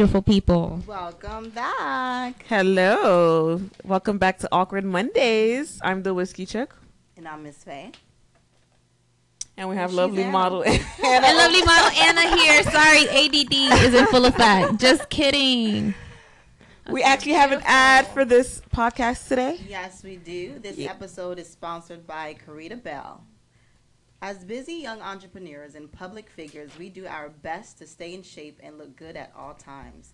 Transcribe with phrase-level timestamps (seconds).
[0.00, 0.80] beautiful people.
[0.86, 2.46] Welcome back.
[2.48, 3.60] Hello.
[3.84, 5.78] Welcome back to Awkward Mondays.
[5.84, 6.70] I'm the Whiskey Chick.
[7.18, 7.92] And I'm Miss Faye.
[9.58, 10.32] And we have She's lovely Anna.
[10.32, 12.62] model And lovely model Anna here.
[12.62, 13.52] Sorry, ADD
[13.84, 14.78] is in full effect.
[14.80, 15.92] Just kidding.
[16.90, 19.60] We actually have an ad for this podcast today.
[19.68, 20.58] Yes, we do.
[20.60, 20.92] This Yeah.
[20.92, 23.22] episode is sponsored by Carita Belle.
[24.22, 28.60] As busy young entrepreneurs and public figures, we do our best to stay in shape
[28.62, 30.12] and look good at all times.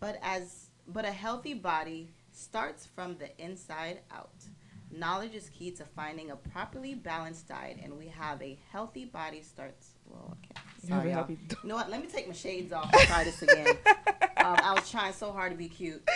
[0.00, 4.44] But as but a healthy body starts from the inside out.
[4.90, 9.42] Knowledge is key to finding a properly balanced diet, and we have a healthy body
[9.42, 9.90] starts.
[10.06, 10.63] Well, okay.
[10.84, 11.26] You Sorry, y'all.
[11.28, 11.90] You know what?
[11.90, 13.66] Let me take my shades off and try this again.
[14.36, 16.06] um, I was trying so hard to be cute.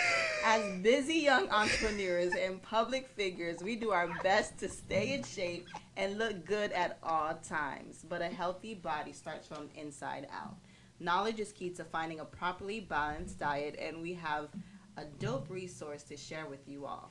[0.45, 5.67] As busy young entrepreneurs and public figures, we do our best to stay in shape
[5.97, 8.05] and look good at all times.
[8.07, 10.55] But a healthy body starts from inside out.
[10.99, 14.49] Knowledge is key to finding a properly balanced diet, and we have
[14.97, 17.09] a dope resource to share with you all.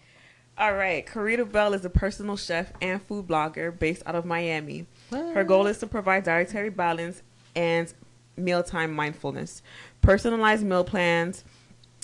[0.59, 1.07] All right.
[1.07, 4.87] Carita Belle is a personal chef and food blogger based out of Miami.
[5.11, 7.23] Her goal is to provide dietary balance
[7.59, 7.93] and
[8.37, 9.63] mealtime mindfulness.
[10.01, 11.45] Personalized meal plans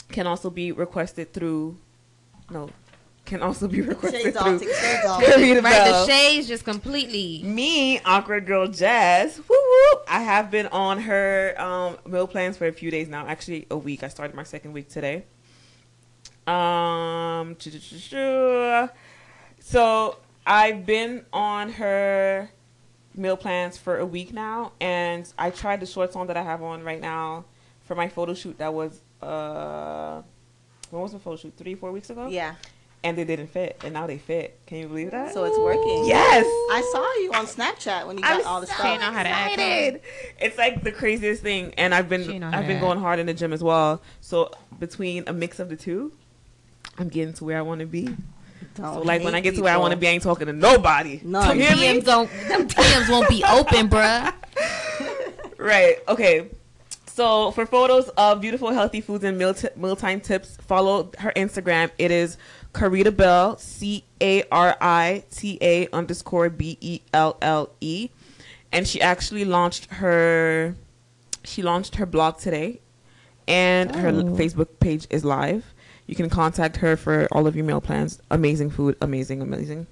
[0.08, 1.76] can also be requested through
[2.50, 2.70] no,
[3.24, 5.22] can also be requested Shades through take shades off.
[5.22, 7.42] Carita Right, the shades just completely.
[7.44, 9.38] me, awkward girl Jazz.
[9.38, 10.00] Woo woo!
[10.08, 13.26] I have been on her um, meal plans for a few days now.
[13.26, 14.02] Actually, a week.
[14.02, 15.24] I started my second week today.
[16.46, 17.56] Um,
[19.60, 22.50] so I've been on her
[23.16, 26.62] meal plans for a week now, and I tried the shorts on that I have
[26.62, 27.44] on right now
[27.84, 28.58] for my photo shoot.
[28.58, 30.22] That was uh,
[30.90, 31.54] when was the photo shoot?
[31.56, 32.28] Three, four weeks ago.
[32.28, 32.54] Yeah,
[33.02, 34.58] and they didn't fit, and now they fit.
[34.66, 35.32] Can you believe that?
[35.34, 36.04] so it's working.
[36.06, 36.44] yes.
[36.46, 39.00] I saw you on Snapchat when you got I'm all the so stuff.
[39.00, 39.52] know how to act.
[39.54, 40.00] excited.
[40.40, 43.26] It's like the craziest thing, and I've She been know I've been going hard in
[43.26, 44.02] the gym as well.
[44.20, 46.12] So between a mix of the two,
[46.98, 48.08] I'm getting to where I want to be.
[48.74, 50.46] Don't So like when I get to where I want to be, I ain't talking
[50.46, 51.20] to nobody.
[51.24, 52.00] No, You hear me?
[52.00, 54.32] DMs don't, them DMs won't be open, bruh.
[55.58, 55.96] Right.
[56.08, 56.50] Okay.
[57.06, 61.90] So for photos of beautiful, healthy foods and meal t- mealtime tips, follow her Instagram.
[61.96, 62.36] It is
[62.72, 68.10] Carita Belle, C A R I T A underscore B E L L E,
[68.72, 70.74] and she actually launched her.
[71.44, 72.80] She launched her blog today,
[73.46, 74.24] and her Oh.
[74.36, 75.72] Facebook page is live.
[76.06, 78.20] You can contact her for all of your meal plans.
[78.30, 79.86] Amazing food, amazing, amazing.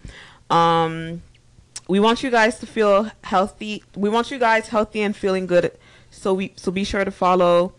[0.50, 1.22] Um,
[1.88, 3.82] we want you guys to feel healthy.
[3.96, 5.72] We want you guys healthy and feeling good.
[6.10, 7.72] So we so be sure to follow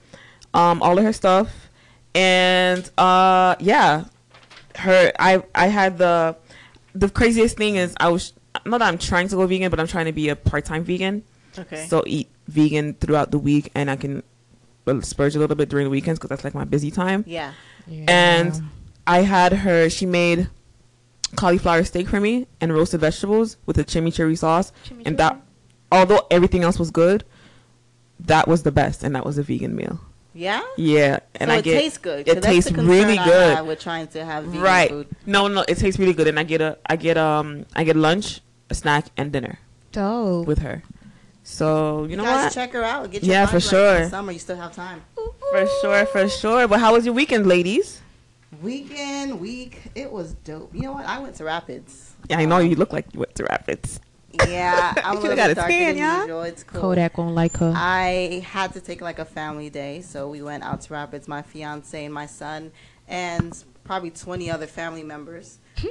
[0.53, 1.69] um, all of her stuff.
[2.15, 4.05] And uh, yeah,
[4.77, 6.35] her I I had the
[6.95, 8.33] the craziest thing is I was
[8.65, 10.83] not that I'm trying to go vegan, but I'm trying to be a part time
[10.83, 11.23] vegan.
[11.57, 11.85] Okay.
[11.87, 14.23] So eat vegan throughout the week, and I can
[15.01, 17.23] splurge a little bit during the weekends because that's like my busy time.
[17.27, 17.53] yeah.
[17.87, 18.53] And
[19.05, 19.89] I had her.
[19.89, 20.49] She made
[21.35, 24.71] cauliflower steak for me and roasted vegetables with a chimichurri sauce,
[25.05, 25.41] and that
[25.91, 27.23] although everything else was good,
[28.19, 29.99] that was the best, and that was a vegan meal.
[30.33, 30.63] Yeah.
[30.77, 32.27] Yeah, and so I it get tastes good.
[32.27, 33.57] It that's tastes the really good.
[33.57, 34.89] have with trying to have vegan right.
[34.89, 35.07] food.
[35.25, 37.95] No, no, it tastes really good, and I get a I get um I get
[37.95, 39.59] lunch, a snack, and dinner
[39.91, 40.47] Dope.
[40.47, 40.83] with her.
[41.43, 42.53] So you know guys what?
[42.53, 43.11] check her out.
[43.11, 43.97] Get your Yeah, for right sure.
[43.99, 45.01] this Summer, you still have time.
[45.15, 46.67] For sure, for sure.
[46.67, 48.01] But how was your weekend, ladies?
[48.61, 50.73] Weekend week, it was dope.
[50.73, 51.05] You know what?
[51.05, 52.15] I went to Rapids.
[52.29, 53.99] Yeah, I know you look like you went to Rapids.
[54.47, 56.21] Yeah, I'm a You little got bit a darker tan, than yeah?
[56.21, 56.43] usual.
[56.43, 56.81] It's cool.
[56.81, 57.73] Kodak won't like her.
[57.75, 61.27] I had to take like a family day, so we went out to Rapids.
[61.27, 62.71] My fiance and my son,
[63.07, 65.59] and probably 20 other family members.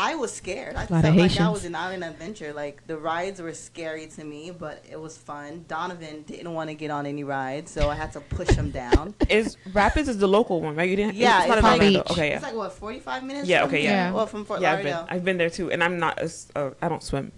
[0.00, 0.76] I was scared.
[0.76, 2.52] I felt like I was an island adventure.
[2.52, 5.64] Like the rides were scary to me, but it was fun.
[5.66, 9.14] Donovan didn't want to get on any rides, so I had to push him down.
[9.28, 10.88] Is Rapids is the local one, right?
[10.88, 11.16] You didn't.
[11.16, 11.88] Yeah, it's it's Orlando.
[11.88, 12.10] Beach.
[12.12, 12.36] Okay, yeah.
[12.36, 13.48] It's like what 45 minutes.
[13.48, 13.90] Yeah, okay, here?
[13.90, 14.12] yeah.
[14.12, 15.16] Well, from Fort yeah, I've been, Lauderdale.
[15.16, 16.20] I've been there too, and I'm not.
[16.20, 17.32] As, uh, I don't swim.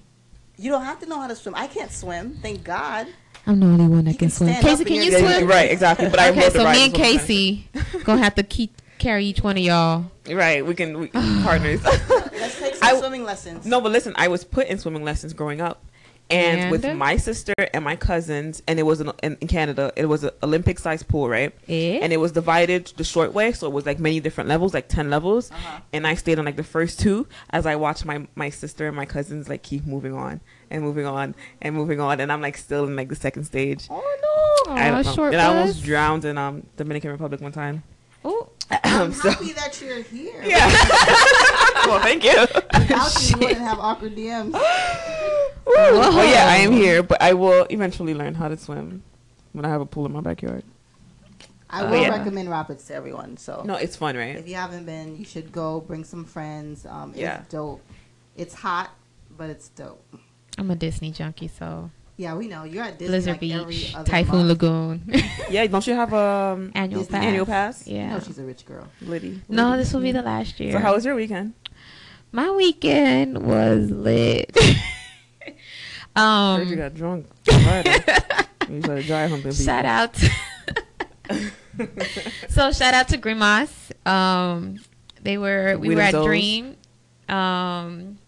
[0.59, 1.55] You don't have to know how to swim.
[1.55, 2.39] I can't swim.
[2.43, 3.07] Thank God.
[3.47, 4.53] I'm the only one that You can swim.
[4.61, 5.49] Casey, can you Yeah, swim?
[5.49, 6.11] right, exactly.
[6.11, 7.19] But I okay, so me and is what I'm.
[7.19, 7.69] Casey
[8.05, 10.05] gonna have to keep carry each one of y'all.
[10.31, 11.07] Right, we can we,
[11.43, 11.83] partners.
[11.83, 13.67] Let's take some I- swimming lessons.
[13.67, 15.83] no, but listen, I was put in swimming lessons growing up,
[16.31, 19.93] and, with my sister and my cousins, and it was an, in, Canada.
[19.97, 21.53] It was an Olympic sized pool, right?
[21.69, 21.99] Eh?
[22.01, 24.89] And it was divided the short way, so it was like many different levels, like
[24.89, 25.51] ten levels.
[25.51, 25.81] Uh-huh.
[25.93, 28.97] And I stayed on like the first two as I watched my my sister and
[28.97, 32.57] my cousins like keep moving on and moving on and moving on, and I'm like
[32.57, 33.89] still in like the second stage.
[33.91, 33.97] Oh
[34.67, 34.75] no.
[34.75, 35.13] I Aw, don't know.
[35.13, 37.83] short and I almost drowned in um Dominican Republic one time.
[38.27, 38.47] Ooh.
[38.85, 40.43] I'm so happy that you're here.
[40.45, 40.67] yeah.
[41.87, 42.39] well, thank you.
[42.41, 44.53] Without you, you wouldn't have awkward DMs.
[44.53, 44.61] Woo!
[45.77, 49.03] Oh yeah, I am here, but I will eventually learn how to swim
[49.53, 50.63] when I have a pool in my backyard.
[51.69, 52.09] I Oh, will yeah.
[52.11, 53.37] recommend rapids to everyone.
[53.37, 54.37] So No, it's fun, right?
[54.37, 55.81] if you haven't been, you should go.
[55.81, 56.85] Bring some friends.
[56.87, 57.43] Um, it's Yeah.
[57.49, 57.81] dope.
[58.37, 58.91] It's hot,
[59.37, 60.03] but it's dope.
[60.59, 61.91] I'm a Disney junkie, so
[62.21, 64.49] Yeah, we know you're at Disney Blizzard like every Beach, other Typhoon month.
[64.63, 65.03] Lagoon,
[65.51, 67.25] Yeah, don't you have um annual Disney pass.
[67.25, 67.87] annual pass?
[67.89, 68.13] You Yeah.
[68.13, 68.87] know she's a rich girl.
[69.01, 69.41] Liddy.
[69.49, 69.83] no, Liddy.
[69.83, 70.73] this will be the last year.
[70.73, 71.55] So how was your weekend?
[72.31, 74.55] My weekend was lit.
[76.15, 77.27] Heard you um, got drunk.
[78.69, 80.15] You started dry humping shout out.
[82.51, 83.93] so shout out to Grimace.
[84.05, 84.79] Um,
[85.23, 86.25] they were we Weed were at Zoes.
[86.27, 86.77] Dream.
[87.31, 88.19] Um,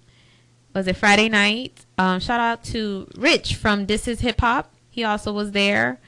[0.74, 1.84] was it Friday night?
[1.98, 4.72] Um, shout out to Rich from This Is Hip Hop.
[4.90, 6.00] He also was there.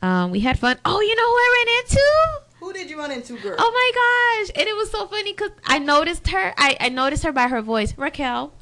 [0.00, 0.78] Um, we had fun.
[0.84, 2.56] Oh, you know who I ran into?
[2.60, 3.56] Who did you run into, girl?
[3.58, 4.52] Oh my gosh!
[4.60, 6.54] And it was so funny because I noticed her.
[6.56, 8.52] I, I noticed her by her voice, Raquel.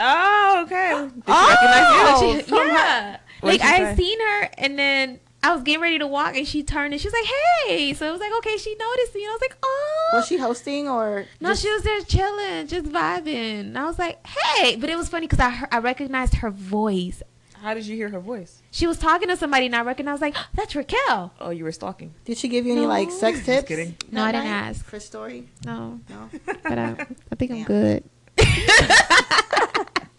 [0.00, 0.92] Oh, okay.
[0.94, 2.56] Did you Oh, recognize you?
[2.56, 3.16] she- yeah.
[3.42, 6.92] Like I seen her, and then I was getting ready to walk, and she turned
[6.94, 7.24] and she was like,
[7.66, 9.22] "Hey!" So it was like, okay, she noticed me.
[9.24, 12.66] And I was like, "Oh." Was she hosting or no, just- she was there chilling,
[12.68, 13.60] just vibing.
[13.60, 16.50] And I was like, "Hey!" But it was funny because I heard, I recognized her
[16.50, 17.22] voice.
[17.60, 18.60] How did you hear her voice?
[18.72, 21.72] She was talking to somebody, and I recognized like, oh, "That's Raquel." Oh, you were
[21.72, 22.14] stalking.
[22.24, 22.88] Did she give you any No.
[22.88, 23.68] like sex Just tips?
[23.68, 23.96] kidding.
[24.10, 24.68] No, that I didn't night?
[24.68, 24.84] ask.
[24.84, 25.48] For story?
[25.64, 26.28] No, No.
[26.46, 28.04] but I, I think I'm good.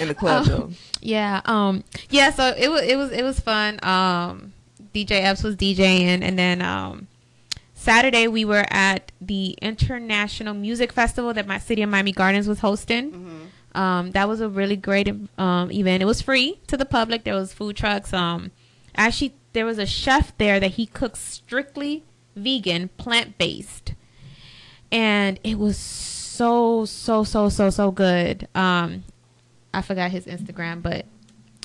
[0.00, 0.50] In the club, Oh.
[0.50, 0.70] though.
[1.00, 2.30] Yeah, um, yeah.
[2.30, 3.78] So it was, it was, it was fun.
[3.82, 4.52] Um,
[4.94, 7.06] DJ Epps was DJing, and then um,
[7.74, 12.60] Saturday we were at the International Music Festival that my city of Miami Gardens was
[12.60, 13.10] hosting.
[13.12, 13.36] Mm-hmm.
[13.80, 15.08] Um, that was a really great
[15.38, 16.02] um, event.
[16.02, 17.22] It was free to the public.
[17.24, 18.12] There was food trucks.
[18.12, 18.50] Um,
[18.96, 22.02] actually, there was a chef there that he cooks strictly
[22.34, 23.94] vegan, plant based,
[24.90, 28.48] and it was so so so so so good.
[28.54, 29.04] Um,
[29.72, 31.06] I forgot his Instagram, but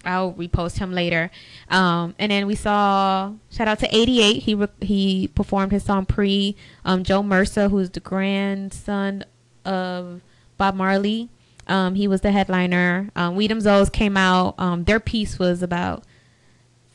[0.03, 1.31] I'll repost him later.
[1.69, 4.43] Um, and then we saw shout out to 88.
[4.43, 6.55] He re- he performed his song pre.
[6.83, 9.25] Um, Jo Mersa, who's the grandson
[9.63, 10.21] of
[10.57, 11.29] Bob Marley.
[11.67, 13.09] Um, he was the headliner.
[13.15, 14.53] Um, Weedem Zoes came out.
[14.59, 16.03] Um, their piece was about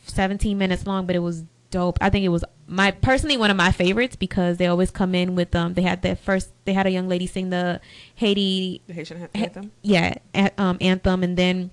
[0.07, 1.99] 17 minutes long, but it was dope.
[2.01, 5.35] I think it was my personally one of my favorites because they always come in
[5.35, 5.75] with um.
[5.75, 6.51] They had their first.
[6.65, 7.81] They had a young lady sing the
[8.17, 9.73] Haiti The Haitian Ha- anthem.
[9.83, 11.71] yeah, a- um, anthem, and then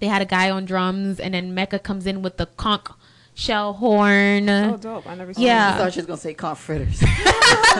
[0.00, 2.86] they had a guy on drums, and then Mecca comes in with the conch
[3.34, 4.48] shell horn.
[4.48, 5.06] Oh, dope.
[5.08, 5.74] I never seen Yeah.
[5.74, 7.02] I thought she was gonna say conch fritters.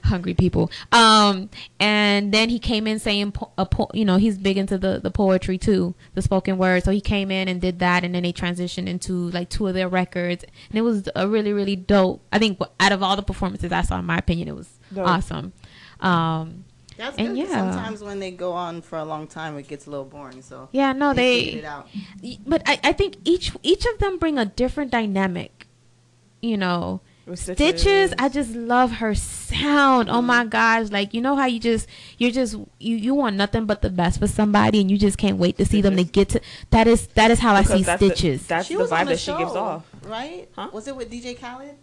[0.09, 0.69] Hungry people.
[0.91, 4.77] Um, and then he came in saying, po- a po- you know, he's big into
[4.77, 6.83] the the poetry too, the spoken word.
[6.83, 9.73] So he came in and did that, and then they transitioned into like two of
[9.73, 12.21] their records, and it was a really really dope.
[12.33, 15.07] I think out of all the performances I saw, in my opinion, it was Dope.
[15.07, 15.53] awesome.
[16.01, 16.65] Um,
[16.97, 17.45] That's And good.
[17.45, 17.71] 'cause yeah.
[17.71, 20.41] Sometimes when they go on for a long time, it gets a little boring.
[20.41, 21.87] So yeah, no, they, they it out.
[22.45, 25.67] but I, I think each each of them bring a different dynamic
[26.41, 30.49] you know With stitches i just love her sound oh my mm.
[30.49, 33.89] gosh like you know how you just you're just you you want nothing but the
[33.91, 36.87] best for somebody and you just can't wait to see them to get to that
[36.87, 39.19] is that is how i see that's the- stitches that's she the vibe the that
[39.19, 39.85] she gives off.
[40.05, 40.49] right?
[40.55, 40.69] Huh?
[40.73, 41.75] Was it with DJ Khaled?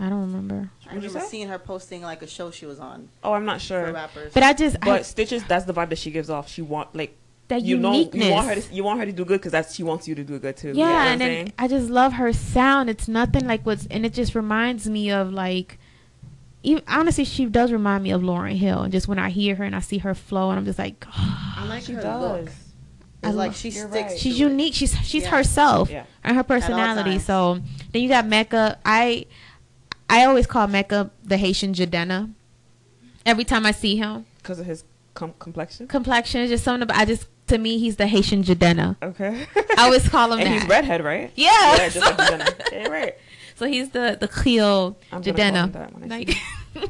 [0.00, 3.08] i don't remember I What'd remember seeing her posting like a show she was on
[3.22, 3.92] Oh, I'm not for sure.
[3.92, 4.32] rappers.
[4.34, 6.48] but i just But I, stitches, that's the vibe that she gives off.
[6.48, 7.16] She want like
[7.50, 9.52] that you know uniqueness you want her to you want her to do good because
[9.52, 10.68] that's she wants you to do good too.
[10.68, 11.52] yeah, You know I'm and then?
[11.58, 12.88] I just love her sound.
[12.90, 15.78] It's nothing like what's, and it just reminds me of like,
[16.62, 18.82] even, honestly, she does remind me of Lauryn Hill.
[18.82, 21.04] And just when I hear her and I see her flow, and I'm just like,
[21.16, 22.44] I like she her does.
[22.44, 22.52] look.
[23.22, 24.02] I like love- she You're sticks.
[24.02, 24.10] right.
[24.12, 24.38] to she's it.
[24.38, 24.74] unique.
[24.74, 25.30] She's she's Yeah.
[25.30, 26.04] herself Yeah.
[26.24, 27.18] and her personality.
[27.18, 27.60] So
[27.92, 28.78] then you got Mecca.
[28.84, 29.26] I
[30.08, 32.32] I always call Mecca the Haitian Jidenna.
[33.26, 35.86] Every time I see him, Because of his com- complexion.
[35.86, 36.82] complexion is just something.
[36.82, 38.96] About, I just to me he's the Haitian Jidenna.
[39.02, 39.46] Okay.
[39.76, 40.60] I always call him and that.
[40.62, 41.30] he's redhead, right?
[41.36, 41.50] Yeah.
[41.76, 42.46] Yeah, just like Jenna.
[42.72, 43.14] Yeah, right.
[43.56, 45.72] So he's the the Creole I'm gonna call him Jidenna.
[45.72, 46.30] that when I Like.
[46.30, 46.40] see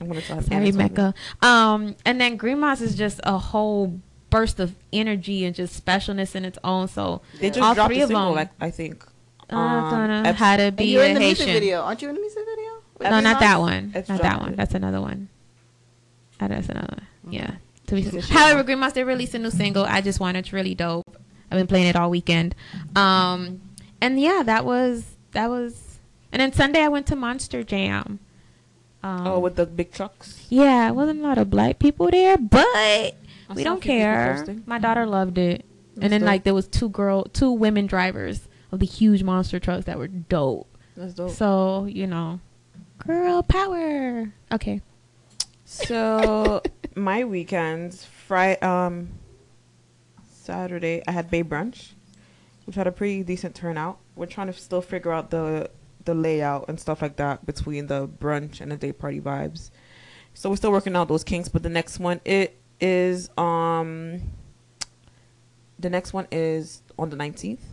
[0.00, 0.44] I'm gonna tell him.
[0.44, 1.14] Sorry, Mecca.
[1.42, 3.98] Um, and then Green Moss is just a whole
[4.30, 6.88] burst of energy and just specialness in its own.
[6.88, 8.34] So They just all dropped three a of them.
[8.34, 9.04] like I think.
[9.50, 11.46] uh, um, gonna Epps- how to And be you're a in the Haitian.
[11.46, 12.70] music video, aren't you in the music video?
[12.98, 13.92] with No, not that one.
[13.94, 14.56] It's not that one.
[14.56, 15.28] That's another one.
[16.38, 17.32] That's another one.
[17.32, 17.52] Yeah.
[17.88, 18.62] To be She said she However.
[18.62, 19.84] Green Moss did release a new single.
[19.84, 20.40] I just want it.
[20.40, 21.04] it's really dope.
[21.50, 22.54] I've been playing it all weekend.
[22.96, 23.60] Um,
[24.00, 25.98] and yeah, that was that was.
[26.32, 28.18] And then Sunday I went to Monster Jam.
[29.02, 30.46] Um, Oh, with the big trucks.
[30.48, 33.12] yeah, it wasn't a lot of black people there, but I
[33.54, 34.44] we don't care.
[34.66, 35.64] My daughter loved it.
[35.94, 36.26] That's and then dope.
[36.26, 40.08] like there was two girl, two women drivers of the huge monster trucks that were
[40.08, 40.66] dope.
[40.96, 41.30] That's dope.
[41.32, 42.40] So you know,
[43.06, 44.32] girl power.
[44.50, 44.80] Okay.
[45.66, 46.62] So
[46.94, 49.10] my weekends, Friday, um,
[50.28, 51.92] Saturday, I had Bay Brunch,
[52.66, 53.98] which had a pretty decent turnout.
[54.16, 55.70] We're trying to still figure out the
[56.04, 59.70] the layout and stuff like that between the brunch and the day party vibes.
[60.34, 61.48] So we're still working out those kinks.
[61.48, 64.20] But the next one it is um
[65.78, 67.64] the next one is on the nineteenth.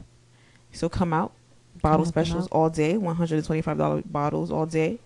[0.72, 1.34] So come out.
[1.82, 2.52] Bottle Come specials out.
[2.52, 5.00] all day, one hundred and twenty five dollar bottles all day.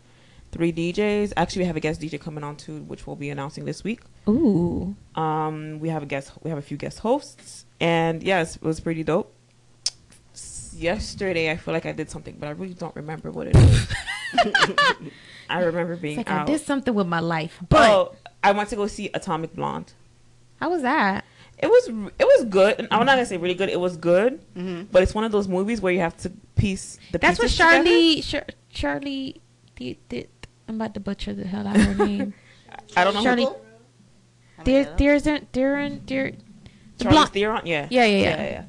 [0.55, 1.33] Three DJs.
[1.35, 4.00] Actually, we have a guest DJ coming on too, which we'll be announcing this week.
[4.29, 4.95] Ooh.
[5.15, 6.31] Um, we have a guest.
[6.43, 9.33] We have a few guest hosts, and yes, it was pretty dope.
[10.74, 13.88] Yesterday, I feel like I did something, but I really don't remember what it is.
[15.50, 16.47] I remember being It's like out.
[16.50, 19.93] I did something with my life, but oh, I went to go see Atomic Blonde.
[20.59, 21.24] how was that?
[21.57, 22.79] It was it was good.
[22.79, 23.69] And I'm not gonna say really good.
[23.69, 24.83] It was good, Mm-hmm.
[24.91, 27.19] but it's one of those movies where you have to piece the.
[27.19, 27.83] That's what pieces together.
[27.83, 28.21] Charlie.
[28.21, 29.41] Char- Charlie
[29.77, 30.27] did, did.
[30.67, 32.34] I'm about to butcher the hell out of her name.
[32.98, 33.24] I don't know.
[33.24, 33.55] Charlie- Who,
[34.63, 36.31] Dear, dear's in, Darren, dear.
[36.98, 37.27] The Charlie.
[37.27, 37.62] Theron.
[37.65, 37.88] Yeah.
[37.89, 38.63] Yeah, yeah, yeah.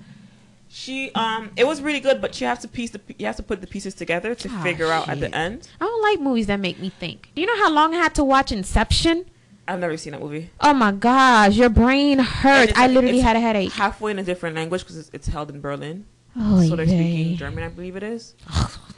[0.69, 3.43] She um, it was really good, but you have to piece the you have to
[3.43, 5.69] put the pieces together to Ah, figure out at the end.
[5.81, 7.31] I don't like movies that make me think.
[7.35, 9.25] Do you know how long I had to watch Inception?
[9.69, 10.51] I've never seen that movie.
[10.61, 12.73] Oh my gosh, your brain hurts.
[12.77, 13.73] I literally had a headache.
[13.73, 16.05] halfway in a different language because it's, it's held in Berlin.
[16.39, 17.37] Oh, so they're speaking.
[17.37, 18.35] German, I believe it is.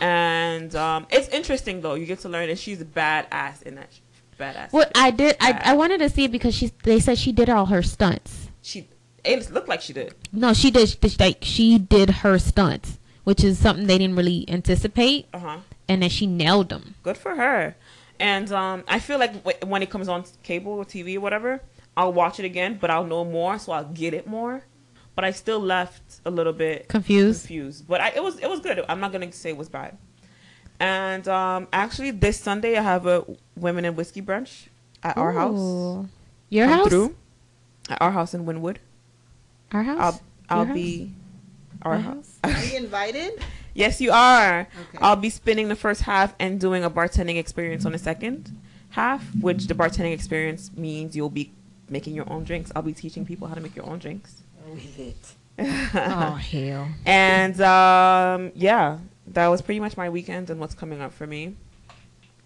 [0.01, 1.95] and um, it's interesting though.
[1.95, 3.91] You get to learn, and she's a badass in that.
[4.39, 4.73] Badass.
[4.73, 5.37] Well, I did.
[5.41, 6.73] I, I wanted to see it because she.
[6.85, 8.49] They said she did all her stunts.
[8.63, 8.89] she
[9.25, 10.15] it looked like she did.
[10.33, 10.97] No, she did.
[11.19, 15.57] Like she did her stunts, which is something they didn't really anticipate, Uh huh.
[15.89, 16.95] and then she nailed them.
[17.03, 17.77] Good for her.
[18.21, 21.63] And um, I feel like w- when it comes on cable or TV or whatever,
[21.97, 24.65] I'll watch it again, but I'll know more, so I'll get it more.
[25.19, 27.41] But I still left a little bit Confused.
[27.43, 27.89] confused.
[27.89, 28.85] But I, it was it was good.
[28.89, 29.99] I'm not gonna say it was bad.
[30.79, 33.25] And um, actually, this Sunday I have a
[33.57, 34.69] women in whiskey brunch
[35.03, 35.59] at our house.
[35.59, 36.09] Ooh.
[36.51, 36.89] Your Come house.
[36.89, 37.17] through.
[37.91, 38.77] At our house in Wynwood.
[39.73, 40.21] Our house.
[40.49, 41.13] I'll I'll Your be
[41.83, 42.39] our My house.
[42.45, 43.43] Are you invited?
[43.75, 44.61] yes, you are.
[44.61, 44.99] Okay.
[45.01, 48.57] I'll be spending the first half and doing a bartending experience on the second
[48.91, 51.51] half, which the bartending experience means you'll be
[51.89, 52.71] making your own drinks.
[52.77, 54.43] I'll be teaching people how to make your own drinks.
[54.73, 55.35] With it.
[55.59, 56.89] oh hell.
[57.05, 58.99] And um, yeah,
[59.29, 61.57] that was pretty much my weekend and what's coming up for me.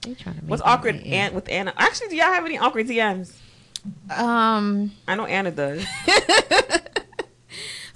[0.02, 1.74] They trying to make What's awkward hate and with Anna?
[1.76, 3.34] Actually, do y'all have any awkward DMs?
[4.10, 4.92] Um.
[5.06, 5.84] I know Anna does.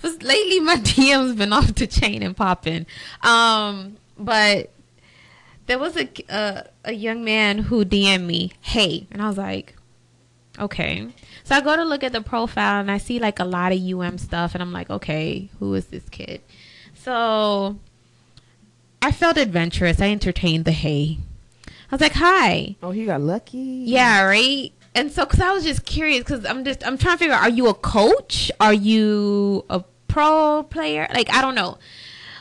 [0.07, 2.87] But lately my DM's been off the chain and popping.
[3.23, 4.71] Um, but
[5.67, 9.75] there was a, a a young man who DM'd me, "Hey," and I was like,
[10.59, 11.09] "Okay."
[11.47, 13.79] So I go to look at the profile and I see like a lot of
[13.79, 16.41] UM stuff, and I'm like, "Okay, who is this kid?"
[16.93, 17.77] So
[19.01, 20.01] I felt adventurous.
[20.01, 21.19] I entertained the hey.
[21.69, 23.85] I was like, "Hi." Oh, he got lucky.
[23.87, 24.73] Yeah, right.
[24.93, 27.43] And so, cause I was just curious, cause I'm just I'm trying to figure out:
[27.43, 28.51] Are you a coach?
[28.59, 31.07] Are you a pro player?
[31.15, 31.79] Like I don't know.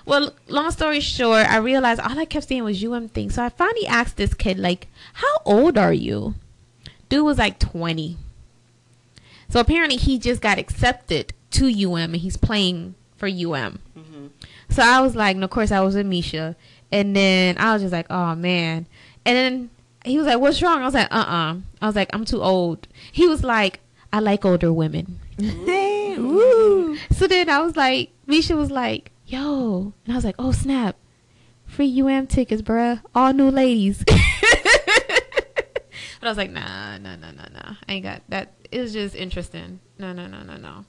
[0.07, 3.35] Well, long story short, I realized all I kept seeing was UM things.
[3.35, 6.33] So I finally asked this kid, like, "How old are you?"
[7.07, 8.17] Dude was like 20.
[9.49, 13.79] So apparently he just got accepted to UM and he's playing for UM.
[13.97, 14.27] Mm-hmm.
[14.69, 16.55] So I was like, and of course I was with Misha,
[16.91, 18.87] and then I was just like, oh man.
[19.25, 19.69] And then
[20.03, 20.81] he was like, what's wrong?
[20.81, 22.87] I was like, uh uh I was like, I'm too old.
[23.11, 23.79] He was like,
[24.11, 25.19] I like older women.
[25.37, 26.97] Woo.
[27.11, 30.95] So then I was like, Misha was like, yo, and I was like, oh snap,
[31.65, 34.03] free UM tickets, bruh, all new ladies.
[36.25, 37.75] but I was like, nah, nah, nah, nah, nah.
[37.88, 38.53] I ain't got that.
[38.72, 39.79] It was just interesting.
[40.00, 40.86] No, no, no, no, no.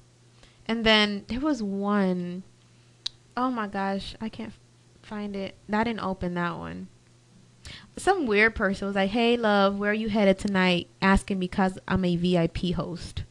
[0.65, 2.43] And then there was one
[3.37, 4.55] oh my gosh, I can't
[5.03, 5.57] find it.
[5.71, 6.89] I didn't open that one.
[7.99, 12.07] Some weird person was like, "Hey, love, where are you headed tonight?" Asking because I'm
[12.07, 13.25] a VIP host.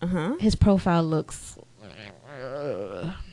[0.00, 0.36] Uh huh.
[0.38, 1.58] His profile looks.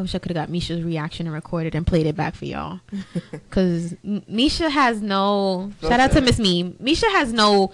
[0.00, 2.46] I wish I could have got Misha's reaction and recorded and played it back for
[2.46, 2.80] y'all.
[3.30, 5.72] Because Misha has no.
[5.82, 6.74] Shout out to Miss Me.
[6.78, 7.70] Misha has no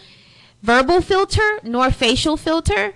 [0.61, 2.95] verbal filter nor facial filter.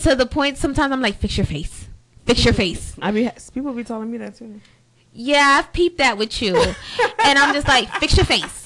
[0.00, 1.88] To the point, sometimes I'm like, fix your face.
[2.24, 2.96] Fix your face.
[3.02, 4.62] I be people be telling me that too.
[5.12, 6.56] Yeah, I've peeped that with you.
[7.24, 8.64] and I'm just like, fix your face.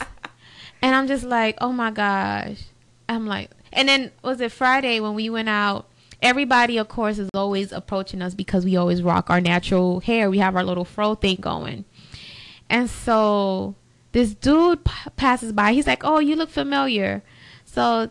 [0.81, 2.63] And I'm just like, oh my gosh.
[3.09, 5.89] I'm like, and then was it Friday when we went out?
[6.23, 10.31] Everybody, of course, is always approaching us because we always rock our natural hair.
[10.31, 11.85] We have our little fro thing going.
[12.71, 13.75] And so
[14.13, 15.73] this dude p- passes by.
[15.73, 17.23] He's like, oh, you look familiar.
[17.65, 18.11] So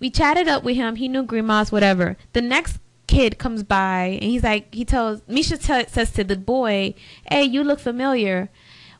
[0.00, 0.96] we chatted up with him.
[0.96, 2.16] He knew Grimace, whatever.
[2.32, 6.36] The next kid comes by and he's like, he tells Misha t- says to the
[6.36, 6.94] boy,
[7.30, 8.50] "Hey, you look familiar."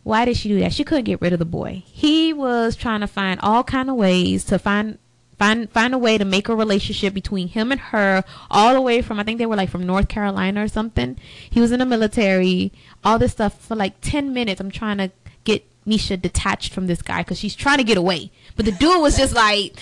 [0.05, 0.75] Why did she do that?
[0.75, 1.83] She couldn't get rid of the boy.
[1.87, 4.99] He was trying to find all kind of ways to find
[5.39, 9.03] Find find a way to make a relationship between him and her, all the way
[9.03, 11.19] from I think they were like from North Carolina or something.
[11.51, 12.73] He was in the military.
[13.05, 14.61] All this stuff for like ten minutes.
[14.61, 15.11] I'm trying to
[15.45, 18.31] get Misha detached from this guy because she's trying to get away.
[18.57, 19.75] But the dude was just like,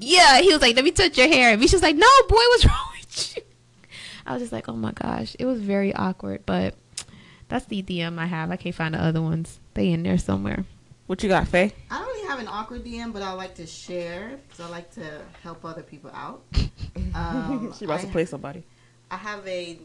[0.00, 1.52] yeah, he was like, let me touch your hair.
[1.52, 3.42] And Misha's like, no, boy, what's wrong with you?
[4.24, 6.46] I was just like, oh my gosh, it was very awkward.
[6.46, 6.74] But
[7.48, 8.50] that's the DM I have.
[8.50, 9.58] I can't find the other ones.
[9.74, 10.64] They in there somewhere.
[11.06, 11.72] What you got, Faye?
[11.90, 14.90] I don't really have an awkward DM, but I like to share because I like
[14.94, 16.42] to help other people out.
[17.14, 18.64] Um, she about I- to play somebody.
[19.10, 19.78] I have a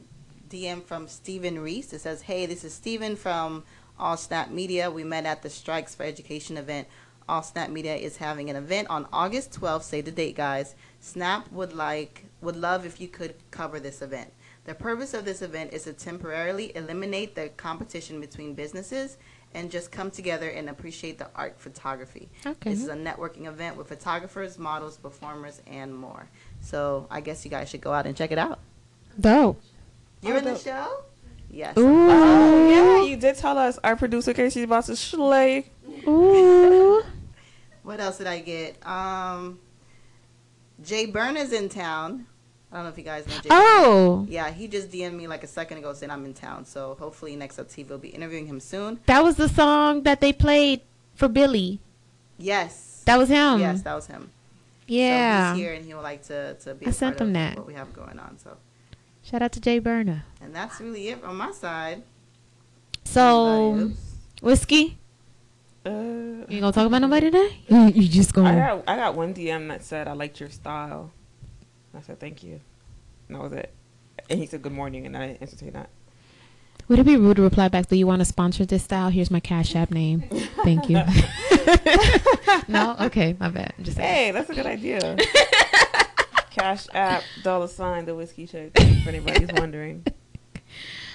[0.50, 1.91] DM from Stephen Reese.
[1.93, 3.63] It says, "Hey, this is Stephen from
[4.00, 4.89] All Snap Media.
[4.89, 6.88] We met at the Strikes for Education event.
[7.27, 9.83] All Snap Media is having an event on August 12th.
[9.83, 10.75] Say the date, guys.
[11.01, 14.31] Snap would like would love if you could cover this event.
[14.65, 19.17] The purpose of this event is to temporarily eliminate the competition between businesses
[19.54, 22.30] and just come together and appreciate the art photography.
[22.46, 22.70] Okay.
[22.72, 26.27] This is a networking event with photographers, models, performers, and more.
[26.62, 28.60] So I guess you guys should go out and check it out.
[29.20, 29.62] Dope.
[30.22, 31.04] You're Oh, in the show?
[31.50, 31.77] Yes.
[31.77, 32.10] Ooh.
[32.10, 33.80] Oh yeah, you did tell us.
[33.84, 35.66] Our producer Casey's about to slay.
[36.08, 37.04] Ooh.
[37.84, 38.86] What else did I get?
[38.86, 39.60] Um,
[40.84, 42.27] Jay is in town.
[42.71, 43.50] I don't know if you guys know Jay.
[43.50, 43.62] Burner.
[43.62, 46.65] Oh, Yeah, he just DM'd me like a second ago saying I'm in town.
[46.65, 49.00] So hopefully next up TV will be interviewing him soon.
[49.05, 50.81] that was the song that they played
[51.15, 51.79] for Billy.
[52.38, 53.03] Yes.
[53.05, 53.59] That was him.
[53.62, 54.31] yes, that was him.
[54.86, 55.51] yeah.
[55.51, 57.27] So he's here and he would like to, to be I a sent part him
[57.29, 57.57] of that.
[57.57, 58.38] what we have going on.
[58.38, 58.57] So,
[59.24, 60.25] Shout out to Jay Burner.
[60.41, 62.03] and that's really it on my side.
[63.05, 63.91] So,
[64.41, 64.97] whiskey.
[65.86, 65.89] Uh,
[66.49, 67.60] You gonna talk about nobody today?
[67.69, 68.56] You, you just I gonna.
[68.58, 71.12] got I got one DM that said I liked your style.
[71.95, 72.60] I said thank you.
[73.28, 73.73] And that was it.
[74.30, 75.89] And he said good morning, and I didn't entertain that.
[76.88, 77.88] Would it be rude to reply back?
[77.88, 79.10] Do you want to sponsor this style?
[79.10, 80.21] Here's my Cash App name.
[80.63, 80.95] Thank you.
[82.69, 83.73] no, okay, my bad.
[83.78, 84.08] I'm just saying.
[84.13, 85.17] Hey, that's a good idea.
[86.52, 88.71] Cash app dollar sign the whiskey chick.
[88.76, 90.06] If anybody's wondering,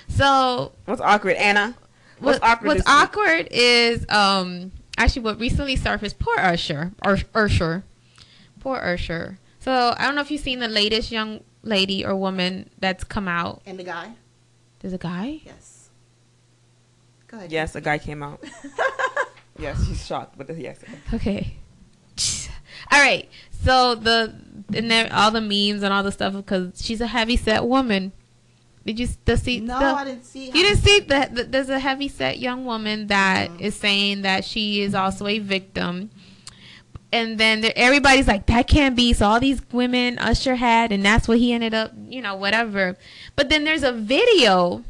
[0.09, 1.75] So what's awkward, Anna?
[2.21, 2.67] What's what- awkward?
[2.69, 3.49] What's this week?
[3.51, 6.19] is um actually what recently surfaced.
[6.19, 7.83] Poor Usher, Ur- Usher,
[8.61, 9.39] poor Usher.
[9.63, 13.29] So I don't know if you've seen the latest young lady or woman that's come
[13.29, 13.63] out.
[13.65, 14.13] And the guy?
[14.81, 15.41] There's a guy.
[15.45, 15.91] Yes.
[17.29, 17.53] Go ahead.
[17.53, 18.43] Yes, a guy came out.
[19.59, 20.81] yes, he's shocked, but the yes.
[21.15, 21.57] Okay.
[22.91, 23.29] All right.
[23.65, 24.35] So the
[24.75, 28.11] and then all the memes and all the stuff because she's a heavy set woman.
[28.85, 29.61] Did you the see?
[29.61, 30.47] No, the- I didn't see.
[30.47, 33.81] You didn't see that that there's a heavy set young woman that is Mhm.
[33.81, 36.11] saying that she is also a victim.
[37.13, 39.13] And then there, everybody's like, that can't be.
[39.13, 42.97] So all these women Usher had, and that's what he ended up, you know, whatever.
[43.37, 44.83] But then there's a video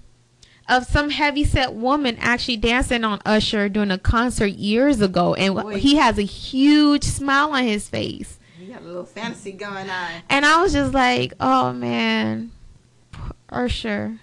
[0.69, 5.55] of some heavy set woman actually dancing on Usher during a concert years ago, and
[5.55, 5.79] Boy.
[5.79, 8.39] he has a huge smile on his face.
[8.61, 10.11] You got a little fantasy going on.
[10.31, 12.53] And I was just like, oh man,
[13.51, 14.21] Usher,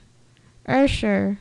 [0.65, 1.39] Usher.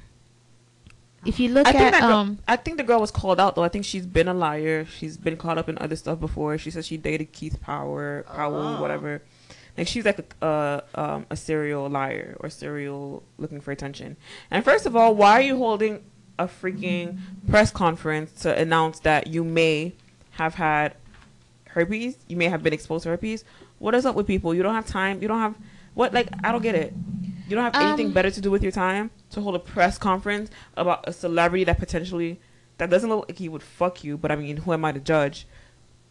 [1.26, 3.64] If you look I at girl, um, I think the girl was called out though.
[3.64, 4.84] I think she's been a liar.
[4.84, 6.56] She's been caught up in other stuff before.
[6.58, 8.80] She said she dated Keith Power, Powell, Oh.
[8.80, 9.22] whatever.
[9.76, 14.16] Like she's like a uh, um, a serial liar or serial looking for attention.
[14.50, 16.04] And first of all, why are you holding
[16.38, 19.94] a freaking press conference to announce that you may
[20.32, 20.94] have had
[21.70, 22.16] herpes?
[22.28, 23.44] You may have been exposed to herpes.
[23.78, 24.54] What is up with people?
[24.54, 25.20] You don't have time.
[25.22, 25.54] You don't have
[25.94, 26.12] what?
[26.12, 26.92] Like I don't get it.
[27.48, 29.98] You don't have anything Um, better to do with your time to hold a press
[29.98, 32.40] conference about a celebrity that potentially
[32.78, 34.16] that doesn't look like he would fuck you.
[34.16, 35.46] But I mean, who am I to judge?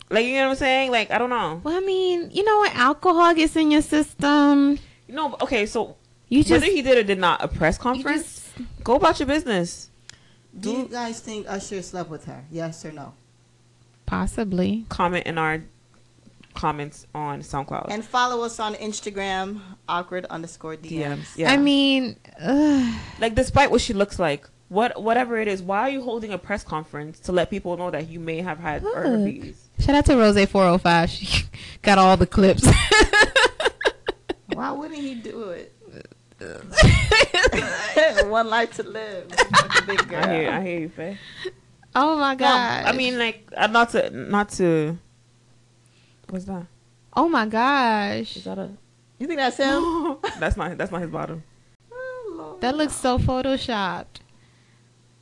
[0.09, 0.91] Like you know what I'm saying?
[0.91, 1.61] Like I don't know.
[1.63, 2.75] well, I mean, you know what?
[2.75, 4.79] Alcohol gets in your system.
[5.07, 5.65] No, but- okay.
[5.65, 5.95] So
[6.29, 8.23] You just, whether he did or did not, a press conference.
[8.57, 9.89] just Go about your business.
[10.59, 12.43] Do you guys think Usher slept with her?
[12.51, 13.13] Yes or no?
[14.05, 14.85] possibly.
[14.89, 15.63] comment in our
[16.57, 17.87] comments on SoundCloud.
[17.89, 21.17] And follow us on Instagram, awkward underscore DMs.
[21.17, 21.37] DMs.
[21.37, 21.51] Yeah.
[21.51, 22.93] I mean, ugh.
[23.19, 26.37] like despite what she looks like, what whatever it is, why are you holding a
[26.37, 28.95] press conference to let people know that you may have had Look.
[28.95, 29.69] herpes?
[29.79, 31.09] shout out to Rose four hundred five.
[31.09, 31.45] She
[31.83, 32.67] got all the clips.
[34.53, 35.73] Why wouldn't he do it?
[38.27, 39.27] One life to live.
[39.87, 40.23] Big girl.
[40.23, 41.17] I hear, I hear you, Faye.
[41.95, 42.85] oh my No, god!
[42.85, 44.97] I mean, like, not to, not to.
[46.29, 46.65] What's that?
[47.15, 48.69] oh my gosh, Is that a?
[49.17, 50.17] You think that's him?
[50.39, 50.77] that's not.
[50.77, 51.43] That's not his bottom.
[51.91, 54.21] Oh, that looks so photoshopped.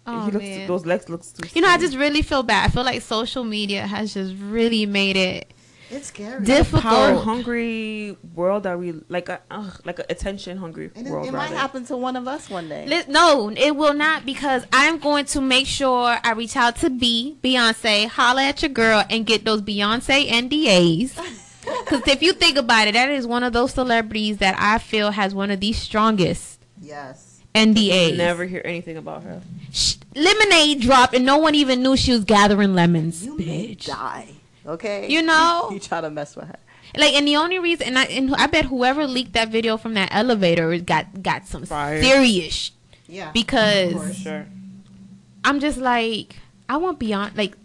[0.08, 0.46] Oh he looks.
[0.46, 0.68] man.
[0.68, 1.48] Those legs looks too.
[1.54, 2.66] You know, I just really feel bad.
[2.66, 5.52] I feel like social media has just really made it
[5.92, 6.44] It's scary.
[6.44, 6.84] difficult.
[6.84, 11.28] power hungry world that we like a ugh, like a attention hungry and it, world.
[11.28, 11.56] it might rather.
[11.58, 12.86] happen to one of us one day.
[12.88, 16.90] Li- No, it will not because I'm going to make sure I reach out to
[16.90, 21.16] B, Beyonce, holla at your girl, and get those Beyonce NDAs.
[21.84, 25.12] Because if you think about it, that is one of those celebrities that I feel
[25.12, 27.42] has one of the strongest Yes.
[27.54, 28.18] NDAs.
[28.18, 29.42] Never hear anything about her.
[29.72, 33.24] Sh- lemonade dropped, and no one even knew she was gathering lemons.
[33.26, 33.86] You may bitch.
[33.86, 34.30] die.
[34.68, 35.08] Okay.
[35.10, 35.70] You know?
[35.74, 36.56] you try to mess with her.
[36.98, 39.96] Like, and the only reason, and I, and I bet whoever leaked that video from
[39.96, 42.02] that elevator got got some Fire.
[42.02, 42.72] serious
[43.08, 43.32] Yeah.
[43.32, 44.46] because Sure.
[45.44, 46.38] I'm just like,
[46.70, 47.36] I want Beyonce.
[47.38, 47.56] Like,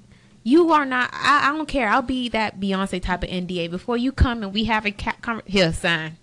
[0.43, 1.11] you are not.
[1.13, 1.89] I, I don't care.
[1.89, 5.21] I'll be that Beyonce type of NDA before you come and we have a cat.
[5.23, 6.17] Con- here, sign.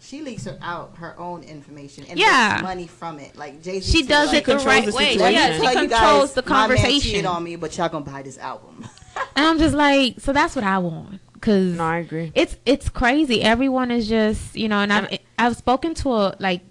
[0.00, 2.52] She leaks her out her own information and Yeah.
[2.54, 3.36] makes money from it.
[3.36, 3.90] Like Jay Z.
[3.90, 5.14] She does it the right way.
[5.16, 5.32] situation.
[5.32, 7.00] Yeah, she tell you controls guys, the My man conversation.
[7.00, 8.88] cheated on me, but y'all gonna buy this album.
[9.36, 11.20] And I'm just like, so that's what I want.
[11.40, 12.32] Cause No, I agree.
[12.34, 13.42] it's it's crazy.
[13.42, 16.62] Everyone is just you know, and I've I've spoken to a like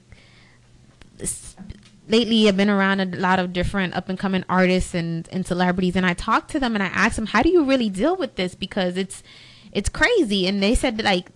[2.08, 2.48] lately.
[2.48, 6.06] I've been around a lot of different up and coming artists and and celebrities, and
[6.06, 8.56] I talked to them and I asked them, how do you really deal with this?
[8.56, 9.24] Because it's
[9.72, 11.30] it's crazy, and they said like.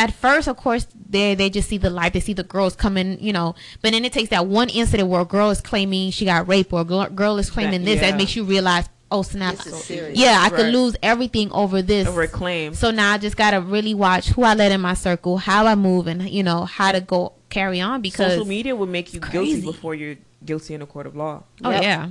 [0.00, 2.12] At first, of course, they they just see the light.
[2.12, 3.56] They see the girls coming, you know.
[3.82, 6.72] But then it takes that one incident where a girl is claiming she got raped,
[6.72, 7.96] or a girl, girl is claiming this.
[8.00, 8.12] yeah.
[8.12, 9.56] That makes you realize, oh snap!
[9.56, 10.18] This is serious.
[10.18, 10.72] Yeah, I could Right.
[10.72, 12.06] lose everything over this.
[12.08, 12.74] Over claim.
[12.74, 15.74] So now I just gotta really watch who I let in my circle, how I
[15.74, 19.20] move, and you know how to go carry on because Social media will make you
[19.20, 21.42] guilty before you're guilty in a court of law.
[21.64, 21.82] oh Yep.
[21.82, 22.08] yeah,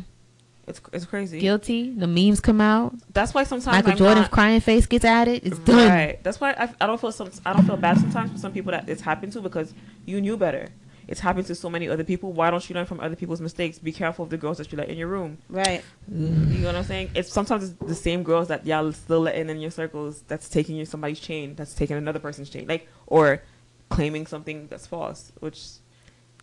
[0.68, 1.40] It's it's crazy.
[1.40, 1.92] guilty.
[1.92, 2.96] The memes come out.
[3.14, 5.42] That's why sometimes Michael I'm Jordan's not- crying face gets added.
[5.46, 5.90] It's done.
[5.90, 6.24] Right.
[6.24, 8.72] That's why I, I don't feel some I don't feel bad sometimes for some people
[8.72, 9.74] that it's happened to because
[10.06, 10.70] you knew better.
[11.08, 12.34] It's happened to so many other people.
[12.34, 13.80] Why don't you learn from other people's mistakes?
[13.80, 15.38] Be careful of the girls that you let in your room.
[15.50, 15.82] Right.
[16.12, 16.20] You
[16.60, 17.12] know what I'm saying?
[17.16, 20.76] It's sometimes it's the same girls that y'all still letting in your circles that's taking
[20.76, 23.42] your somebody's chain, that's taking another person's chain, like or
[23.90, 25.62] claiming something that's false, which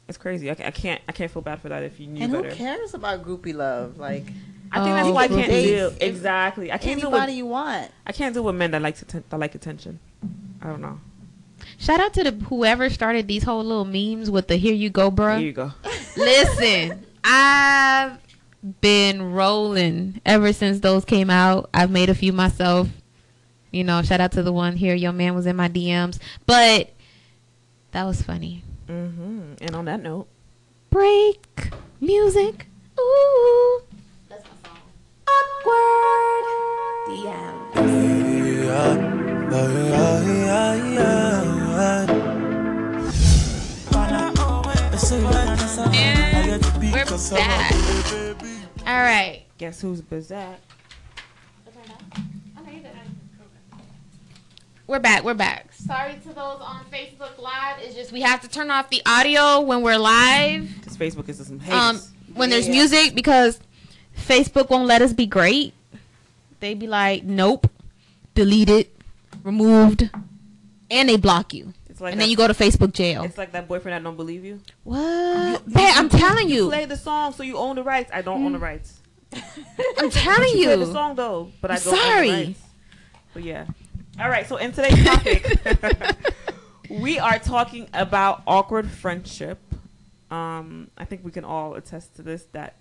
[0.09, 0.49] is crazy.
[0.51, 2.49] I, I can't I can't feel bad for that if you knew And better.
[2.49, 3.99] who cares about groupie love?
[3.99, 4.25] Like
[4.73, 5.63] I think that's Oh, why I can't groupies.
[5.65, 6.73] deal exactly.
[6.73, 7.91] I can't deal anybody with you want.
[8.07, 9.99] I can't deal with men that like to that like attention.
[10.63, 10.99] I don't know.
[11.79, 15.11] Shout out to the whoever started these whole little memes with the "Here you go,
[15.11, 15.73] bro." bruh." you go.
[16.17, 18.19] Listen, I've
[18.81, 21.69] been rolling ever since those came out.
[21.75, 22.89] I've made a few myself.
[23.71, 24.95] You know, shout out to the one here.
[24.95, 26.91] Your man was in my DMs, but
[27.91, 28.63] that was funny.
[28.89, 29.55] Mm-hmm.
[29.61, 30.29] And on that note,
[30.95, 32.67] Break music.
[33.01, 33.83] Ooh,
[34.29, 34.79] that's my song.
[35.67, 36.45] Awkward.
[37.25, 37.51] Yeah.
[45.07, 47.73] And we're back.
[48.87, 49.43] All right.
[49.59, 50.57] guess who's Bizak?
[54.87, 55.25] We're back.
[55.25, 55.73] We're back.
[55.73, 57.77] Sorry to those on Facebook Live.
[57.81, 60.69] It's just we have to turn off the audio when we're live.
[60.77, 61.73] Because Facebook is some hate.
[61.75, 62.01] Um,
[62.35, 62.73] when there's Yeah.
[62.75, 63.59] music because
[64.19, 65.73] Facebook won't let us be great.
[66.61, 67.71] They be like, nope,
[68.35, 68.89] deleted,
[69.45, 70.11] removed,
[70.91, 71.73] and they block you.
[71.89, 73.23] it's like and that, then you go to Facebook jail.
[73.23, 74.61] It's like that boyfriend that don't believe you.
[74.83, 75.65] What?
[75.67, 76.69] Babe, I'm telling you.
[76.69, 78.11] Play the song so you own the rights.
[78.13, 79.01] I don't own the rights.
[79.99, 82.29] I'm telling You play the song though, but I I'm don't own sorry.
[82.31, 82.61] the rights.
[83.33, 83.67] But yeah.
[84.21, 84.47] All right.
[84.47, 85.47] So in today's topic,
[86.89, 89.59] we are talking about awkward friendship.
[90.31, 92.77] Um, I think we can all attest to this that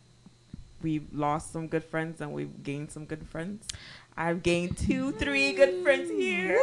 [0.84, 3.68] we've lost some good friends and we've gained some good friends.
[4.16, 6.60] I've gained two, three good friends here.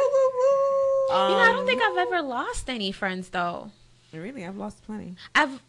[1.11, 3.71] Um, You know, I don't think I've ever lost any friends though.
[4.13, 5.15] Really, I've lost plenty.
[5.35, 5.61] I've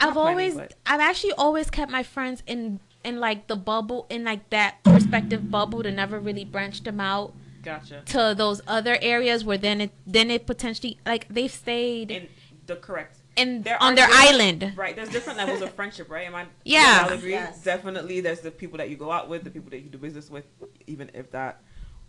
[0.00, 4.06] I've plenty, always but- I've actually always kept my friends in in like the bubble
[4.10, 8.02] in like that perspective bubble to never really branch them out Gotcha.
[8.06, 12.28] to those other areas where then it then it potentially like they've stayed In
[12.66, 13.18] the correct.
[13.36, 14.72] In There on their island.
[14.76, 14.94] Right.
[14.94, 16.26] There's different levels of friendship, right?
[16.26, 16.46] Am I?
[16.64, 17.06] Yeah.
[17.06, 17.30] I'll agree.
[17.30, 17.62] Yes.
[17.62, 18.20] Definitely.
[18.20, 20.44] There's the people that you go out with, the people that you do business with,
[20.86, 21.62] even if that,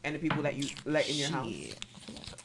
[0.03, 1.53] and the people that you let in your house.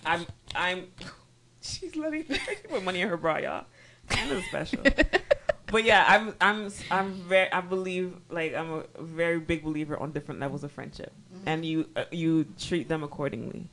[0.05, 0.27] I'm.
[0.55, 0.87] I'm.
[1.61, 2.39] She's letting she
[2.71, 3.65] put money in her bra, y'all.
[4.09, 4.81] Kind of special.
[5.67, 6.35] but yeah, I'm.
[6.41, 6.71] I'm.
[6.91, 7.53] I'm very.
[7.53, 11.13] I believe like I'm a very big believer on different levels of friendship,
[11.47, 13.69] and you uh, you treat them accordingly.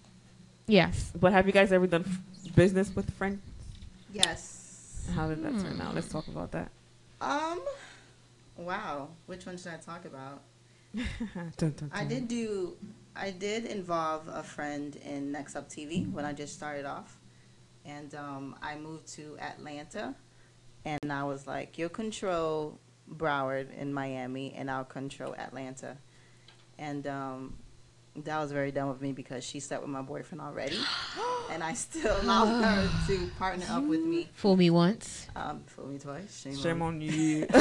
[0.68, 1.12] Yes.
[1.18, 3.40] But have you guys ever done f- business with friends?
[4.12, 4.55] Yes.
[5.14, 5.96] How did that turn out?
[5.96, 6.72] Let's talk about that.
[7.22, 7.62] Um.
[8.58, 9.10] Wow.
[9.26, 10.42] Which one should I talk about?
[11.58, 12.78] Dun, dun, I did do.
[13.16, 17.18] I did involve a friend in Next Up TV when I just started off,
[17.86, 20.16] and um, I moved to Atlanta,
[20.86, 22.80] and I was like, "You'll control
[23.14, 25.98] Broward in Miami, and I'll control Atlanta,"
[26.78, 27.58] and um,
[28.24, 30.80] that was very dumb of me because she slept with my boyfriend already,
[31.52, 34.30] and I still allowed her to partner up with me.
[34.34, 35.28] Fool me once.
[35.36, 36.42] Um, fool me twice.
[36.42, 36.96] Shame, Shame on.
[36.96, 37.48] on you.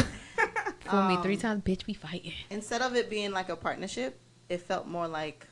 [0.90, 1.86] Fool me three Um, times, bitch.
[1.86, 2.32] We fighting.
[2.50, 5.46] instead of it being like a partnership, it felt more like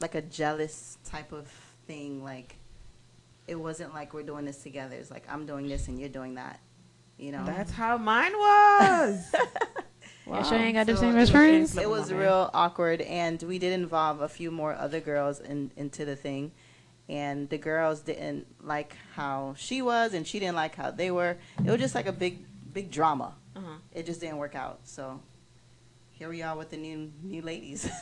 [0.00, 1.48] like a jealous type of
[1.86, 2.22] thing.
[2.22, 2.56] Like
[3.46, 4.94] it wasn't like we're doing this together.
[4.96, 6.60] It's like I'm doing this and you're doing that.
[7.18, 7.42] You know.
[7.44, 9.34] That's how mine was.
[10.28, 11.76] Yeah, sure ain't got the same it as was- friends.
[11.76, 16.04] It was real awkward, and we did involve a few more other girls in, into
[16.04, 16.52] the thing.
[17.08, 21.38] And the girls didn't like how she was, and she didn't like how they were.
[21.64, 23.34] It was just like a big, big drama.
[23.56, 23.78] Uh-huh.
[23.92, 24.80] It just didn't work out.
[24.84, 25.20] So
[26.12, 27.88] here we are with the new new ladies.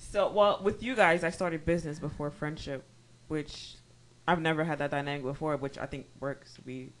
[0.00, 2.82] So, well, with you guys, I started business before friendship,
[3.26, 3.74] which
[4.26, 6.56] I've never had that dynamic before, which I think works.
[6.64, 6.92] We,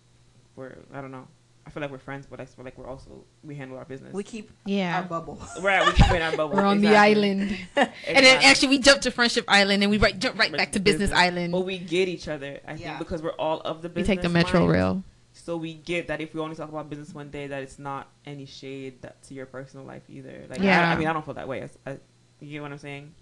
[0.56, 1.26] we're, I don't know.
[1.68, 4.14] I feel like we're friends, but I feel like we're also we handle our business.
[4.14, 4.96] we keep Yeah.
[4.96, 5.38] our bubble.
[5.60, 6.56] right, we keep in our bubble.
[6.56, 6.96] We're on the Exactly.
[7.30, 7.58] island.
[8.06, 10.80] And then actually we jumped to Friendship Island and we right, jump right back to
[10.80, 11.52] Business Island.
[11.52, 12.76] But we get each other, I Yeah.
[12.76, 14.72] think, because we're all of the business We take the Metro mind.
[14.72, 15.04] Rail.
[15.34, 18.08] So we get that if we only talk about business one day, that it's not
[18.24, 20.46] any shade that to your personal life either.
[20.48, 20.64] Like, yeah.
[20.80, 20.88] Yeah.
[20.88, 21.68] I, I mean, I don't feel that way.
[21.86, 21.98] I, I,
[22.40, 23.12] you get what I'm saying?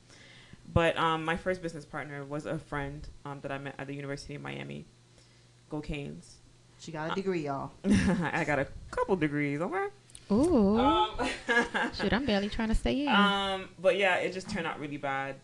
[0.72, 3.94] But um, my first business partner was a friend um, that I met at the
[3.94, 4.86] University of Miami.
[5.68, 6.36] Go Canes.
[6.78, 7.70] She got a degree, y'all.
[7.84, 9.86] I got a couple degrees, okay?
[10.30, 10.78] Ooh.
[10.78, 11.10] Um,
[11.94, 13.08] Shit, I'm barely trying to stay in.
[13.08, 15.36] um, but yeah, it just turned out really bad.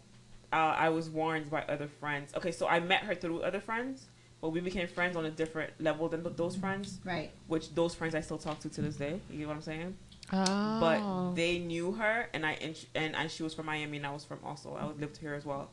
[0.53, 2.35] Uh, I was warned by other friends.
[2.35, 4.07] Okay, so I met her through other friends,
[4.41, 6.99] but we became friends on a different level than those friends.
[7.05, 7.31] Right.
[7.47, 9.19] Which those friends I still talk to to this day.
[9.31, 9.97] You get what I'm saying?
[10.33, 10.81] oh.
[10.81, 14.11] But they knew her, and I and, and and she was from Miami, and I
[14.13, 14.77] was from also.
[14.77, 15.71] I lived here as well.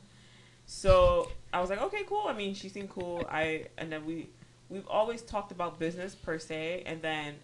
[0.65, 2.26] So I was like, okay, cool.
[2.28, 3.26] I mean, she seemed cool.
[3.30, 4.30] I and then we
[4.69, 7.36] we've always talked about business per se, and then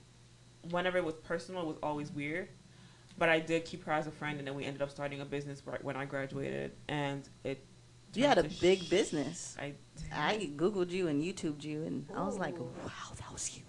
[0.69, 2.49] whenever it was personal, it was always weird.
[3.17, 5.25] But I did keep her as a friend, and then we ended up starting a
[5.25, 7.65] business right when I graduated, and it.
[8.13, 9.57] You had a big sh- business.
[9.59, 9.73] I.
[10.13, 13.63] I googled you and YouTubed you, and I was like, wow, that was you.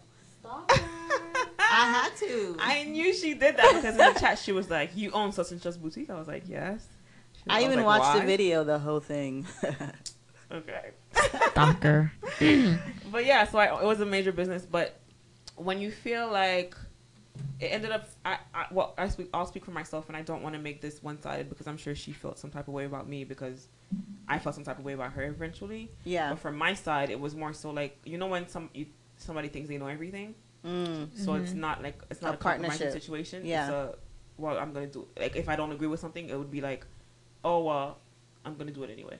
[0.49, 2.57] I had to.
[2.61, 5.51] I knew she did that because in the chat she was like, "You own such
[5.51, 6.87] and such boutique." I was like, "Yes."
[7.33, 9.47] She- I was even like, watched the video, the whole thing.
[10.53, 10.91] Okay.
[11.51, 12.13] Stalker.
[13.11, 14.67] But yeah, so I, it was a major business.
[14.67, 14.99] But
[15.57, 16.77] when you feel like
[17.61, 20.43] it ended up, I, I well, I speak, I'll speak for myself, and I don't
[20.43, 22.85] want to make this one sided because I'm sure she felt some type of way
[22.85, 23.69] about me because
[24.29, 25.91] I felt some type of way about her eventually.
[26.05, 26.31] yeah.
[26.31, 29.49] But from my side, it was more so like you know when some you, somebody
[29.49, 31.17] thinks they know everything, Mm.
[31.17, 33.03] so it's not like it's not A a, compromising partnership.
[33.03, 33.47] situation.
[33.47, 33.65] Yeah.
[33.65, 33.95] It's a
[34.37, 36.85] well, I'm gonna do like if I don't agree with something, it would be like,
[37.45, 37.99] oh well,
[38.45, 39.17] I'm gonna do it anyway.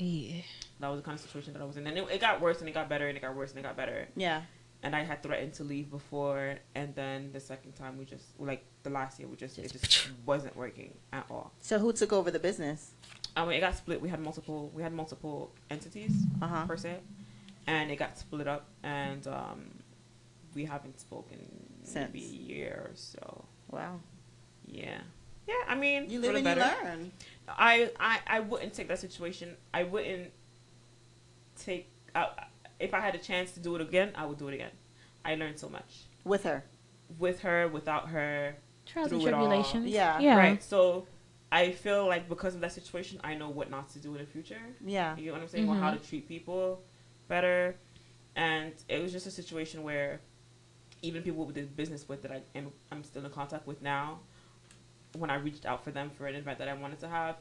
[0.00, 0.42] Yeah.
[0.80, 2.60] That was the kind of situation that I was in, and it, it got worse
[2.60, 4.08] and it got better and it got worse and it got better.
[4.16, 4.42] Yeah.
[4.82, 8.64] And I had threatened to leave before, and then the second time we just like
[8.82, 11.52] the last year we just it just wasn't working at all.
[11.60, 12.92] So who took over the business?
[13.36, 14.00] I mean, it got split.
[14.00, 16.66] We had multiple we had multiple entities Uh huh.
[16.66, 16.96] per se,
[17.66, 19.70] and it got split up, and um,
[20.54, 21.38] we haven't spoken
[21.84, 22.14] Since.
[22.14, 23.44] maybe a year or so.
[23.70, 24.00] Wow.
[24.66, 24.98] Yeah,
[25.46, 25.54] yeah.
[25.68, 27.12] I mean, You live and you learn.
[27.58, 29.56] I, I I wouldn't take that situation.
[29.74, 30.30] I wouldn't
[31.56, 31.90] take.
[32.14, 32.26] Uh,
[32.78, 34.70] if I had a chance to do it again, I would do it again.
[35.24, 36.64] I learned so much With her.
[37.18, 38.56] with her, without her.
[38.86, 39.40] Trials and Through it all.
[39.46, 39.86] tribulations.
[39.86, 40.18] Yeah.
[40.18, 40.36] Yeah.
[40.36, 40.62] Right.
[40.62, 41.06] So
[41.52, 44.26] I feel like because of that situation, I know what not to do in the
[44.26, 44.58] future.
[44.84, 45.16] Yeah.
[45.16, 45.68] You get what I'm saying?
[45.68, 46.80] Or how to treat people
[47.28, 47.76] better.
[48.34, 50.20] And it was just a situation where
[51.02, 54.20] even people we did business with that I am I'm still in contact with now,
[55.16, 57.36] when I reached out for them for an event that I wanted to have,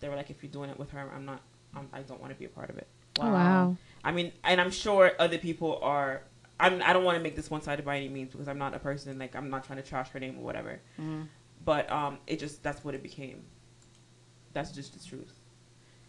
[0.00, 1.40] they were like, if you're doing it with her, I'm not,
[1.74, 2.86] I'm, I don't want to be a part of it.
[3.20, 3.76] Oh, wow.
[4.02, 6.22] I mean, and I'm sure other people are.
[6.58, 6.82] I'm.
[6.82, 8.78] I don't want to make this one sided by any means because I'm not a
[8.78, 10.80] person like I'm not trying to trash her name or whatever.
[10.98, 11.26] Mhm.
[11.64, 13.42] But um, it just that's what it became.
[14.52, 15.32] That's just the truth.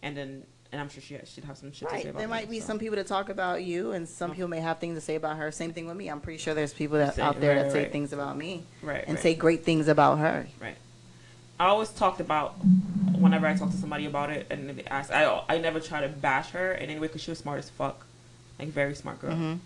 [0.02, 2.04] And then, and I'm sure she should have some shit to say Right.
[2.06, 2.66] about There me, might be so.
[2.66, 4.34] some people to talk about you, and some Oh.
[4.34, 5.50] people may have things to say about her.
[5.52, 6.08] Same thing with me.
[6.08, 8.64] I'm pretty sure there's people that Say- out there right, that say things about me
[8.82, 10.46] right and right, say great things about her.
[10.60, 10.76] right.
[11.62, 12.54] I always talked about
[13.24, 15.12] whenever I talk to somebody about it, and they ask.
[15.12, 17.70] I I never try to bash her in any way because she was smart as
[17.70, 18.04] fuck,
[18.58, 19.36] like very smart girl.
[19.36, 19.58] Mhm.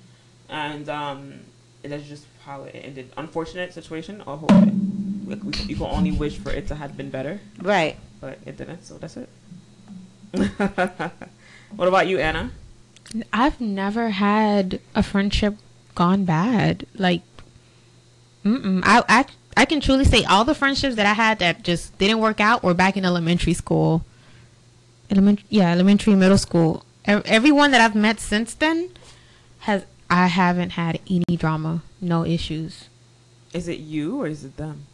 [0.50, 1.20] and um,
[1.82, 3.10] that's just how it ended.
[3.16, 4.20] Unfortunate situation.
[4.26, 4.74] I hope it,
[5.30, 7.96] like, we, you can only wish for it to have been better, Right.
[8.20, 8.84] but it didn't.
[8.84, 9.28] So that's it.
[11.76, 12.50] what about you, Anna?
[13.32, 15.54] I've never had a friendship
[15.94, 16.84] gone bad.
[16.94, 17.22] Like,
[18.44, 18.82] mm-mm.
[18.84, 19.24] I, I,
[19.56, 22.62] I can truly say all the friendships that I had that just didn't work out
[22.62, 24.04] were back in elementary school.
[25.10, 26.84] Elementary, yeah, elementary, middle school.
[27.06, 28.90] Everyone that I've met since then
[29.60, 32.88] has, I haven't had any drama, no issues.
[33.52, 34.86] Is it you or is it them?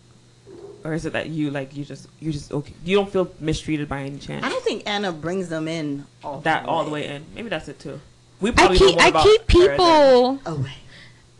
[0.84, 2.74] Or is it that you like you just you just okay?
[2.84, 4.44] You don't feel mistreated by any chance?
[4.44, 7.24] I don't think Anna brings them in all that all the way in.
[7.34, 8.00] Maybe that's it too.
[8.40, 9.76] We I probably know keep, more I about keep people.
[9.78, 10.72] Oh, away.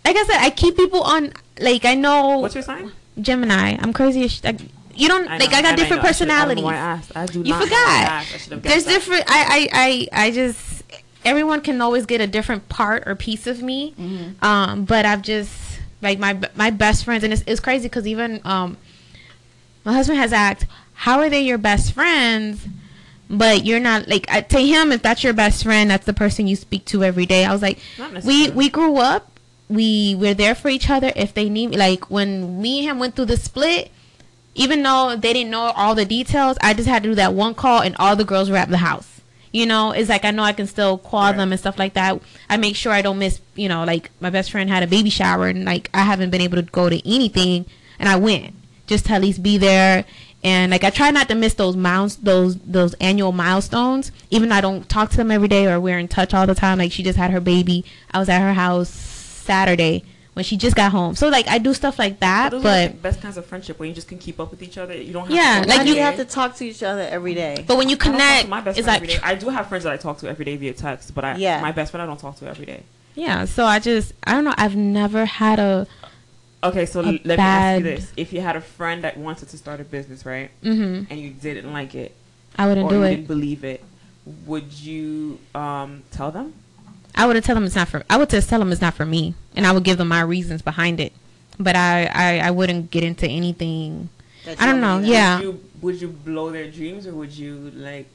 [0.05, 1.33] Like I said, I keep people on.
[1.59, 2.39] Like I know.
[2.39, 2.93] What's your sign?
[3.21, 3.77] Gemini.
[3.81, 4.25] I'm crazy.
[4.25, 4.41] As sh-
[4.95, 5.53] you don't I like.
[5.53, 6.09] I got and different know.
[6.09, 6.65] I I personalities.
[6.65, 7.17] I asked.
[7.17, 8.57] I do You not know why I forgot.
[8.57, 8.91] I There's that.
[8.91, 9.25] different.
[9.29, 10.83] I, I I I just
[11.25, 13.95] everyone can always get a different part or piece of me.
[13.99, 14.45] Mm-hmm.
[14.45, 18.41] Um, but I've just like my my best friends, and it's it's crazy because even
[18.45, 18.77] um,
[19.85, 22.67] my husband has asked, how are they your best friends?
[23.31, 24.93] But you're not like I, to him.
[24.93, 27.45] If that's your best friend, that's the person you speak to every day.
[27.47, 27.79] I was like,
[28.25, 29.32] we we grew up.
[29.73, 31.75] We we're there for each other if they need.
[31.75, 33.91] Like when me and him went through the split,
[34.55, 37.55] even though they didn't know all the details, I just had to do that one
[37.55, 39.09] call, and all the girls were at the house.
[39.51, 41.37] You know, it's like I know I can still call Right.
[41.37, 42.21] them and stuff like that.
[42.51, 43.41] I make sure I don't miss.
[43.55, 46.41] You know, like my best friend had a baby shower, and like I haven't been
[46.43, 47.67] able to go to anything,
[47.99, 48.55] and I went
[48.87, 50.05] just to at least be there.
[50.45, 54.11] And like I try not to miss those mounts, those those annual milestones.
[54.31, 56.55] Even though I don't talk to them every day or we're in touch all the
[56.55, 56.79] time.
[56.79, 57.85] Like she just had her baby.
[58.11, 58.91] I was at her house
[59.43, 61.15] Saturday when she just got home.
[61.15, 63.79] So like I do stuff like that, Those are but the best kinds of friendship
[63.79, 64.95] where you just can keep up with each other.
[64.97, 67.03] You don't have Yeah, to like Like you you have to talk to each other
[67.03, 67.65] every day.
[67.67, 69.27] but when you I don't talk connect, my best it's friend like every day.
[69.31, 71.61] I do have friends that I talk to every day via text, but I Yeah.
[71.61, 72.83] my best friend I don't talk to every day.
[73.15, 73.45] yeah.
[73.45, 74.55] So I just I don't know.
[74.57, 75.87] I've never had a
[76.65, 79.17] Okay, so A l- let me ask you this: If you had a friend that
[79.17, 81.11] wanted to start a business, right, mm-hmm.
[81.11, 82.15] and you didn't like it
[82.57, 83.11] I wouldn't or do you it.
[83.17, 83.83] didn't believe it,
[84.47, 86.55] would you um, tell them?
[87.15, 88.03] I would tell them it's not for.
[88.09, 90.23] I would just tell them it's not for me, and I would give them my
[90.23, 91.13] reasons behind it.
[91.59, 94.09] But I I, I wouldn't get into anything.
[94.45, 95.37] that I don't know, yeah.
[95.37, 98.07] Would you, would you blow their dreams, or would you like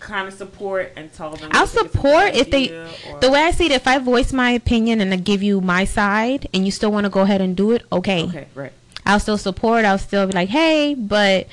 [0.00, 1.50] kind of support and tell them?
[1.52, 2.70] I'll you think it's a good support if they-
[3.12, 5.60] or- The way I see it, if I voice my opinion and I give you
[5.60, 8.24] my side, and you still want to go ahead and do it, okay.
[8.24, 8.72] Okay, right.
[9.06, 9.84] I'll still support.
[9.84, 11.46] I'll still be like, hey, but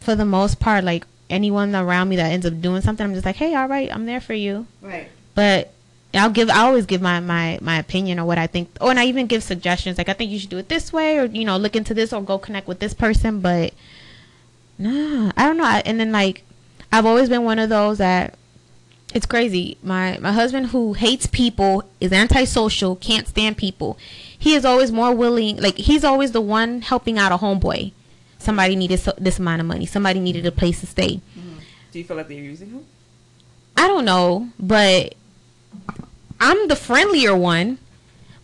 [0.00, 3.26] for the most part, like anyone around me that ends up doing something, I'm just
[3.26, 4.66] like, hey, all right, I'm there for you.
[4.80, 5.08] Right.
[5.34, 5.72] But
[6.14, 6.48] I'll give.
[6.50, 9.26] I always give my my my opinion or what I think, or and I even
[9.26, 9.98] give suggestions.
[9.98, 12.12] Like I think you should do it this way, or you know, look into this,
[12.12, 13.40] or go connect with this person.
[13.40, 13.74] But
[14.78, 15.64] nah, I don't know.
[15.64, 16.44] I- And then like,
[16.92, 18.34] I've always been one of those that.
[19.12, 19.76] It's crazy.
[19.80, 23.96] My my husband who hates people is antisocial, can't stand people.
[24.36, 25.56] He is always more willing.
[25.60, 27.92] Like he's always the one helping out a homeboy.
[28.38, 29.86] Somebody needed so, this amount of money.
[29.86, 31.20] Somebody needed a place to stay.
[31.38, 31.58] Mm-hmm.
[31.92, 32.84] Do you feel like they're using him?
[33.76, 35.14] I don't know, but
[36.40, 37.78] I'm the friendlier one.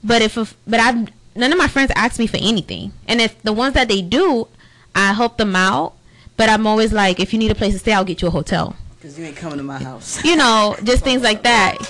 [0.03, 3.41] But if, if but I none of my friends ask me for anything, and if
[3.43, 4.49] the ones that they do,
[4.95, 5.95] I help them out.
[6.37, 8.31] But I'm always like, if you need a place to stay, I'll get you a
[8.31, 8.75] hotel.
[8.97, 10.25] Because you ain't coming to my house.
[10.25, 11.77] You know, just things like that.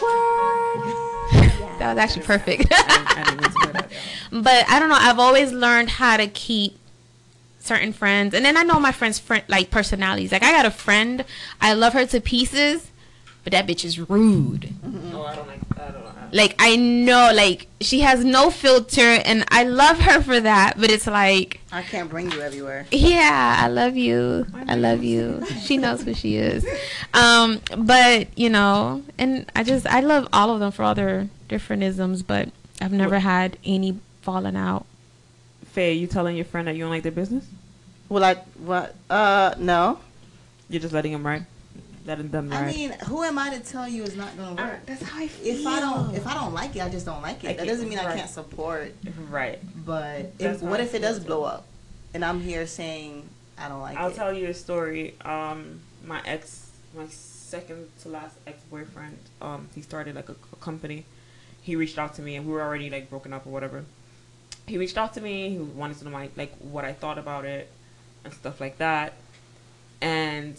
[1.79, 2.67] that was actually perfect.
[2.73, 4.43] I, I didn't mean to put that down.
[4.43, 4.99] but I don't know.
[4.99, 6.77] I've always learned how to keep
[7.61, 10.33] certain friends, and then I know my friends' friend like personalities.
[10.33, 11.25] Like I got a friend,
[11.61, 12.91] I love her to pieces,
[13.45, 14.75] but that bitch is rude.
[14.83, 15.61] No, I don't like.
[15.77, 16.11] I don't know.
[16.33, 20.75] Like I know, like she has no filter, and I love her for that.
[20.79, 22.87] But it's like, I can't bring you everywhere.
[22.93, 25.45] yeah, I love you, I love you.
[25.63, 26.65] She knows who she is.
[27.15, 31.29] Um, but you know, and I just I love all of them for all their
[31.49, 32.51] different isms, but
[32.81, 34.87] I've never had any falling out.
[35.67, 37.47] Faye, you telling your friend that you don't like their business?
[38.09, 38.95] Well, I what?
[39.09, 39.99] Uh, no.
[40.69, 41.47] You're just letting him ride.
[42.11, 44.85] Letting them I mean, who am I to tell you it's not gonna work?
[44.85, 45.61] that's how I feel.
[45.61, 47.59] If I don't, if I don't like it, I just don't like I it.
[47.59, 48.93] That doesn't mean I can't support.
[49.29, 49.61] right.
[49.87, 51.27] But if, what if it does too.
[51.27, 51.67] blow up,
[52.13, 54.01] and I'm here saying I don't like it.
[54.01, 55.15] I'll tell you a story.
[55.25, 60.57] Um, my ex, my second to last ex boyfriend, um, he started like a, a
[60.57, 61.05] company.
[61.63, 63.85] He reached out to me, and we were already like broken up or whatever.
[64.67, 65.51] He reached out to me.
[65.51, 67.71] He wanted to know my like what I thought about it
[68.25, 69.13] and stuff like that.
[70.01, 70.57] And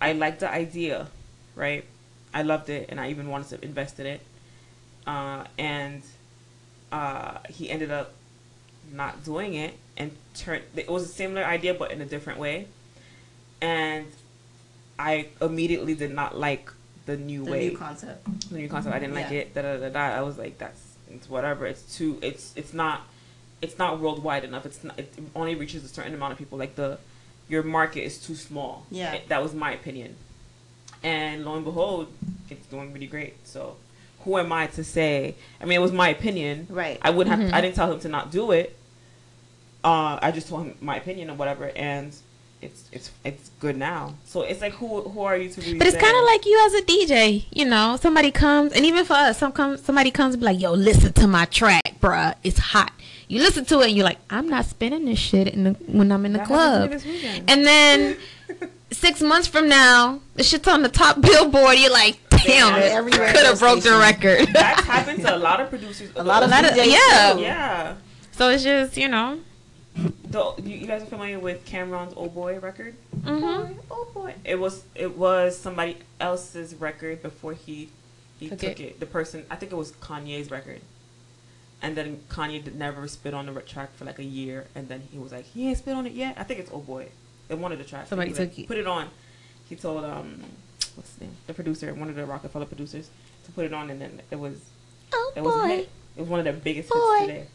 [0.00, 1.08] I liked the idea,
[1.56, 1.84] right?
[2.32, 4.20] I loved it, and I even wanted to invest in it.
[5.06, 6.02] Uh, and
[6.92, 8.12] uh, he ended up
[8.92, 12.66] not doing it and turn it was a similar idea but in a different way
[13.60, 14.06] and
[14.98, 16.72] i immediately did not like
[17.06, 17.44] the new way.
[17.44, 18.50] the way new concept.
[18.50, 19.38] the new concept i didn't like Yeah.
[19.40, 20.00] it da, da, da, da.
[20.16, 20.80] i was like that's
[21.10, 23.02] it's whatever it's too it's it's not
[23.60, 26.76] it's not worldwide enough it's not it only reaches a certain amount of people like
[26.76, 26.98] the
[27.48, 29.12] your market is too small Yeah.
[29.14, 30.16] It- that was my opinion
[31.02, 32.08] and lo and behold
[32.50, 33.76] it's doing really great so
[34.24, 36.98] who am i to say i mean it was my opinion Right.
[37.02, 37.50] I wouldn't have.
[37.50, 37.54] Mhm.
[37.54, 38.76] I didn't tell him to not do it.
[39.84, 42.12] Uh, I just told him my opinion or whatever, and
[42.60, 44.14] it's it's it's good now.
[44.26, 45.78] So it's like who who are you to really?
[45.78, 47.96] But it's kind of like you as a DJ, you know.
[47.96, 51.12] Somebody comes, and even for us, some come, somebody comes and be like, "Yo, listen
[51.12, 52.34] to my track, bruh.
[52.42, 52.90] It's hot."
[53.28, 56.10] You listen to it, and you're like, "I'm not spinning this shit in the, when
[56.10, 57.50] I'm in the That club." to me this weekend.
[57.50, 58.16] And then
[58.90, 61.78] six months from now, the shit's on the top billboard.
[61.78, 66.10] You're like, "Damn, could have broke the record." That's happened to a lot of producers.
[66.16, 67.32] A lot of lot of- DJs yeah.
[67.34, 67.40] too.
[67.42, 67.94] yeah.
[68.32, 69.40] so it's just, you know,
[69.96, 72.94] The, you, you guys are familiar with Cam'ron's "Oh Boy" record?
[73.20, 73.78] Mm-hmm.
[73.90, 74.34] Oh boy!
[74.44, 77.90] It was it was somebody else's record before he
[78.38, 78.80] he Took took, it.
[78.80, 79.00] it.
[79.00, 80.80] The person I think it was Kanye's record,
[81.82, 84.88] and then Kanye did never spit on the re- track for like a year, and
[84.88, 86.34] then he was like, he ain't spit on it yet.
[86.38, 87.08] I think it's "Oh Boy."
[87.50, 88.68] In one of the tracks, Somebody he like, took it.
[88.68, 89.08] put it on.
[89.68, 90.42] He told um
[90.96, 93.08] what's his name the producer one of the Roc-A-Fella producers
[93.46, 94.60] to put it on, and then it was
[95.12, 95.86] Oh it was.
[96.16, 96.96] It was one of their biggest Boy.
[97.18, 97.46] hits today.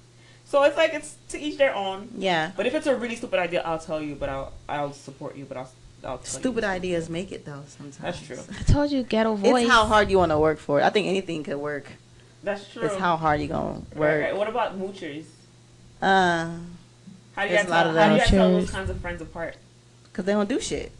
[0.45, 2.09] So it's like it's to each their own.
[2.17, 2.51] Yeah.
[2.55, 4.15] But if it's a really stupid idea, I'll tell you.
[4.15, 5.45] But I'll I'll support you.
[5.45, 5.71] But I'll
[6.03, 7.97] I'll tell Stupid ideas make it though sometimes.
[7.99, 8.39] That's true.
[8.59, 9.63] I told you, ghetto voice.
[9.63, 10.83] It's how hard you want to work for it.
[10.83, 11.85] I think anything could work.
[12.43, 12.83] That's true.
[12.83, 14.21] It's how hard you gonna work.
[14.23, 14.35] right.
[14.35, 15.25] What about moochers?
[16.01, 16.49] Uh,
[17.35, 19.55] How do you guys tell, how do you guys tell those kinds of friends apart?
[20.11, 20.91] cause they don't do shit.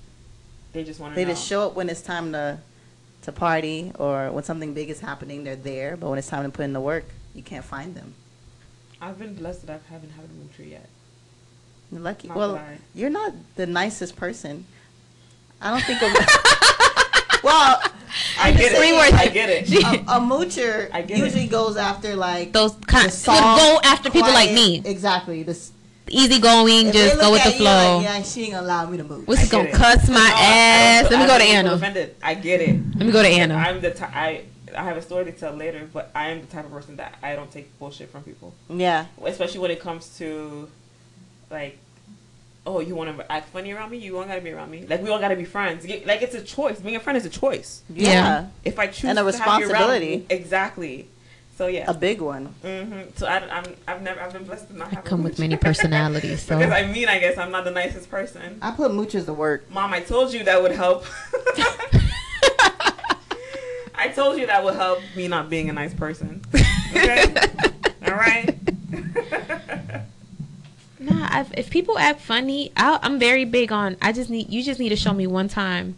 [0.71, 1.31] They just want They know.
[1.31, 2.59] just show up when it's time to
[3.23, 5.43] to party or when something big is happening.
[5.43, 8.15] They're there, but when it's time to put in the work, you can't find them.
[9.01, 10.89] I've been blessed that I haven't had a moocher yet.
[11.91, 12.27] You're lucky.
[12.29, 14.65] Not well, I- you're not the nicest person.
[15.61, 16.01] I don't think.
[16.03, 17.81] Of, well,
[18.39, 19.13] I get just saying, it.
[19.13, 19.71] I get it.
[19.83, 21.23] a, a moocher I get it.
[21.23, 24.81] usually goes after like Those kind the would soft, go after people like me.
[24.85, 25.43] Exactly.
[25.43, 25.71] This
[26.07, 28.01] Easygoing, if just go with the at you like, flow.
[28.01, 29.27] yeah, she ain't gonna allow me to move.
[29.27, 29.75] What's I this get gonna it.
[29.75, 30.33] cuss my No, I- I
[31.05, 31.11] ass?
[31.11, 31.73] Let me go to Anna.
[31.73, 32.15] Offended.
[32.21, 32.79] I get it.
[32.97, 33.55] Let me go to Anna.
[33.55, 34.45] I'm the ty- I
[34.77, 37.15] I have a story to tell later, but I am the type of person that
[37.23, 39.05] I don't take bullshit from people, Yeah.
[39.23, 40.67] especially when it comes to
[41.49, 41.77] like.
[42.65, 43.97] Oh, you want to act funny around me?
[43.97, 44.85] You all gotta be around me.
[44.87, 45.85] Like we all gotta be friends.
[46.05, 46.79] Like it's a choice.
[46.79, 47.83] Being a friend is a choice.
[47.93, 48.09] Yeah.
[48.09, 48.47] Yeah.
[48.63, 50.17] If I choose And a to have you around responsibility.
[50.19, 51.07] me- exactly.
[51.57, 51.85] So yeah.
[51.89, 52.55] A big one.
[52.63, 55.05] Mm hmm So I, I'm I've never I've been blessed to not I have.
[55.05, 58.09] a come with many personalities, so because I mean, I guess I'm not the nicest
[58.09, 58.57] person.
[58.61, 59.69] I put moochers to work.
[59.69, 61.05] Mom, I told you that would help.
[63.95, 66.41] I told you that would help me not being a nice person.
[66.95, 67.33] Okay.
[68.05, 68.55] All right.
[71.03, 73.97] Nah, I've, if people act funny, I'll, I'm very big on.
[74.01, 75.95] I just need you just need to show me one time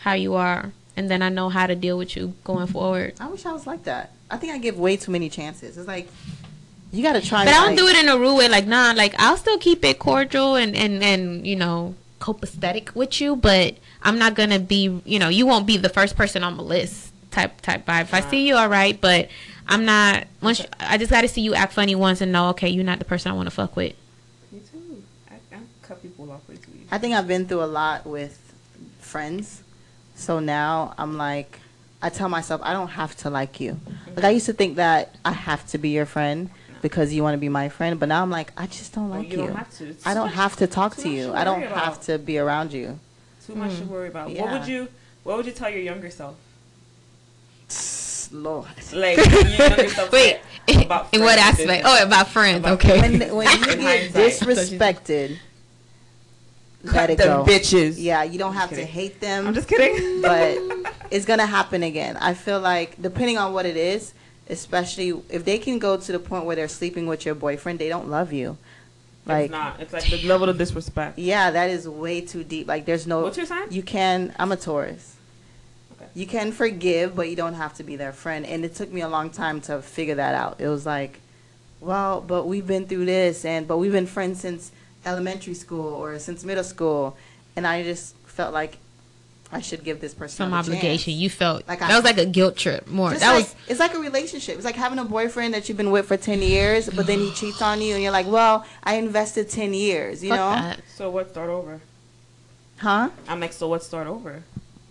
[0.00, 3.14] how you are, and then I know how to deal with you going forward.
[3.20, 4.12] I wish I was like that.
[4.30, 5.76] I think I give way too many chances.
[5.76, 6.08] It's like
[6.92, 7.44] you got to try.
[7.44, 8.48] But I don't like- do it in a rude way.
[8.48, 13.20] Like nah, like I'll still keep it cordial and and and you know copacetic with
[13.20, 15.00] you, but I'm not gonna be.
[15.04, 18.02] You know, you won't be the first person on the list type type vibe.
[18.02, 19.28] If I see you, all right, but
[19.66, 20.26] I'm not.
[20.40, 22.84] Once you- I just got to see you act funny once and know, okay, you're
[22.84, 23.94] not the person I want to fuck with.
[25.90, 26.24] Me too.
[26.24, 26.56] I, I cut people off way.
[26.90, 28.52] I think I've been through a lot with
[29.00, 29.62] friends,
[30.14, 31.60] so now I'm like,
[32.02, 33.78] I tell myself I don't have to like you.
[34.14, 37.34] Like I used to think that I have to be your friend because you want
[37.34, 39.46] to be my friend, but now I'm like, I just don't like you you.
[39.48, 39.88] don't have to.
[39.88, 41.28] It's I don't much- have to talk to you.
[41.28, 42.98] to I don't worry have to be around you.
[43.46, 43.92] Too much to hmm.
[43.92, 44.30] worry about.
[44.30, 44.88] What would you
[45.24, 46.36] What would you tell your younger self?
[48.30, 48.68] Lord.
[48.92, 51.82] Like your younger self Wait, about in what aspect?
[51.86, 52.58] Oh, about friends.
[52.58, 53.00] About okay.
[53.00, 54.12] When when you get hindsight.
[54.12, 55.38] disrespected,
[56.82, 57.44] let it go.
[57.44, 57.96] bitches.
[57.98, 59.46] Yeah, you don't have to hate them.
[59.46, 60.22] I'm just kidding.
[60.22, 60.58] but
[61.10, 62.16] it's gonna happen again.
[62.16, 64.14] I feel like depending on what it is,
[64.48, 67.88] especially if they can go to the point where they're sleeping with your boyfriend, they
[67.88, 68.56] don't love you.
[69.26, 69.80] Like it's not.
[69.80, 71.18] It's like the level of disrespect.
[71.18, 72.66] yeah, that is way too deep.
[72.66, 73.70] Like there's no What's your sign?
[73.70, 75.16] you can I'm a Taurus.
[75.96, 76.10] Okay.
[76.14, 78.46] You can forgive, but you don't have to be their friend.
[78.46, 80.60] And it took me a long time to figure that out.
[80.60, 81.20] It was like,
[81.80, 84.72] well, but we've been through this and but we've been friends since
[85.06, 87.16] elementary school or since middle school
[87.56, 88.78] and I just felt like
[89.50, 90.90] I should give this person Some obligation.
[90.90, 91.06] chance.
[91.08, 93.10] You felt Like that I- was like a guilt trip more.
[93.10, 94.56] Just that like, was it's like a relationship.
[94.56, 97.30] It's like having a boyfriend that you've been with for ten years, but then he
[97.34, 100.50] cheats on you, and you're like, "Well, I invested ten years," you fuck know?
[100.50, 100.80] that.
[100.94, 101.30] So what?
[101.30, 101.80] Start over.
[102.76, 103.08] Huh?
[103.26, 103.82] I'm like, so what?
[103.82, 104.42] Start over.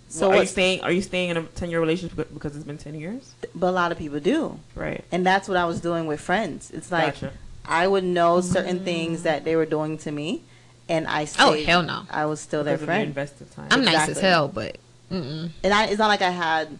[0.09, 0.81] So So are you what's- staying?
[0.81, 3.33] Are you staying in a ten year relationship because it's been ten years?
[3.53, 5.05] But a lot of people do, Right.
[5.11, 6.71] and that's what I was doing with friends.
[6.71, 7.33] It's like gotcha.
[7.67, 10.43] I would know certain things that they were doing to me,
[10.87, 12.03] and I Oh, stayed, hell no.
[12.09, 13.67] I was still their Because of friend, invested time.
[13.71, 14.77] I'm nice as hell, but
[15.11, 15.49] mm-mm.
[15.63, 16.77] and I, it's not like I had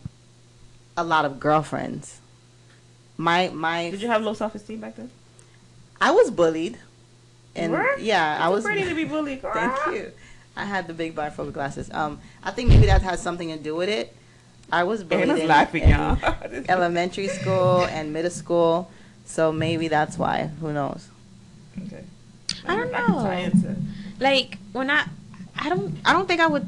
[0.96, 2.20] a lot of girlfriends.
[3.18, 5.10] My my, Did you have low self esteem back then?
[6.00, 6.78] I was bullied,
[7.56, 7.98] and were?
[7.98, 9.42] yeah, I was pretty to be bullied.
[9.42, 9.54] girl.
[9.54, 10.12] Thank you.
[10.56, 11.90] I had the big bifocal glasses.
[11.92, 14.16] Um, I think maybe that has something to do with it.
[14.72, 16.18] I was bullied Anna's in, laughing, in y'all.
[16.70, 18.92] elementary school and middle school,
[19.28, 20.50] so maybe that's why.
[20.62, 21.08] Who knows?
[21.86, 22.04] Okay.
[22.66, 23.76] I don't can know.
[24.20, 25.06] like when I,
[25.56, 26.68] I don't, I don't think I would.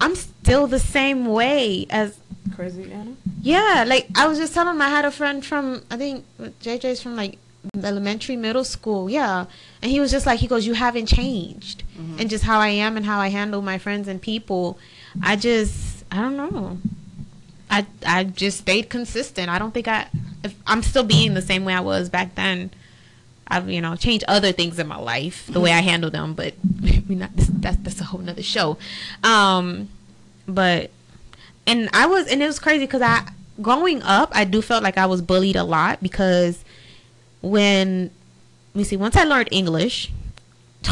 [0.00, 2.18] I'm still the same way as
[2.56, 3.14] Crazy Anna.
[3.40, 3.84] yeah.
[3.86, 6.24] Like I was just telling him I had a friend from I think
[6.60, 7.38] JJ's from like
[7.82, 9.08] elementary, middle school.
[9.08, 9.46] Yeah,
[9.80, 12.18] and he was just like he goes, you haven't changed, mm-hmm.
[12.18, 14.78] and just how I am and how I handle my friends and people.
[15.22, 16.78] I just I don't know.
[17.72, 19.48] I I just stayed consistent.
[19.48, 20.06] I don't think I.
[20.66, 22.70] I'm still being the same way I was back then.
[23.48, 26.54] I've you know changed other things in my life the way I handle them, but
[27.08, 28.76] we not that's that's a whole nother show.
[29.24, 29.88] Um,
[30.46, 30.90] but
[31.66, 33.26] and I was and it was crazy because I
[33.60, 36.64] growing up I do felt like I was bullied a lot because
[37.40, 38.10] when
[38.74, 40.10] let me see once I learned English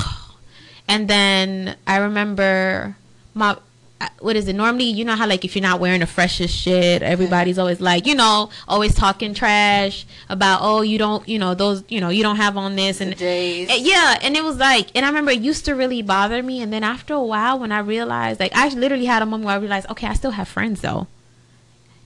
[0.88, 2.96] and then I remember
[3.34, 3.56] my
[4.02, 4.54] Uh, what is it?
[4.54, 8.06] Normally you know how like if you're not wearing the freshest shit everybody's always like
[8.06, 12.22] you know always talking trash about oh you don't you know those you know you
[12.22, 15.30] don't have on this and and eh, yeah and it was like and i remember
[15.32, 18.52] it used to really bother me and then after a while when i realized like
[18.56, 21.06] i literally had a moment where i realized okay i still have friends though.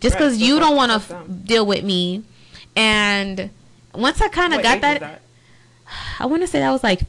[0.00, 2.24] Just because so you don't want to f- deal with me.
[2.74, 3.50] And
[3.94, 5.22] once i kind of got age that,
[6.18, 7.02] i want to say that was like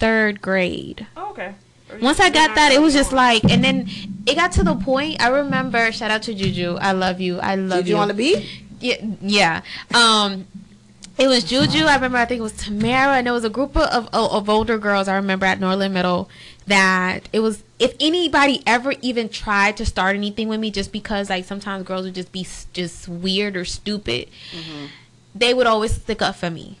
[0.00, 1.06] third grade.
[1.16, 1.54] Oh, okay.
[2.00, 3.88] Once I got that, it was just like, and then
[4.26, 5.22] it got to the point.
[5.22, 5.90] I remember.
[5.92, 6.76] Shout out to Juju.
[6.80, 7.38] I love you.
[7.40, 8.48] I love Did you want to be?
[8.80, 9.62] yeah, yeah.
[9.94, 10.46] Um,
[11.18, 11.84] it was Juju.
[11.84, 12.18] I remember.
[12.18, 15.08] I think it was Tamara, and there was a group of, of of older girls.
[15.08, 16.28] I remember at Norland Middle
[16.66, 17.62] that it was.
[17.78, 22.04] If anybody ever even tried to start anything with me, just because like sometimes girls
[22.04, 24.28] would just be just weird or stupid,
[25.34, 26.78] they would always stick up for me.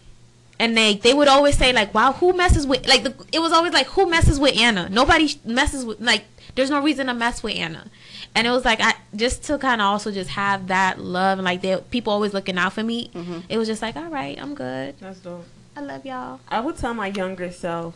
[0.60, 3.52] And they they would always say like, "Wow, who messes with like the?" It was
[3.52, 6.24] always like, "Who messes with Anna?" Nobody messes with like.
[6.54, 7.86] There's no reason to mess with Anna,
[8.34, 11.44] and it was like I just to kind of also just have that love and
[11.44, 13.10] like they people always looking out for me.
[13.14, 13.44] Mhm.
[13.48, 14.96] It was just like, all right, I'm good.
[14.98, 15.44] That's dope.
[15.76, 16.40] I love y'all.
[16.48, 17.94] I would tell my younger self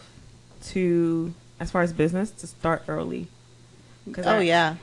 [0.66, 3.26] to, as far as business, to start early.
[4.12, 4.74] 'Cause Oh I- yeah.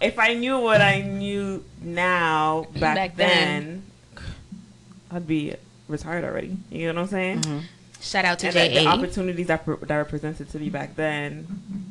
[0.00, 3.28] If I knew what I knew now back, Back then,
[4.14, 4.22] then.
[5.10, 5.54] I'd be
[5.92, 6.56] retired already.
[6.70, 7.40] You know what I'm saying?
[7.42, 7.58] Mm-hmm.
[8.00, 10.96] Shout out to and the, the opportunities that pr- that were presented to me back
[10.96, 11.46] then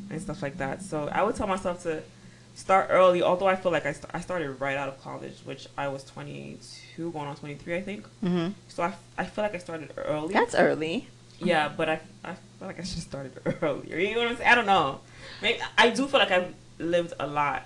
[0.10, 0.82] and stuff like that.
[0.84, 2.02] So I would tell myself to
[2.54, 3.24] start early.
[3.24, 6.04] Although I feel like I, st- I started right out of college, which I was
[6.04, 8.06] 22, going on 23, I think.
[8.24, 8.49] Mm-hmm.
[8.68, 10.34] So I, f- I feel like I started early.
[10.34, 11.08] That's early.
[11.39, 13.32] yeah, but I, I feel like I should have started
[13.62, 13.97] earlier.
[13.97, 14.49] You know what I'm saying?
[14.49, 14.99] I don't know.
[15.41, 17.64] Maybe, I do feel like I've lived a lot.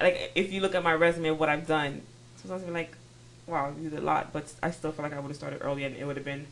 [0.00, 2.02] Like if you look at my resume, what I've done,
[2.36, 2.92] sometimes I'm like,
[3.48, 4.32] wow, you did a lot.
[4.32, 6.46] But I still feel like I would have started early, and it would have been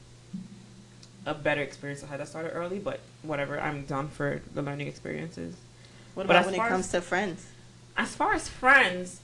[1.25, 2.79] a better experience if I had started early.
[2.79, 5.55] But whatever, I'm down for the learning experiences.
[6.15, 7.47] What But about as when it comes as- to friends?
[7.97, 9.21] As far as friends,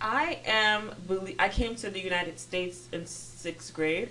[0.00, 0.92] I am.
[1.38, 4.10] I came to the United States in sixth grade.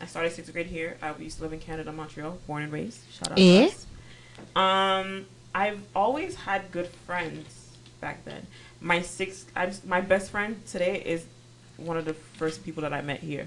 [0.00, 0.96] I started sixth grade here.
[1.02, 3.00] I used to live in Canada, Montreal, born and raised.
[3.12, 3.68] Shout out Eh?
[3.68, 3.86] to us.
[4.56, 8.46] Um, I've always had good friends back then.
[8.80, 11.26] My sixth, I'm, my best friend today is
[11.80, 13.46] one of the first people that I met here.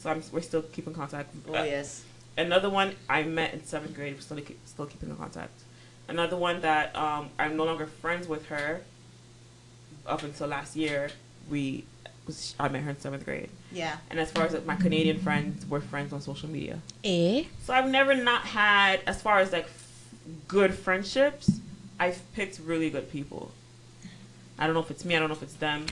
[0.00, 1.34] So I'm, we're still keeping contact.
[1.48, 2.04] Oh Uh, yes.
[2.38, 4.14] Another one I met in seventh grade.
[4.14, 5.52] We're still keep, still keeping in contact.
[6.08, 8.82] Another one that um, I'm no longer friends with her.
[10.06, 11.10] Up until last year,
[11.50, 11.84] we
[12.26, 13.50] was, I met her in seventh grade.
[13.70, 13.96] Yeah.
[14.08, 16.78] And as far as my Canadian friends, we're friends on social media.
[17.04, 17.44] Eh?
[17.64, 20.14] So I've never not had, as far as like f-
[20.48, 21.60] good friendships,
[21.98, 23.50] I've picked really good people.
[24.58, 25.86] I don't know if it's me, I don't know if it's them,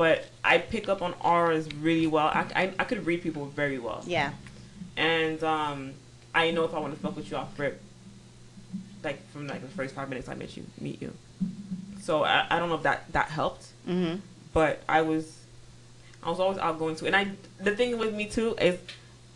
[0.00, 2.28] but I pick up on auras really well.
[2.28, 4.30] I, I, I could read people very well Yeah.
[4.96, 5.92] and um,
[6.34, 7.82] I know if I want to fuck with you off rip,
[9.04, 11.12] like from like the first five minutes I met you, meet you.
[12.00, 14.20] So I, I don't know if that that helped, Mm-hmm.
[14.54, 15.24] but I was,
[16.22, 17.06] I was always outgoing too.
[17.06, 18.78] And I, the thing with me too is,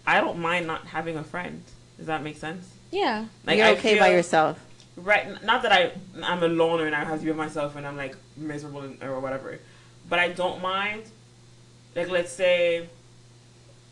[0.06, 1.62] I don't mind not having a friend.
[1.98, 2.64] Does that make sense?
[2.90, 3.26] Yeah.
[3.46, 4.58] Like You're I okay by feel- yourself.
[4.96, 5.26] Right.
[5.44, 5.92] Not that I
[6.22, 9.18] I'm a loner and I have to be by myself and I'm like miserable or
[9.20, 9.58] whatever,
[10.08, 11.04] but I don't mind.
[11.94, 12.88] Like let's say,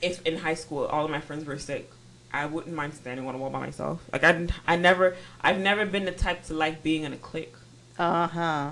[0.00, 1.90] if in high school all of my friends were sick,
[2.32, 4.02] I wouldn't mind standing on a wall by myself.
[4.12, 7.54] Like I, I never, I've never been the type to like being in a clique.
[7.98, 8.70] Uh huh.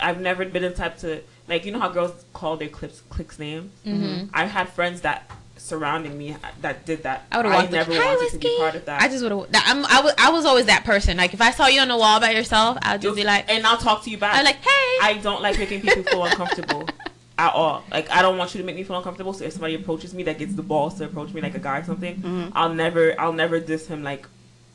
[0.00, 3.38] I've never been the type to like you know how girls call their clips cliques
[3.38, 3.70] names.
[3.84, 4.30] Mm-hmm.
[4.34, 5.30] I had friends that
[5.60, 7.26] surrounding me that did that.
[7.30, 7.72] I would have walked.
[7.72, 8.38] never wanted Whiskey.
[8.38, 9.02] to be part of that.
[9.02, 9.46] I just would have.
[9.66, 9.84] I'm.
[9.86, 10.14] I was.
[10.18, 11.16] I was always that person.
[11.16, 13.66] Like if I saw you on the wall by yourself, I'd just be like, and
[13.66, 14.36] I'll talk to you back.
[14.36, 14.98] I'm like, hey.
[15.02, 16.88] I don't like making people feel uncomfortable
[17.38, 17.84] at all.
[17.90, 19.32] Like I don't want you to make me feel uncomfortable.
[19.32, 21.78] So if somebody approaches me that gets the balls to approach me like a guy
[21.78, 22.52] or something, Mhm.
[22.54, 24.26] I'll never I'll never diss him like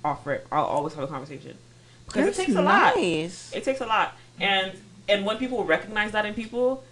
[0.03, 0.47] off rip.
[0.51, 1.57] I'll always have a conversation
[2.05, 2.93] because it That's takes a lot.
[2.97, 4.71] It takes a lot, and
[5.09, 6.83] and when people recognize that in people,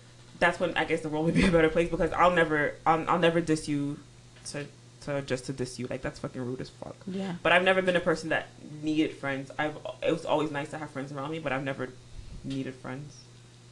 [0.44, 3.10] that's when I guess the world would be a better place because I'll never I'll,
[3.10, 3.98] I'll never diss you
[4.48, 4.66] to
[5.02, 6.96] to just to diss you like that's fucking rude as fuck.
[7.08, 7.36] Yeah.
[7.42, 8.48] But I've never been a person that
[8.82, 9.52] needed friends.
[9.58, 11.90] I've it was always nice to have friends around me, but I've never
[12.44, 13.16] needed friends.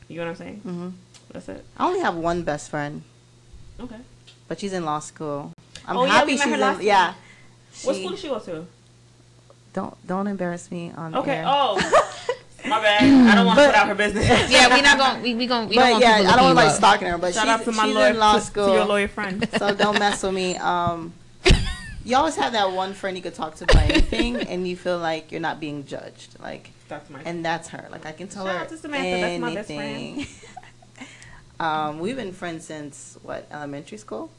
[0.07, 0.61] You know what I'm saying?
[0.65, 0.89] Mm-hmm.
[1.33, 1.65] That's it.
[1.77, 3.03] I only have one best friend,
[3.79, 3.99] Okay.
[4.47, 5.51] but she's in law school.
[5.85, 6.81] I'm Oh, happy met she's in.
[6.85, 7.13] Yeah.
[7.83, 8.65] What school does she go to?
[9.73, 11.37] Don't don't embarrass me on Okay.
[11.37, 11.43] air.
[11.47, 11.79] Oh.
[12.65, 13.03] My bad.
[13.03, 14.27] I don't want to But- put out her business.
[14.51, 16.55] Yeah, we're not gonna we, we gonna we don't But want yeah, I don't want
[16.55, 17.17] like stalking her.
[17.17, 18.67] But Shout she's, out to my lawyer, in law school.
[18.67, 19.47] to your lawyer friend.
[19.57, 20.57] so don't mess with me.
[20.57, 21.13] Um,
[22.05, 24.97] you always have that one friend you could talk to about anything, and you feel
[24.99, 26.39] like you're not being judged.
[26.39, 27.21] Like, That's my.
[27.25, 27.87] and that's her.
[27.91, 30.27] Like, I can tell Shout her out to Samantha, that's my best friend.
[31.59, 34.29] um, we've been friends since what elementary school,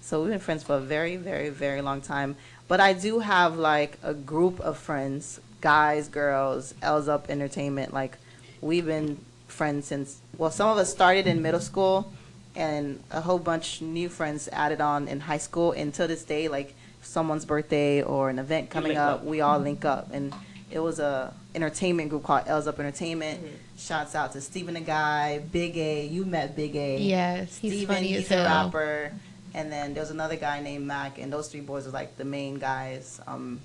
[0.00, 2.36] so we've been friends for a very, very, very long time.
[2.68, 5.40] But I do have like a group of friends,
[5.70, 7.92] guys, girls, L's Up Entertainment.
[7.92, 8.18] Like,
[8.60, 10.20] we've been friends since.
[10.38, 12.12] Well, some of us started in middle school,
[12.54, 15.72] and a whole bunch new friends added on in high school.
[15.72, 19.24] And to this day, like someone's birthday or an event coming up, up.
[19.24, 20.10] we all link up.
[20.12, 20.32] And
[20.70, 23.42] it was a entertainment group called L's Up Entertainment.
[23.44, 23.48] Mhm.
[23.76, 26.06] Shouts out to Stephen the Guy, Big A.
[26.06, 26.98] You met Big A.
[26.98, 28.66] Yes, he's Steven, funny he's as a hell.
[28.66, 29.12] rapper.
[29.52, 32.24] And then there was another guy named Mac, and those three boys were like the
[32.24, 33.60] main guys um,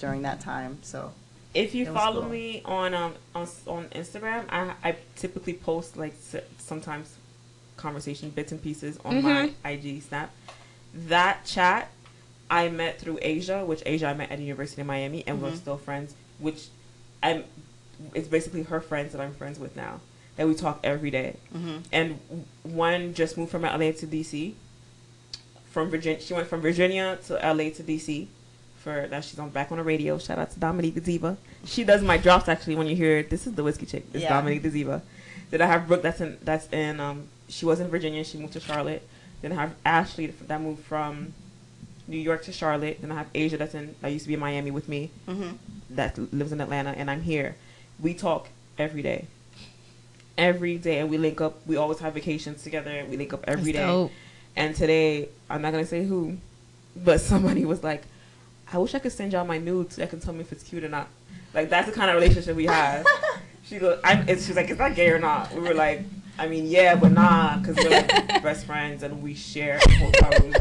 [0.00, 0.78] during that time.
[0.82, 1.12] So
[1.54, 2.30] If you follow cool.
[2.30, 7.14] me on um on on Instagram, I I typically post like s- sometimes
[7.76, 10.30] conversation bits and pieces on my IG snap.
[10.92, 11.90] That chat
[12.50, 15.50] I met through Asia, which Asia I met at the University of Miami, and we're
[15.52, 15.56] Mhm.
[15.56, 16.14] still friends.
[16.38, 16.66] Which
[17.22, 17.44] I'm
[18.14, 20.00] it's basically her friends that I'm friends with now.
[20.36, 21.36] That we talk every day.
[21.54, 21.84] mhm.
[21.92, 22.18] and
[22.64, 24.54] one just moved from LA to DC.
[25.70, 28.28] From Virginia, she went from Virginia to LA to DC.
[28.84, 30.18] For now, she's on back on the radio.
[30.18, 31.38] Shout out to Dominique the Diva.
[31.64, 32.76] She does my drops actually.
[32.76, 34.04] When you hear this is the whiskey chick.
[34.12, 34.28] It's Yeah.
[34.28, 35.00] Dominique the Diva.
[35.50, 36.02] Then I have Brooke.
[36.02, 37.00] That's in that's in.
[37.00, 38.22] Um, she was in Virginia.
[38.24, 39.02] She moved to Charlotte.
[39.40, 41.32] Then I have Ashley that moved from
[42.06, 43.00] New York to Charlotte.
[43.00, 45.56] Then I have Asia that's in that used to be in Miami with me Mhm.
[45.90, 47.56] that lives in Atlanta, and I'm here.
[47.98, 49.26] We talk every day.
[50.36, 51.60] Every day, and we link up.
[51.66, 52.90] We always have vacations together.
[52.90, 53.90] And we link up every That's day.
[53.90, 54.12] dope.
[54.56, 56.36] And today, I'm not gonna say who,
[56.96, 58.02] but somebody was like,
[58.74, 59.96] "I wish I could send y'all my nudes.
[59.96, 61.08] So I can tell me if it's cute or not."
[61.54, 63.06] Like that's the kind of relationship we have.
[63.64, 66.02] she goes, "I'm." It's, she's like, "Is that gay or not?" We were like,
[66.38, 68.08] "I mean, yeah, but nah, because we're like
[68.42, 69.78] best friends and we share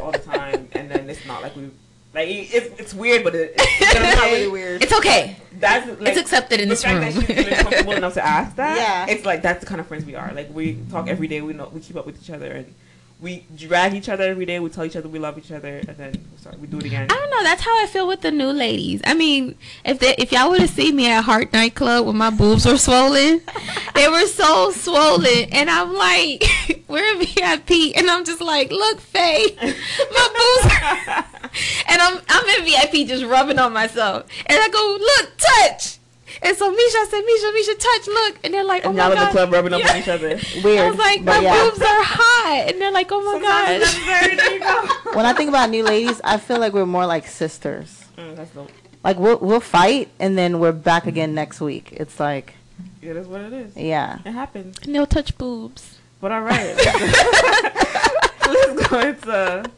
[0.02, 0.70] all the time.
[0.74, 1.70] And then it's not like we."
[2.14, 4.84] Like it's, it's weird, but it, it's, not really weird.
[4.84, 5.36] It's okay.
[5.60, 7.02] that's like, it's accepted in the this fact room.
[7.06, 9.12] that she's feeling comfortable enough to ask that, Yeah.
[9.12, 10.32] it's like that's the kind of friends we are.
[10.32, 11.42] Like we talk every day.
[11.42, 12.72] We know we keep up with each other, and
[13.20, 14.60] we drag each other every day.
[14.60, 16.86] We tell each other we love each other, and then we start we do it
[16.86, 17.08] again.
[17.10, 17.44] I don't know.
[17.44, 19.02] That's how I feel with the new ladies.
[19.06, 19.56] I mean,
[19.86, 22.78] if they, if y'all would have seen me at Heart Nightclub when my boobs were
[22.78, 23.42] swollen,
[23.96, 26.44] they were so swollen, and I'm like,
[26.88, 31.26] we're VIP, and I'm just like, look, Faye, my boobs, are-"
[31.90, 36.00] and I'm I'm in VIP just rubbing on myself, and I go, look, touch.
[36.46, 38.40] And so Misha said, Misha, Misha, touch, look.
[38.44, 39.92] And they're like, oh and my y'all in the club rubbing up Yeah.
[39.94, 40.28] on each other.
[40.64, 40.80] Weird.
[40.80, 41.64] I was like, but my yeah.
[41.64, 42.66] boobs are hot.
[42.68, 44.04] And they're like, oh my Sometimes it's gosh.
[44.04, 44.36] necessary.
[44.36, 45.12] There you go.
[45.18, 48.04] When I think about new ladies, I feel like we're more like sisters.
[48.18, 48.70] Mm, that's dope.
[49.04, 51.90] Like we'll we'll fight and then we're back again next week.
[51.94, 52.54] It's like
[53.02, 53.76] It is what it is.
[53.78, 54.20] yeah.
[54.26, 54.78] It happens.
[54.84, 55.98] And they'll touch boobs.
[56.22, 56.74] But all right,
[58.48, 59.70] let's go into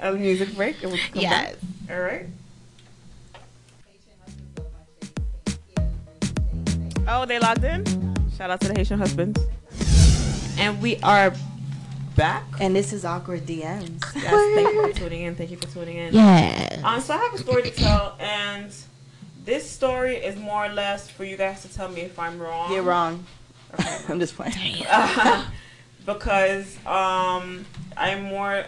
[0.00, 0.82] a music break.
[0.82, 1.56] And we'll come Yes.
[1.56, 1.96] Back.
[1.96, 2.26] All right.
[7.08, 7.84] Oh, they logged in.
[8.36, 9.40] Shout out to the Haitian husbands.
[10.58, 11.32] And we are
[12.16, 12.44] back.
[12.60, 14.02] And this is awkward DMs.
[14.14, 15.36] Yes, thank you for tuning in.
[15.36, 16.14] Thank you for tuning in.
[16.14, 16.80] Yeah.
[16.82, 18.74] Um, so I have a story to tell, and
[19.44, 22.72] this story is more or less for you guys to tell me if I'm wrong.
[22.72, 23.24] You're wrong.
[23.74, 23.98] Okay.
[24.08, 24.54] I'm just playing.
[26.06, 28.64] because um, I'm more,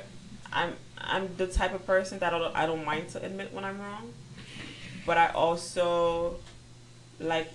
[0.52, 3.64] I'm I'm the type of person that I don't, I don't mind to admit when
[3.64, 4.12] I'm wrong,
[5.06, 6.36] but I also
[7.18, 7.50] like,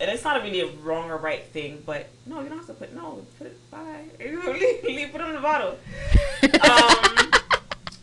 [0.00, 2.74] and it's not really a wrong or right thing, but no, you don't have to
[2.74, 5.78] put no, put it bye, leave, leave put it in the bottle.
[6.42, 7.32] um,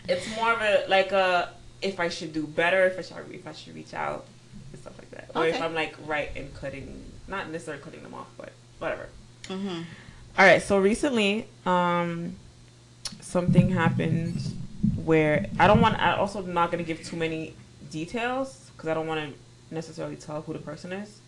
[0.07, 3.47] it's more of a like a if I should do better, if I should if
[3.47, 4.25] I should reach out,
[4.71, 8.13] and stuff like that, or if I'm like right in cutting, not necessarily cutting them
[8.13, 9.07] off, but whatever.
[9.43, 9.81] Mm-hmm.
[10.37, 12.35] All right, so recently, um,
[13.21, 14.41] something happened
[15.03, 15.99] where I don't want.
[15.99, 17.53] I also not gonna give too many
[17.91, 21.19] details because I don't want to necessarily tell who the person is.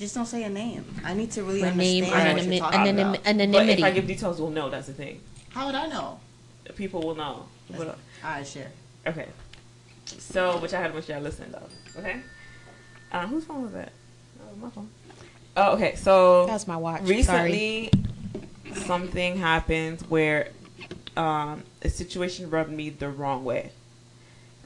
[0.00, 0.82] Just don't say a name.
[1.04, 2.58] I need to really My name, understand what you're anonymity.
[2.58, 3.52] talking anonym- about.
[3.52, 3.84] But if.
[3.84, 4.70] I give details, we'll know.
[4.70, 5.20] That's the thing.
[5.50, 6.18] How would I know?
[6.74, 7.44] People will know.
[7.68, 7.94] People All
[8.24, 8.70] right, share.
[9.06, 9.26] Okay.
[10.06, 12.00] So, which I had wish y'all listened though.
[12.00, 12.16] Okay.
[13.12, 13.92] Uh, whose phone was that?
[14.40, 14.88] Oh, my phone.
[15.58, 15.96] Oh, okay.
[15.96, 17.02] So That's my watch.
[17.02, 17.90] recently,
[18.86, 20.48] something happened where
[21.18, 23.70] um, a situation rubbed me the wrong way.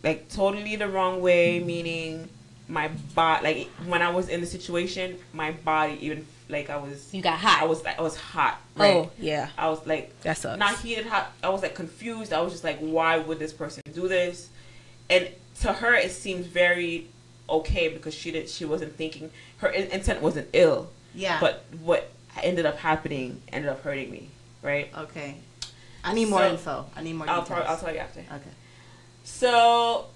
[0.05, 2.29] Like totally the wrong way, meaning
[2.69, 3.45] my body.
[3.45, 7.13] Like when I was in the situation, my body even like I was.
[7.13, 7.63] You got hot.
[7.63, 8.61] I was like I was hot.
[8.77, 8.95] Right?
[8.95, 9.51] Oh, yeah.
[9.59, 10.59] I was like that's sucks.
[10.59, 11.33] not heated hot.
[11.43, 12.33] I was like confused.
[12.33, 14.49] I was just like, why would this person do this?
[15.11, 15.29] And
[15.61, 17.09] to her, it seemed very
[17.49, 21.39] okay because she did she wasn't thinking her in- intent wasn't ill, Yeah.
[21.41, 22.11] but what
[22.43, 24.29] ended up happening ended up hurting me,
[24.63, 24.91] right?
[24.97, 25.37] okay.
[26.03, 26.87] I need more So- info.
[26.97, 27.65] I need more I'll, details.
[27.67, 28.21] I'll tell you after.
[28.21, 28.51] okay.
[29.25, 30.07] So,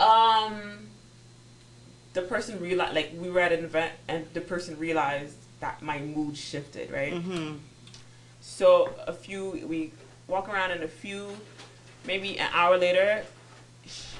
[0.00, 0.88] um,
[2.16, 5.98] the person realized, like, we were at an event, and the person realized that my
[6.00, 7.12] mood shifted, right?
[7.12, 7.56] Mm-hmm.
[8.40, 9.92] So, a few, we
[10.26, 11.28] walk around, and a few,
[12.06, 13.22] maybe an hour later,
[13.86, 14.14] sh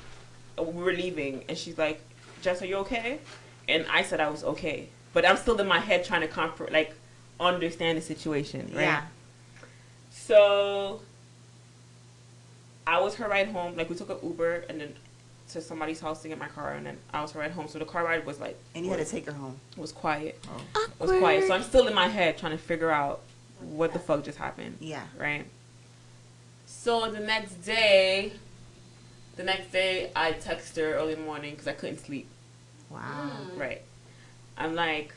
[0.59, 2.01] we were leaving, and she's like,
[2.43, 3.19] Jess, are you okay?
[3.67, 4.89] And I said I was okay.
[5.13, 6.95] But I'm still in my head trying to comfort, like,
[7.41, 8.83] understand the situation, right?
[8.83, 9.03] Yeah.
[10.11, 11.01] So
[12.87, 13.77] I was her ride home.
[13.77, 14.95] Like we took an Uber and then
[15.53, 17.69] to somebody's house to get my car, and then I was her ride home.
[17.69, 19.61] So the car ride was like And you had to take her home.
[19.77, 20.43] was quiet.
[20.75, 20.89] Oh.
[21.01, 21.47] It was quiet.
[21.47, 23.21] So I'm still in my head trying to figure out
[23.61, 24.79] what the fuck just happened.
[24.81, 25.05] Yeah.
[25.19, 25.47] Right.
[26.67, 28.33] So the next day,
[29.37, 32.29] the next day I text her early morning because I couldn't sleep.
[32.91, 33.31] Wow.
[33.57, 33.83] Right.
[34.59, 35.13] I'm like,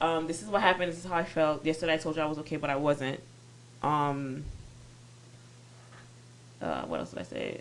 [0.00, 0.90] um, this is what happened.
[0.90, 1.64] This is how I felt.
[1.64, 3.20] Yesterday I told you I was okay, but I wasn't.
[3.82, 4.44] Um,
[6.60, 7.60] uh, what else did I say?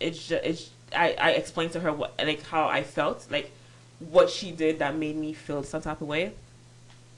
[0.00, 3.50] It's just, it's, I, I explained to her what, like, how I felt, like,
[3.98, 6.32] what she did that made me feel some type of way.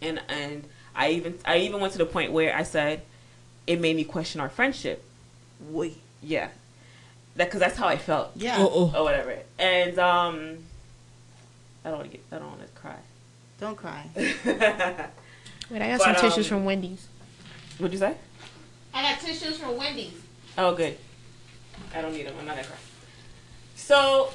[0.00, 0.64] And, and
[0.94, 3.02] I even, I even went to the point where I said,
[3.66, 5.02] it made me question our friendship.
[5.70, 5.98] Wait.
[6.22, 6.48] Yeah.
[7.36, 8.56] That, cause that's how I felt Yeah.
[8.58, 9.36] Oh, or whatever.
[9.58, 10.58] And um,
[11.84, 12.24] I don't want to get.
[12.32, 12.96] I don't want to cry.
[13.60, 14.06] Don't cry.
[14.16, 17.06] Wait, I got But, some tissues um, from Wendy's.
[17.78, 18.16] What'd you say?
[18.94, 20.14] I got tissues from Wendy's.
[20.56, 20.96] Oh, good.
[21.94, 22.34] I don't need them.
[22.38, 22.76] I'm not gonna cry.
[23.74, 24.30] So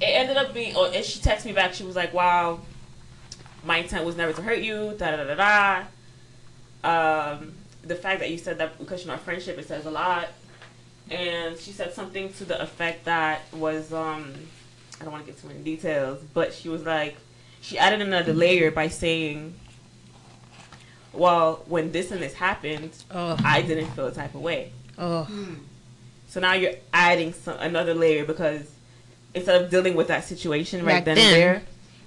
[0.00, 0.74] it ended up being.
[0.76, 1.74] Oh, and she texted me back.
[1.74, 2.60] She was like, "Wow,
[3.64, 5.84] my intent was never to hurt you." Da da da da.
[6.84, 10.28] Um, the fact that you said that because you're our friendship, it says a lot.
[11.10, 14.34] And she said something to the effect that was um,
[15.00, 17.16] I don't want to get too many details, but she was like,
[17.60, 19.54] she added another layer by saying,
[21.12, 25.26] "Well, when this and this happened, Oh, I didn't feel a type of way." oh.
[26.28, 28.70] So now you're adding some, another layer because
[29.34, 31.62] instead of dealing with that situation right Back then, then, and there,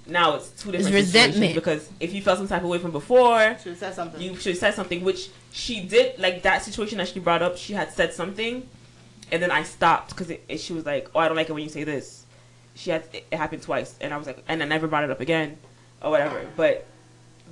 [0.06, 1.34] now it's two different it's situations.
[1.36, 1.54] resentment.
[1.54, 4.20] Because if you felt some type of way from before, Should have said something.
[4.20, 6.18] you should have said something, which she did.
[6.18, 8.68] Like that situation that she brought up, she had said something,
[9.30, 11.52] and then I stopped because it, it- she was like, "Oh, I don't like it
[11.52, 12.24] when you say this."
[12.74, 15.10] She had it, it happened twice, and I was like, and I never brought it
[15.10, 15.58] up again,
[16.00, 16.46] or whatever.
[16.56, 16.86] But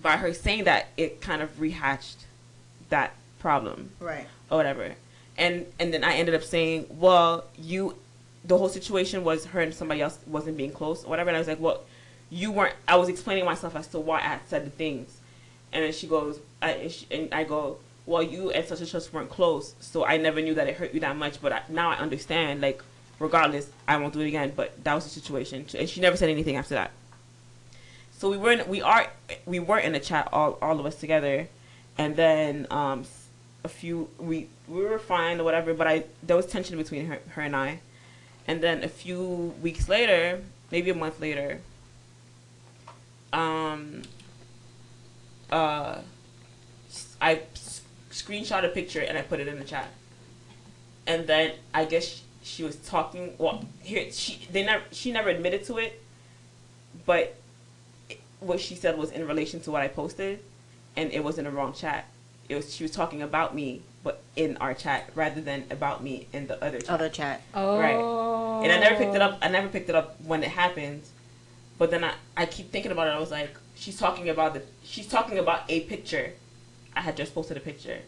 [0.02, 2.16] by her saying that, it kind of rehatched
[2.88, 4.26] that problem right.
[4.50, 4.94] or whatever.
[5.40, 7.96] And and then I ended up saying, well, you,
[8.44, 11.30] the whole situation was her and somebody else wasn't being close or whatever.
[11.30, 11.82] And I was like, well,
[12.28, 12.74] you weren't.
[12.86, 15.18] I was explaining myself as to why I had said the things.
[15.72, 18.88] And then she goes, I, and, she, and I go, well, you and such and
[18.88, 21.40] such weren't close, so I never knew that it hurt you that much.
[21.40, 22.60] But I, now I understand.
[22.60, 22.82] Like,
[23.18, 24.52] regardless, I won't do it again.
[24.54, 26.90] But that was the situation, and she never said anything after that.
[28.12, 29.06] So we were in, we are
[29.46, 31.48] we were in a chat all all of us together,
[31.96, 33.04] and then um
[33.64, 37.18] a few we we were fine or whatever, but I there was tension between her
[37.30, 37.80] her and I,
[38.46, 41.60] and then a few weeks later, maybe a month later,
[43.32, 44.02] um
[45.50, 45.98] uh
[47.20, 47.42] I
[48.10, 49.88] screenshot a picture and I put it in the chat,
[51.06, 53.34] and then I guess she, she was talking.
[53.38, 56.02] Well, here she they never she never admitted to it,
[57.04, 57.36] but
[58.40, 60.40] what she said was in relation to what I posted,
[60.96, 62.06] and it was in the wrong chat.
[62.50, 66.26] It was she was talking about me, but in our chat rather than about me
[66.32, 66.90] in the other chat.
[66.90, 67.42] Other chat.
[67.54, 67.78] Oh.
[67.78, 68.64] Right.
[68.64, 69.38] And I never picked it up.
[69.40, 71.02] I never picked it up when it happened.
[71.78, 73.10] But then I, I keep thinking about it.
[73.10, 76.32] I was like, she's talking about the she's talking about a picture.
[76.94, 78.00] I had just posted a picture.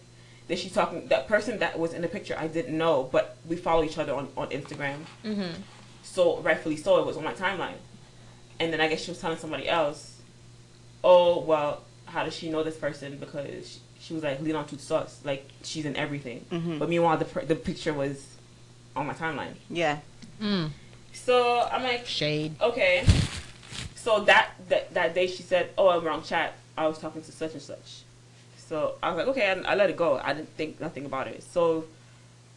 [0.48, 3.56] Then she's talking that person that was in the picture I didn't know, but we
[3.56, 4.98] follow each other on, on Instagram.
[5.24, 5.62] Mm-hmm.
[6.02, 7.78] So rightfully so, it was on my timeline.
[8.60, 10.20] And then I guess she was telling somebody else,
[11.02, 13.16] oh well, how does she know this person?
[13.18, 16.44] Because she, she was like lean on to sauce, like she's in everything.
[16.50, 16.78] Mhm.
[16.80, 18.26] But meanwhile, the the picture was
[18.96, 19.54] on my timeline.
[19.70, 19.98] Yeah.
[20.40, 20.70] Mm.
[21.12, 22.56] So I'm like, Shade.
[22.60, 23.04] okay.
[23.94, 26.54] So that, that that day she said, "Oh, I'm wrong chat.
[26.76, 28.02] I was talking to such and such."
[28.56, 30.18] So I was like, okay, I, I let it go.
[30.18, 31.42] I didn't think nothing about it.
[31.44, 31.84] So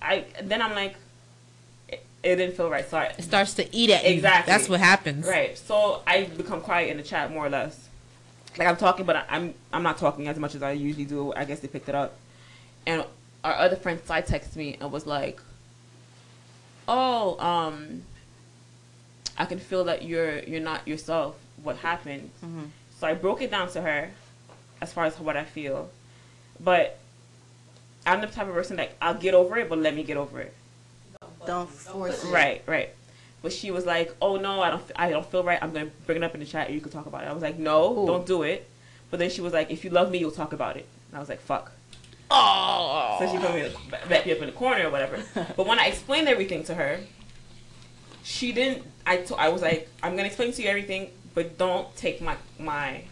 [0.02, 0.96] I then I'm like,
[1.90, 2.90] it, it didn't feel right.
[2.90, 4.16] So I, It starts to eat at you.
[4.16, 4.52] Exactly.
[4.52, 5.28] That's what happens.
[5.28, 5.56] right.
[5.58, 7.85] So I become quiet in the chat more or less.
[8.58, 11.34] Like I'm talking, but I, I'm I'm not talking as much as I usually do.
[11.34, 12.16] I guess they picked it up,
[12.88, 13.04] and
[13.44, 15.42] our other friend side texted me and was like,
[16.88, 18.04] "Oh, um,
[19.38, 21.36] I can feel that you're you're not yourself.
[21.64, 22.70] What happened?" Mhm.
[22.98, 24.12] So I broke it down to her,
[24.82, 25.90] as far as what I feel,
[26.62, 26.98] but
[28.06, 30.40] I'm the type of person that I'll get over it, but let me get over
[30.40, 30.54] it.
[31.46, 32.28] Don't force it.
[32.32, 32.90] Right, right.
[33.46, 35.60] But she was like, "Oh no, I don't, I don't feel right.
[35.62, 37.32] I'm gonna bring it up in the chat, and you can talk about it." I
[37.32, 38.08] was like, "No, Ooh.
[38.08, 38.68] don't do it."
[39.12, 41.20] But then she was like, "If you love me, you'll talk about it." And I
[41.20, 41.72] was like, "Fuck."
[42.32, 43.18] Oh.
[43.20, 43.70] So she put me
[44.10, 45.24] back me up in the corner or whatever.
[45.56, 47.02] but when I explained everything to her,
[48.24, 48.82] she didn't.
[49.06, 53.04] I I was like, "I'm gonna explain to you everything, but don't take my my,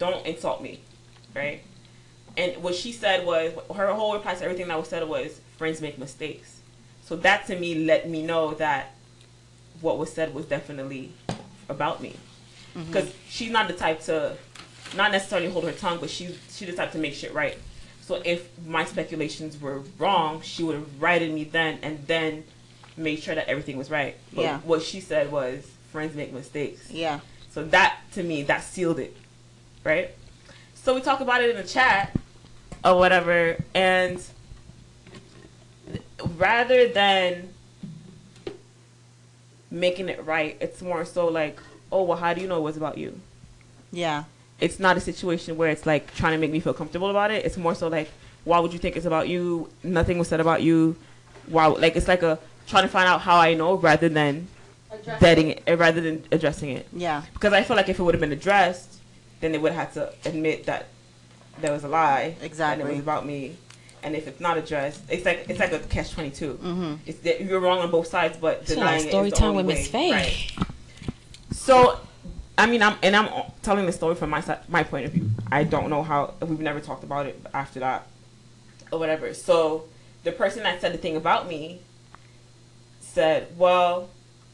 [0.00, 0.80] don't insult me,
[1.32, 1.62] right?"
[2.36, 5.80] And what she said was her whole reply to everything that was said was, "Friends
[5.80, 6.58] make mistakes."
[7.04, 8.94] So that to me let me know that
[9.80, 11.12] what was said was definitely
[11.68, 12.16] about me,
[12.74, 12.86] mm-hmm.
[12.86, 14.36] because she's not the type to,
[14.96, 17.56] not necessarily hold her tongue, but she's she's the type to make shit right.
[18.02, 22.44] So if my speculations were wrong, she would have righted me then and then
[22.96, 24.16] made sure that everything was right.
[24.32, 24.58] But Yeah.
[24.60, 26.90] what she said was friends make mistakes.
[26.90, 27.20] Yeah.
[27.50, 29.16] So that to me, that sealed it,
[29.84, 30.10] right?
[30.74, 32.16] So we talk about it in the chat
[32.84, 34.22] or whatever, and
[36.36, 37.50] rather than
[39.70, 41.58] making it right, it's more so like,
[41.92, 43.18] oh well, how do you know it was about you?
[43.92, 44.24] Yeah.
[44.60, 47.44] It's not a situation where it's like trying to make me feel comfortable about it.
[47.46, 48.10] It's more so like,
[48.44, 49.70] why would you think it's about you?
[49.82, 50.96] Nothing was said about you.
[51.46, 51.66] Why?
[51.66, 54.48] Like it's like a trying to find out how I know rather than
[55.18, 57.22] vetting it, eh, rather than addressing it Yeah.
[57.32, 58.98] because I feel like if it would have been addressed,
[59.40, 60.86] then they would have had to admit that
[61.60, 62.34] there was a lie.
[62.36, 62.84] And Exactly.
[62.84, 63.56] it was about me.
[64.02, 66.54] And if it's not addressed, it's like it's like a catch twenty two.
[66.54, 66.94] Mm-hmm.
[67.06, 69.66] It's that you're wrong on both sides, but It's like story it is time with
[69.66, 69.88] Miss.
[69.88, 70.10] Faye.
[70.10, 70.52] Right.
[71.52, 72.00] So,
[72.56, 73.28] I mean, I'm and I'm
[73.62, 75.30] telling the story from my side, my point of view.
[75.50, 78.06] I don't know how we've never talked about it after that,
[78.90, 79.34] or whatever.
[79.34, 79.84] So,
[80.24, 81.80] the person that said the thing about me
[83.00, 84.08] said, "Well,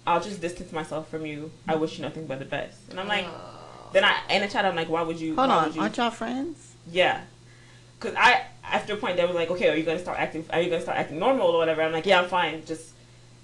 [0.07, 1.53] I'll just distance myself from you.
[1.69, 3.27] I wish you nothing but the best." And I'm like,
[3.93, 5.67] then I in the chat, I'm like, "Why would you?" Hold on.
[5.67, 5.83] would you?
[5.83, 6.75] Aren't y'all friends?
[6.91, 7.23] Yeah.
[8.07, 10.45] Cause I after a point they were like, okay, are you gonna start acting?
[10.51, 11.83] Are you gonna start acting normal or whatever?
[11.83, 12.65] I'm like, yeah, I'm fine.
[12.65, 12.93] Just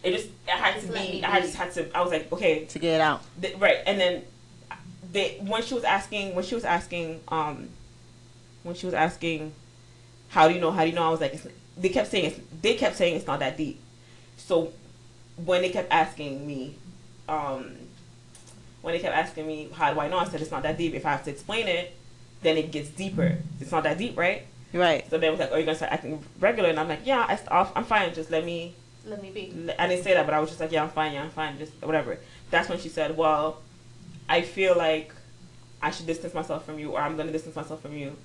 [0.05, 1.25] it just it had to Just let be.
[1.25, 1.97] I just had to.
[1.97, 3.23] I was like, okay, To get it out.
[3.41, 3.79] th- right.
[3.85, 4.23] And then
[5.13, 7.71] they when she was asking when she was asking um
[8.63, 9.53] when she was asking
[10.29, 11.47] how do you know how do you know I was like it's,
[11.77, 13.81] they kept saying it's, they kept saying it's not that deep.
[14.37, 14.73] So
[15.45, 16.77] when they kept asking me
[17.29, 17.73] um
[18.81, 20.95] when they kept asking me how do I know I said it's not that deep.
[20.95, 21.97] If I have to explain it,
[22.43, 23.39] then it gets deeper.
[23.61, 24.47] It's not that deep, right?
[24.73, 25.09] Right.
[25.11, 27.25] So they was like, oh, "Are you gonna start acting regular?" And I'm like, "Yeah,
[27.29, 28.15] I, st- I'm fine.
[28.15, 29.53] Just let me." Let me be.
[29.79, 31.13] I didn't say that, but I was just like, "Yeah, I'm fine.
[31.13, 31.59] Yeah, I'm fine.
[31.59, 32.19] Just whatever."
[32.51, 33.61] That's when she said, "Well,
[34.29, 35.13] I feel like
[35.83, 38.17] I should distance myself from you, or I'm gonna distance myself from you,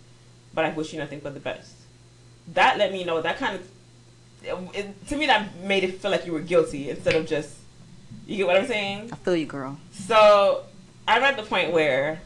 [0.53, 1.73] but I wish you nothing but the best."
[2.53, 3.21] That let me know.
[3.21, 3.69] That kind of
[4.43, 7.55] it, it- to me that made it feel like you were guilty instead of just.
[8.25, 9.09] You get what I'm saying?
[9.11, 9.77] I feel you, girl.
[9.91, 10.63] So
[11.07, 12.21] I'm at the point where,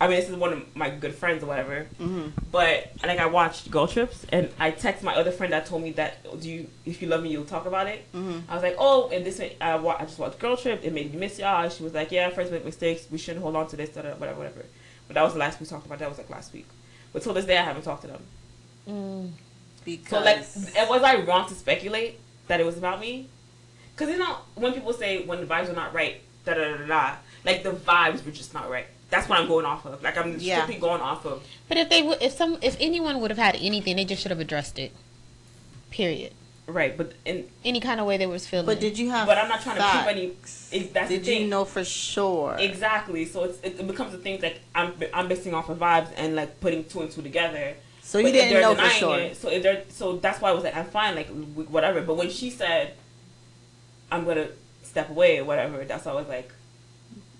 [0.00, 1.86] I mean, this is one of my good friends or whatever.
[2.00, 2.28] Mm-hmm.
[2.50, 5.82] But I like I watched Girl Trips, and I text my other friend that told
[5.82, 8.10] me that do you if you love me you'll talk about it.
[8.14, 8.50] Mm-hmm.
[8.50, 10.80] I was like, oh, and this I, wa- I just watched Girl Trip.
[10.82, 11.68] It made me miss y'all.
[11.68, 13.06] She was like, yeah, friends make mistakes.
[13.10, 14.64] We shouldn't hold on to this, da, da, whatever, whatever.
[15.06, 15.98] But that was the last we talked about.
[15.98, 16.66] That was like last week.
[17.12, 18.22] But till this day, I haven't talked to them.
[18.88, 19.30] Mm.
[19.84, 23.28] Because So like, and was I wrong to speculate that it was about me?
[23.92, 26.76] Because you know when people say when the vibes are not right, da da da
[26.78, 28.86] da, da like the vibes were just not right.
[29.10, 30.02] That's what I'm going off of.
[30.02, 30.62] Like I'm Yeah.
[30.62, 31.42] strictly going off of.
[31.68, 34.30] But if they would, if some, if anyone would have had anything, they just should
[34.30, 34.92] have addressed it.
[35.90, 36.32] Period.
[36.66, 38.66] Right, but in Any kind of way they was feeling.
[38.66, 39.26] But did you have?
[39.26, 40.68] But I'm not trying to prove any- facts?
[40.72, 42.54] it- that's the Did you know for sure?
[42.60, 43.24] Exactly.
[43.24, 46.36] So it's, it, it becomes a thing that I'm I'm basing off of vibes and
[46.36, 47.74] like putting two and two together.
[48.02, 49.18] So you But if didn't they're know for sure.
[49.18, 52.02] It, so if they're so that's why I was like I'm fine like whatever.
[52.02, 52.94] But when she said
[54.12, 54.48] I'm gonna
[54.84, 56.52] step away or whatever, that's why I was like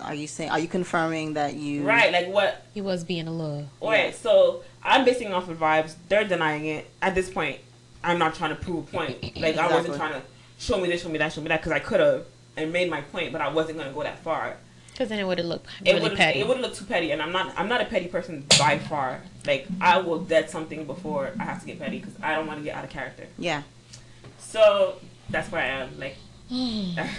[0.00, 0.50] Are you saying?
[0.50, 1.82] Are you confirming that you?
[1.82, 3.68] right like what he was being a little.
[3.82, 4.14] right.
[4.14, 5.94] So I'm basing off of vibes.
[6.08, 7.58] They're denying it at this point.
[8.02, 9.36] I'm not trying to prove a point.
[9.36, 10.22] Like I wasn't trying to
[10.58, 12.24] show me this, show me that, show me that because I could have
[12.56, 14.56] and made my point, but I wasn't gonna go that far.
[14.92, 16.40] Because then it would have looked it really would petty.
[16.40, 19.20] it would look too petty, and I'm not I'm not a petty person by far.
[19.46, 22.60] Like I will dead something before I have to get petty because I don't want
[22.60, 23.26] to get out of character.
[23.38, 23.62] Yeah.
[24.38, 24.96] So
[25.30, 25.98] that's where I am.
[25.98, 26.16] Like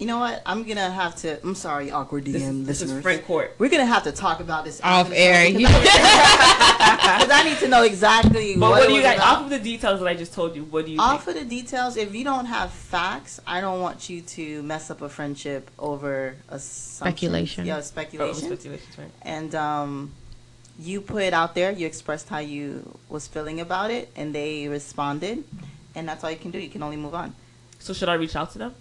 [0.00, 0.40] You know what?
[0.46, 1.38] I'm gonna have to.
[1.42, 3.54] I'm sorry, awkward DM this, is- this is friend court.
[3.58, 5.46] We're gonna have to talk about this Off air.
[5.52, 5.74] Because
[7.30, 9.50] I, need to know exactly But what, what, it do you was guys off of
[9.50, 10.64] the details that I just told you?
[10.64, 11.36] What do you Off think?
[11.36, 15.02] of the details, if you don't have facts, I don't want you to mess up
[15.02, 16.96] a friendship over assumptions.
[16.96, 17.66] Speculation.
[17.66, 18.44] Yeah, Oh, speculation.
[18.48, 19.10] speculations, right?
[19.20, 20.12] and um,
[20.78, 21.72] you put it out there.
[21.72, 25.44] You expressed how you was feeling about it, and they responded,
[25.94, 26.58] and that's all you can do.
[26.58, 27.34] You can only move on.
[27.80, 28.74] So should I reach out to them?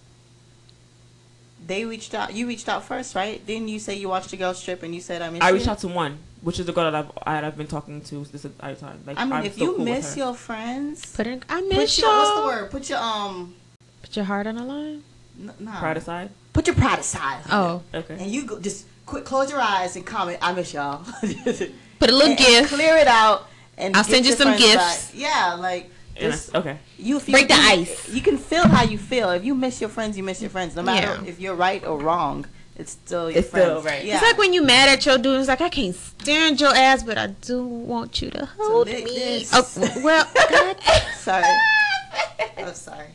[1.65, 2.33] They reached out.
[2.33, 3.45] You reached out first, right?
[3.45, 5.67] Didn't you say you watched the girl strip and you said I miss I reached
[5.67, 8.45] out to one, which is the girl that I've I, I've been talking to this
[8.45, 9.03] entire time.
[9.05, 11.99] Like I mean, I'm if you cool miss your friends, Put in, I put miss
[11.99, 12.45] your what's the y'all.
[12.47, 12.71] word?
[12.71, 13.55] Put your um.
[14.01, 15.03] Put your heart on the line.
[15.39, 15.79] N- nah.
[15.79, 16.29] Pride aside.
[16.53, 17.41] Put your pride aside.
[17.51, 18.15] Oh, Okay.
[18.19, 20.39] And you go, just quick close your eyes and comment.
[20.41, 21.03] I miss y'all.
[21.21, 22.73] put a little and, and gift.
[22.73, 23.47] clear it out.
[23.77, 24.75] And I'll send you some gifts.
[24.75, 24.99] back.
[25.13, 25.89] Yeah, like
[26.19, 26.77] And just, I- okay.
[26.97, 28.09] you if you Break the you- ice.
[28.09, 29.29] You can feel how you feel.
[29.31, 30.75] If you miss your friends, you miss your friends.
[30.75, 31.29] No matter Yeah.
[31.29, 32.45] if you're right or wrong,
[32.75, 33.65] it's still your It's friends.
[33.65, 34.03] still right.
[34.05, 34.15] Yeah.
[34.15, 35.39] It's like when you mad at your dude.
[35.39, 39.03] It's like I can't stand your ass, but I do want you to hold lick
[39.05, 39.11] me.
[39.15, 39.51] this.
[39.53, 40.77] Oh well, God.
[41.19, 41.43] sorry.
[42.57, 43.07] I'm sorry.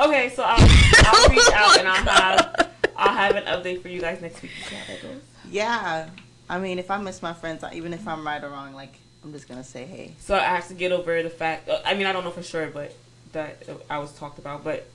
[0.00, 0.68] Okay, so I'll,
[1.06, 4.42] I'll reach out oh and I'll have I'll have an update for you guys next
[4.42, 4.50] week.
[4.62, 5.20] to See how that goes.
[5.50, 6.08] Yeah.
[6.48, 8.94] I mean, if I miss my friends, even if I'm right or wrong, like
[9.24, 10.12] I'm just gonna say hey.
[10.20, 11.68] So I have to get over the fact.
[11.68, 12.94] uh, I mean, I don't know for sure, but
[13.32, 14.62] that I was talked about.
[14.64, 14.86] But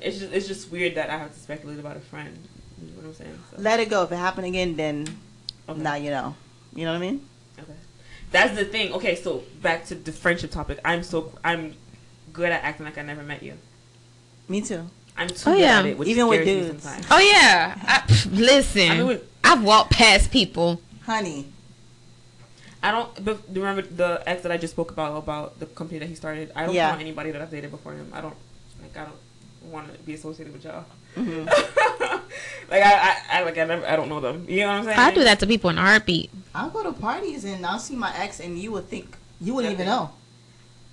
[0.00, 2.36] it's just it's just weird that I have to speculate about a friend.
[2.80, 3.38] You know what I'm saying?
[3.52, 4.02] So, Let it go.
[4.02, 5.06] If it happened again, then
[5.68, 5.80] okay.
[5.80, 6.34] now you know.
[6.74, 7.26] You know what I mean?
[7.58, 7.72] Okay.
[8.32, 8.92] That's the thing.
[8.92, 10.78] Okay, so back to the friendship topic.
[10.84, 11.74] I'm so I'm
[12.34, 13.54] good at acting like I never met you.
[14.48, 14.84] Me too.
[15.16, 15.78] I'm too Oh, good yeah.
[15.78, 16.82] at it, which Even with scares me dudes.
[16.84, 17.06] sometimes.
[17.10, 17.74] Oh yeah.
[17.82, 20.82] I, listen, I mean, with- I've walked past people.
[21.04, 21.46] Honey.
[22.86, 26.08] I don't but remember the ex that I just spoke about about the company that
[26.08, 26.52] he started.
[26.54, 26.90] I don't Yeah.
[26.90, 28.12] want anybody that I've dated before him.
[28.14, 28.36] I don't
[28.80, 28.96] like.
[28.96, 30.84] I don't want to be associated with y'all.
[31.16, 31.46] Mhm.
[32.70, 33.84] like I, I, I like I never.
[33.86, 34.46] I don't know them.
[34.48, 34.98] You know what I'm saying?
[34.98, 36.30] I do that to people in a heartbeat.
[36.54, 39.72] I'll go to parties and I'll see my ex, and you would think you wouldn't
[39.74, 40.10] even know,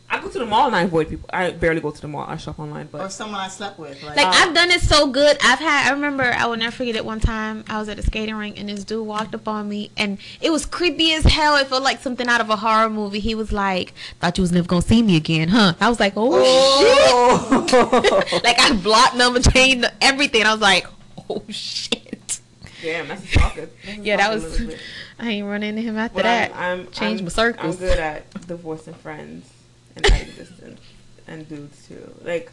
[0.10, 1.28] I go to the mall and I avoid people.
[1.34, 2.26] I barely go to the mall.
[2.28, 4.01] I shop online, or but someone I slept with.
[4.04, 5.38] Like, Like Uh, I've done it so good.
[5.41, 5.89] I've had.
[5.89, 6.24] I remember.
[6.24, 7.04] I will never forget it.
[7.04, 9.89] One time I was at a skating rink and this dude walked up on me
[9.97, 11.56] and it was creepy as hell.
[11.56, 13.20] It felt like something out of a horror movie.
[13.20, 16.14] He was like, "Thought you was never gonna see me again, huh?" I was like,
[16.16, 17.66] "Oh, oh.
[17.68, 20.45] shit!" like I blocked number, changed everything.
[20.45, 20.86] I was like,
[21.28, 22.39] "Oh shit!"
[22.84, 23.70] damn, that's a stalker.
[23.86, 24.43] That's Yeah, that was.
[24.43, 24.80] a little bit.
[25.20, 26.56] I ain't run into him after But that.
[26.56, 27.76] I'm, I'm Change I'm, my circles.
[27.76, 29.53] I'm good at divorcing friends
[29.95, 30.81] and adding distance
[31.27, 32.13] and dudes too.
[32.23, 32.51] Like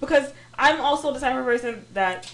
[0.00, 2.32] because I'm also the type of person that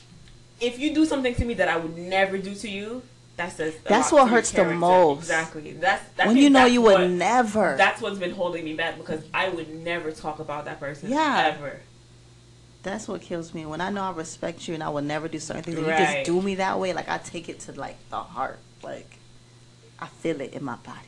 [0.61, 3.03] if you do something to me that I would never do to you,
[3.36, 5.18] that says That's what hurts the most.
[5.18, 5.72] Exactly.
[5.72, 7.76] That's that when you know that's you what, would never.
[7.76, 11.53] That's what's been holding me back because I would never talk about that person Yeah.
[11.55, 11.80] ever.
[12.82, 13.64] That's what kills me.
[13.64, 15.92] When I know I respect you and I will never do certain things, and you
[15.92, 16.92] just do me that way.
[16.92, 18.59] Like I take it to like the heart.
[18.82, 19.18] Like
[19.98, 20.98] I feel it in my body.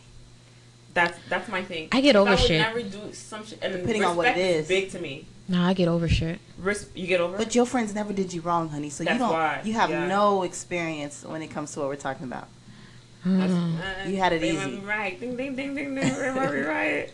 [0.95, 1.89] That's that's my thing.
[1.93, 2.61] I get over shit.
[2.65, 2.93] I would shit.
[2.95, 3.59] never do some shit.
[3.63, 4.69] And Depending on what it is is.
[4.69, 5.27] big to me.
[5.49, 6.39] Nah, I get over shit.
[6.57, 7.37] Res- you get over.
[7.37, 8.89] But your friends never did you wrong, honey.
[8.91, 9.33] So you don't.
[9.33, 10.07] why, You have yeah.
[10.07, 12.49] no experience when it comes to what we're talking about.
[13.27, 13.41] Mm.
[13.79, 14.57] uh, You had it they easy.
[14.59, 15.21] might be right.
[15.21, 16.15] Ding ding ding ding ding.
[16.15, 17.13] They might right.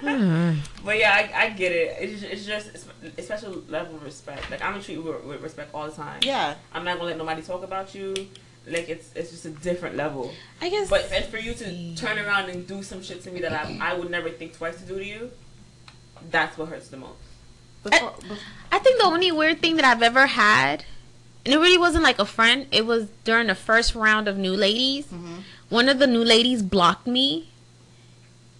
[0.00, 0.58] Mm.
[0.84, 1.96] but yeah, I, I get it.
[1.98, 2.66] It's just, it's just
[3.02, 4.50] it's a special level of respect.
[4.50, 6.20] Like I'm gonna treat you with, with respect all the time.
[6.22, 6.54] Yeah.
[6.72, 8.14] I'm not gonna let nobody talk about you.
[8.66, 10.32] Like it's it's just a different level.
[10.60, 10.88] I guess.
[10.90, 13.78] But and for you to turn around and do some shit to me that I
[13.80, 15.30] I would never think twice to do to you,
[16.30, 17.18] that's what hurts the most.
[17.82, 18.36] Before, bef-
[18.70, 20.84] I think the only weird thing that I've ever had,
[21.46, 24.52] and it really wasn't like a friend, it was during the first round of new
[24.54, 25.06] ladies.
[25.06, 25.42] Mhm.
[25.70, 27.48] One of the new ladies blocked me,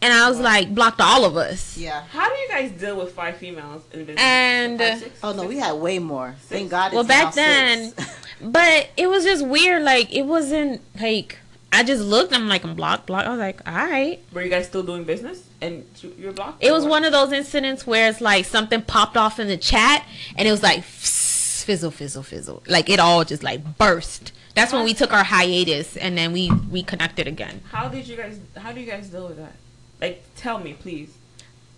[0.01, 1.77] and I was like, blocked all of us.
[1.77, 2.03] Yeah.
[2.11, 4.21] How do you guys deal with five females in business?
[4.25, 5.19] And- Five, six?
[5.23, 6.37] Oh no, we had way more.
[6.45, 6.71] Thank Six.
[6.71, 6.93] God.
[6.95, 8.17] Well, back now then- six.
[8.43, 9.83] But it was just weird.
[9.83, 11.39] Like, it wasn't like,
[11.73, 13.27] I just looked, I'm like, I'm blocked, blocked.
[13.27, 14.19] I was like, all right.
[14.33, 16.63] Were you guys still doing business and you- you're blocked?
[16.63, 19.57] It was Or one of those incidents where it's like something popped off in the
[19.57, 20.05] chat,
[20.37, 22.63] and it was like, fizzle, fizzle, fizzle.
[22.67, 24.33] Like, it all just like burst.
[24.55, 27.61] That's when we took our hiatus, and then we reconnected again.
[27.71, 28.41] How did you guys?
[28.57, 29.53] How do you guys deal with that?
[30.01, 31.15] Like, tell me, please.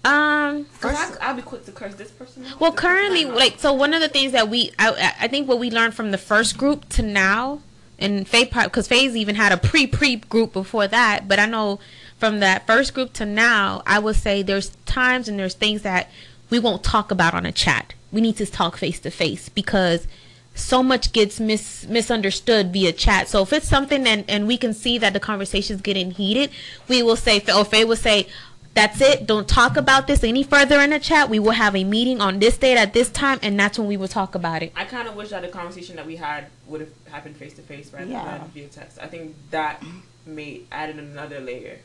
[0.04, 2.44] Um, Cause I, I'll be quick to curse this person.
[2.44, 3.36] out, Well, this currently, out.
[3.36, 6.10] like, so one of the things that we, I, I think what we learned from
[6.10, 7.60] the first group to now,
[8.00, 11.78] and Faye, because Faye's even had a pre pre group before that, but I know
[12.18, 16.10] from that first group to now, I would say there's times and there's things that
[16.50, 17.94] we won't talk about on a chat.
[18.10, 20.06] We need to talk face to face because
[20.54, 23.28] so much gets mis- misunderstood via chat.
[23.28, 26.50] So if it's something and, and we can see that the conversation's getting heated,
[26.88, 28.26] we will say, or Faye will say,
[28.74, 29.26] that's it.
[29.26, 31.28] Don't talk about this any further in the chat.
[31.28, 33.96] We will have a meeting on this date at this time, and that's when we
[33.96, 34.72] will talk about it.
[34.74, 37.62] I kind of wish that the conversation that we had would have happened face to
[37.62, 38.38] face rather Yeah.
[38.38, 38.98] than via text.
[39.00, 39.82] I think that
[40.24, 41.78] made added another layer.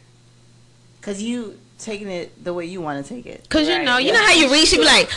[1.02, 3.48] Cause you taking it the way you want to take it.
[3.50, 4.14] Cause you know, you yeah.
[4.14, 4.68] know how you read.
[4.68, 5.10] She be like,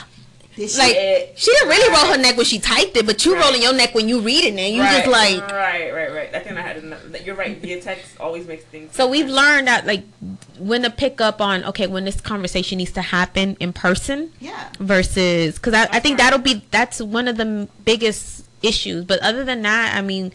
[0.61, 3.35] This like shit- she didn't really roll her neck when she typed it, but you
[3.35, 3.43] Right.
[3.45, 4.63] rolling your neck when you reading it.
[4.63, 5.51] And you right, just like.
[5.51, 6.35] right, right, right.
[6.35, 7.19] I think I had another.
[7.25, 7.57] You're right.
[7.57, 8.95] Via text always makes things.
[8.95, 10.05] So we've learned that like
[10.59, 14.69] when to pick up on okay when this conversation needs to happen in person yeah.
[14.79, 19.07] versus because I, I think that'll be that's one of the biggest issues.
[19.07, 20.31] But other than that, I mean,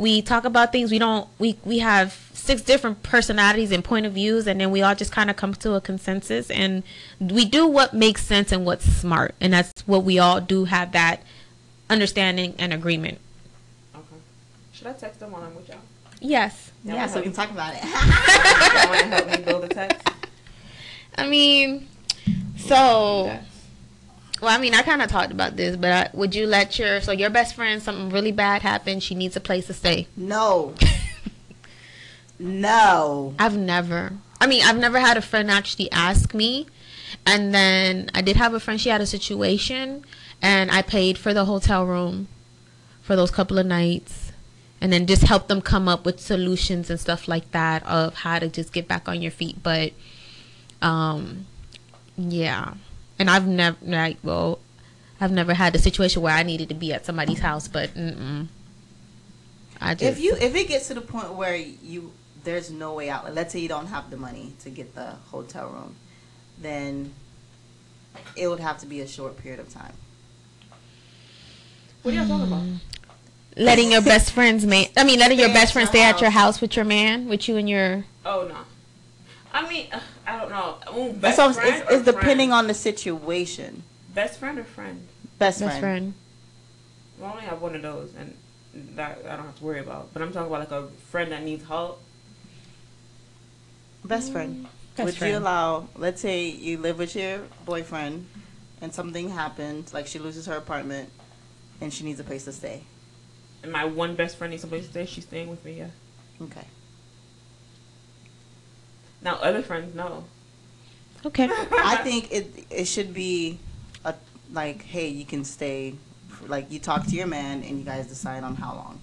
[0.00, 0.90] we talk about things.
[0.90, 1.28] We don't.
[1.38, 5.12] We we have six different personalities and point of views, and then we all just
[5.12, 6.82] kind of come to a consensus, and
[7.20, 10.92] we do what makes sense and what's smart, and that's what we all do have
[10.92, 11.22] that
[11.90, 13.18] understanding and agreement.
[13.94, 14.04] Okay.
[14.72, 15.76] Should I text them while I'm with y'all?
[16.20, 16.72] Yes.
[16.82, 17.84] Y'all Yeah, so we can talk about it.
[17.84, 20.08] me- Y'all want to help me build a text?
[21.18, 21.88] I mean,
[22.56, 23.24] so.
[23.26, 23.44] Yes.
[24.40, 27.00] Well, I mean, I kind of talked about this, but I, would you let your
[27.00, 29.02] so your best friend something really bad happened?
[29.02, 30.06] She needs a place to stay.
[30.16, 30.74] no.
[32.40, 33.34] No.
[33.38, 34.14] I've never.
[34.40, 36.66] I mean, I've never had a friend actually ask me,
[37.26, 38.80] and then I did have a friend.
[38.80, 40.04] She had a situation,
[40.40, 42.28] and I paid for the hotel room
[43.02, 44.32] for those couple of nights,
[44.80, 48.38] and then just help them come up with solutions and stuff like that of how
[48.38, 49.62] to just get back on your feet.
[49.62, 49.92] But,
[50.80, 51.46] um,
[52.16, 52.72] yeah,
[53.20, 54.58] and I've never like well,
[55.20, 58.48] I've never had a situation where I needed to be at somebody's house, but mm-mm.
[59.80, 62.12] I just If you if it gets to the point where you
[62.42, 65.10] there's no way out, like let's say you don't have the money to get the
[65.30, 65.96] hotel room,
[66.58, 67.12] then
[68.34, 69.92] it would have to be a short period of time.
[72.02, 72.64] What are y'all talking about?
[73.56, 76.02] letting your best friends man I mean letting your Stay best at friend your stay
[76.02, 76.54] at your house.
[76.54, 78.56] house with your man with you and your Oh no.
[79.52, 80.78] I mean, uh, I don't know.
[80.96, 82.52] Ooh, best what I'm- friend it's, or it's depending friend?
[82.52, 83.82] on the situation.
[84.14, 85.06] best friend or friend.
[85.38, 85.80] Best, best friend.
[85.80, 86.14] friend.
[87.18, 88.36] Well, I only have one of those, and
[88.96, 90.12] that I don't have to worry about.
[90.12, 92.00] But I'm talking about like a friend that needs help.
[94.04, 94.66] Best friend.
[94.96, 95.32] Best Would friend.
[95.32, 95.88] you allow?
[95.96, 98.26] Let's say you live with your boyfriend,
[98.80, 101.10] and something happens, like she loses her apartment,
[101.80, 102.82] and she needs a place to stay.
[103.62, 105.06] And my one best friend needs a place to stay.
[105.06, 105.78] She's staying with me.
[105.78, 105.88] Yeah.
[106.42, 106.66] Okay.
[109.22, 110.24] Now other friends, know.
[111.24, 111.48] Okay.
[111.50, 113.58] I think it it should be
[114.04, 114.14] a
[114.52, 115.94] like, hey, you can stay.
[116.46, 119.00] Like you talk to your man, and you guys decide on how long.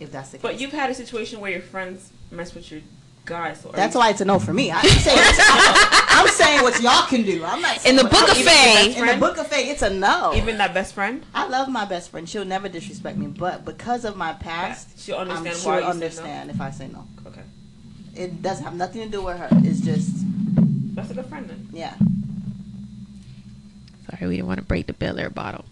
[0.00, 0.42] If that's the case.
[0.42, 2.80] But you've had a situation where your friends mess with your
[3.24, 3.60] guys.
[3.60, 4.72] So That's you- why it's a no for me.
[4.72, 5.18] I'm saying,
[6.08, 7.44] I'm saying what y'all can do.
[7.44, 9.82] I'm not saying In the book of even- Faye- In the book of Faye, it's
[9.82, 10.34] a no.
[10.34, 11.24] Even that best friend.
[11.34, 12.28] I love my best friend.
[12.28, 15.84] She'll never disrespect me, but because of my past, She'll I'm understand she'll why you
[15.86, 17.06] understand if I say no.
[17.28, 17.42] Okay.
[18.16, 19.48] It doesn't have nothing to do with her.
[19.62, 20.10] It's just
[20.94, 21.68] That's a good friend then.
[21.72, 21.94] yeah.
[24.10, 25.64] Sorry, we didn't want to break the Belaire bottle.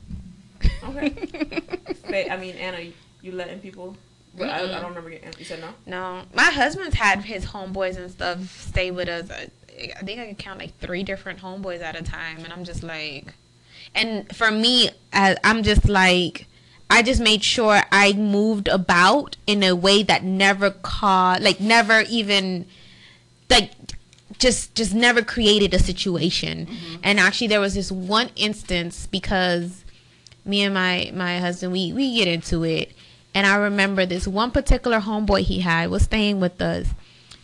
[0.84, 1.10] Okay.
[2.08, 3.96] Faye, I mean Anna, you, you letting people?
[4.36, 5.10] But I, I don't remember.
[5.10, 5.68] Your, you said no.
[5.86, 9.30] No, my husband's had his homeboys and stuff stay with us.
[9.30, 9.48] I,
[9.96, 12.82] I think I can count like three different homeboys at a time, and I'm just
[12.82, 13.34] like,
[13.94, 16.46] and for me, I, I'm just like,
[16.92, 22.02] I just made sure I moved about in a way that never caused, like, never
[22.02, 22.66] even,
[23.48, 23.70] like,
[24.38, 26.66] just just never created a situation.
[26.66, 26.96] Mm-hmm.
[27.02, 29.84] And actually, there was this one instance because
[30.44, 32.92] me and my my husband we we get into it.
[33.34, 36.88] And i remember this one particular homeboy he had was staying with us.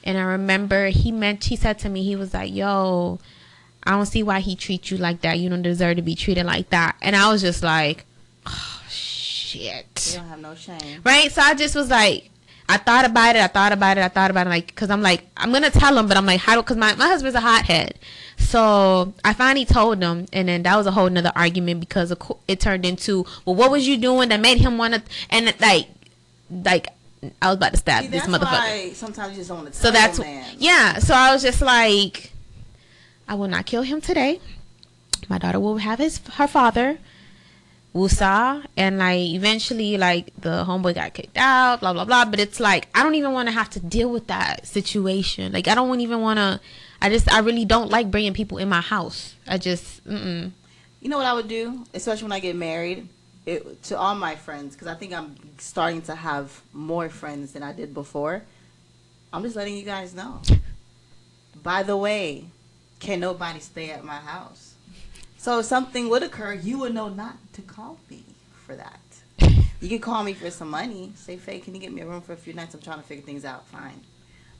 [0.04, 3.18] And i remember he meant he said to me he was like yo
[3.84, 5.38] i don't see why he treats you like that.
[5.38, 6.96] You don't deserve to be treated like that.
[7.00, 8.04] And i was just like
[8.46, 8.77] oh
[9.54, 9.72] You
[10.18, 11.00] don't have no shame.
[11.04, 12.30] right so i just was like
[12.70, 13.40] I thought about it.
[13.40, 14.02] I thought about it.
[14.02, 14.50] I thought about it.
[14.50, 16.54] Like, cause I'm like, I'm gonna tell him, but I'm like, how?
[16.54, 16.62] do?
[16.62, 17.94] Cause my my husband's a hothead.
[18.36, 22.12] So I finally told him, and then that was a whole nother argument because
[22.46, 25.02] it turned into, well, what was you doing that made him want to?
[25.30, 25.88] And like,
[26.50, 26.88] like
[27.40, 28.94] I was about to stab See, this motherfucker.
[28.94, 30.54] sometimes you just don't want to So that's man.
[30.58, 30.98] yeah.
[30.98, 32.32] So I was just like,
[33.26, 34.40] I will not kill him today.
[35.30, 36.98] My daughter will have his her father,
[37.94, 42.24] Wusa, and like eventually like the homeboy got kicked out, blah blah blah.
[42.24, 45.52] But it's like I don't even want to have to deal with that situation.
[45.52, 46.60] Like I don't even want to.
[47.00, 49.34] I just I really don't like bringing people in my house.
[49.46, 50.52] I just mm-mm.
[51.00, 53.08] You know what I would do, especially when I get married,
[53.46, 57.62] it, to all my friends, because I think I'm starting to have more friends than
[57.62, 58.42] I did before.
[59.32, 60.42] I'm just letting you guys know.
[61.62, 62.46] By the way,
[62.98, 64.67] can nobody stay at my house?
[65.48, 68.22] So if something would occur, you would know not to call me
[68.66, 69.00] for that.
[69.80, 71.12] You can call me for some money.
[71.14, 72.74] Say, Faye, can you get me a room for a few nights?
[72.74, 73.66] I'm trying to figure things out.
[73.68, 74.02] Fine.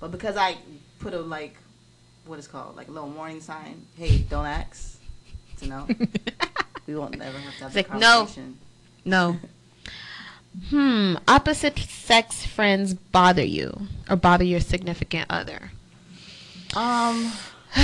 [0.01, 0.57] But because I
[0.99, 1.57] put a like,
[2.25, 3.85] what is it called, like a little warning sign.
[3.99, 4.99] Hey, don't ask.
[5.59, 5.87] To know.
[6.87, 8.27] we won't never have to have like, no.
[9.05, 9.37] no.
[10.71, 11.17] Hmm.
[11.29, 15.71] Opposite sex friends bother you or bother your significant other.
[16.75, 17.31] Um.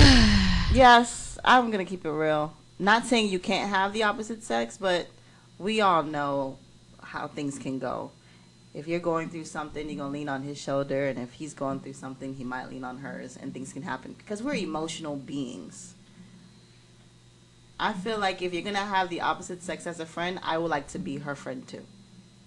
[0.73, 2.55] yes, I'm gonna keep it real.
[2.77, 5.07] Not saying you can't have the opposite sex, but
[5.57, 6.57] we all know
[7.01, 8.11] how things can go.
[8.73, 11.79] If you're going through something, you're gonna lean on his shoulder, and if he's going
[11.79, 15.93] through something, he might lean on hers, and things can happen because we're emotional beings.
[17.79, 20.69] I feel like if you're gonna have the opposite sex as a friend, I would
[20.69, 21.85] like to be her friend too.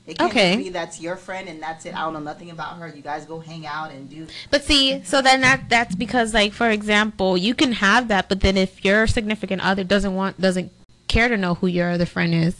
[0.09, 0.57] It can't Okay.
[0.57, 1.95] be that's your friend and that's it.
[1.95, 2.89] I don't know nothing about her.
[2.89, 4.27] You guys go hang out and do.
[4.51, 8.41] But see, so then that that's because like for example, you can have that, but
[8.41, 10.73] then if your significant other doesn't want doesn't
[11.09, 12.57] care to know who your other friend is,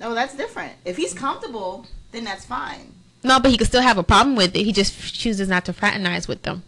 [0.00, 0.72] No, that's different.
[0.84, 2.92] If he's comfortable, then that's fine.
[3.22, 4.64] no, but he could still have a problem with it.
[4.64, 6.64] He just chooses not to fraternize with them.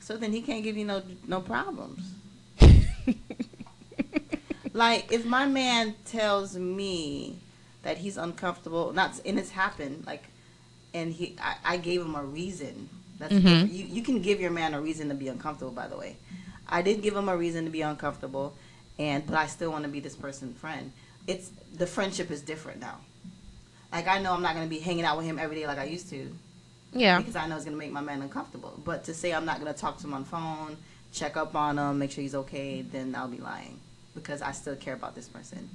[0.00, 2.00] So then he can't give you no no problems.
[4.74, 7.36] Like if my man tells me
[7.82, 10.24] that he's uncomfortable, not and it's happened, like,
[10.94, 12.88] and he, I, I gave him a reason.
[13.18, 13.72] That's Mhm.
[13.72, 13.84] you.
[13.86, 15.72] You can give your man a reason to be uncomfortable.
[15.72, 16.16] By the way,
[16.68, 18.54] I did give him a reason to be uncomfortable,
[18.98, 20.92] and but I still want to be this person's friend.
[21.26, 22.98] It's the friendship is different now.
[23.92, 25.84] Like I know I'm not gonna be hanging out with him every day like I
[25.84, 26.34] used to
[26.92, 27.18] yeah.
[27.18, 28.80] because I know it's gonna make my man uncomfortable.
[28.84, 30.76] But to say I'm not gonna talk to him on phone,
[31.12, 33.78] check up on him, make sure he's okay, then I'll be lying
[34.14, 35.68] because I still care about this person.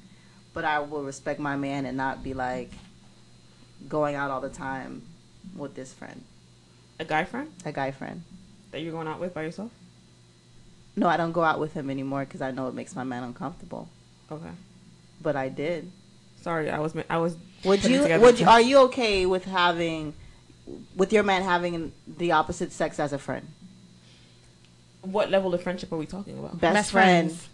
[0.57, 2.71] But I will respect my man and not be like
[3.87, 5.03] going out all the time
[5.55, 6.23] with this friend,
[6.97, 8.23] A guy friend a guy friend.
[8.71, 9.69] that you're going out with by yourself?
[10.95, 13.21] No, I don't go out with him anymore because I know it makes my man
[13.23, 13.87] uncomfortable.
[14.31, 14.49] Okay.
[15.21, 15.91] But I did.
[16.41, 17.37] Sorry, I was I was.
[17.63, 18.17] Would you?
[18.19, 18.47] Would you?
[18.47, 20.15] Are you okay with having,
[20.95, 23.45] with your man having the opposite sex as a friend,
[25.03, 26.53] What level of friendship are we talking about?
[26.59, 27.29] best, Best friend?
[27.29, 27.47] friends.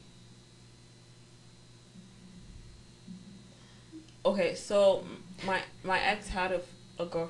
[4.26, 5.04] Okay, so
[5.46, 6.62] my my ex had a,
[7.00, 7.30] a girl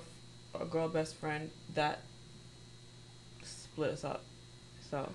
[0.59, 1.99] a girl best friend that
[3.43, 4.23] split us up.
[4.89, 5.09] So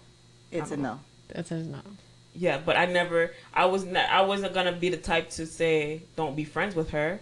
[0.51, 1.01] It's a no.
[1.29, 1.81] That's his no.
[2.35, 6.03] yeah, but I never I was not I wasn't gonna be the type to say
[6.17, 7.21] don't be friends with her.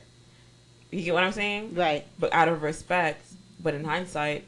[0.90, 1.74] You get what I'm saying?
[1.74, 2.06] Right.
[2.18, 3.26] But out of respect,
[3.62, 4.44] but in hindsight,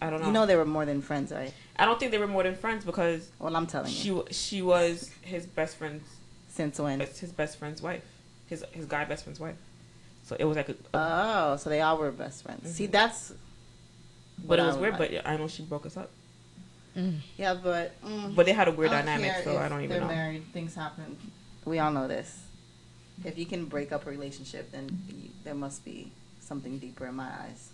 [0.00, 0.26] I don't know.
[0.28, 1.52] You know they were more than friends, right?
[1.76, 4.24] I don't think they were more than friends because Well, I'm telling you.
[4.28, 6.08] she she was his best friend's
[6.56, 7.00] Since when?
[7.02, 8.02] It's his best friend's wife,
[8.48, 9.56] his his guy best friend's wife.
[10.24, 12.74] So it was like a, Oh, so they all were best friends.
[12.74, 12.92] See, Mhm.
[12.92, 13.32] that's.
[14.38, 14.98] but what it I was weird.
[14.98, 15.10] like.
[15.12, 16.10] But I know she broke us up.
[17.36, 17.92] Yeah, but.
[18.02, 20.06] Mm, But they had a weird dynamic, so I don't even they're know.
[20.14, 20.44] married.
[20.54, 21.18] Things happen.
[21.66, 22.38] We all know this.
[23.24, 26.10] If you can break up a relationship, then you, there must be
[26.40, 27.68] something deeper in my eyes.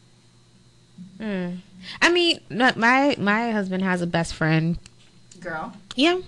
[1.21, 1.59] Mm.
[2.01, 4.77] I mean, not- my my husband has a best friend.
[5.41, 5.73] Girl.
[5.95, 6.21] Yeah,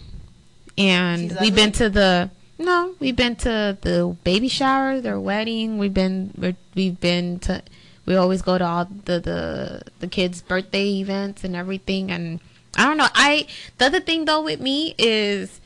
[0.79, 5.79] and She's we've been to the no, we've been to the baby shower, their wedding.
[5.79, 7.63] We've been we've been to.
[8.07, 12.11] We always go to all the the the kids' birthday events and everything.
[12.11, 12.41] And
[12.77, 13.09] I don't know.
[13.15, 13.47] I
[13.79, 15.61] the other thing though with me is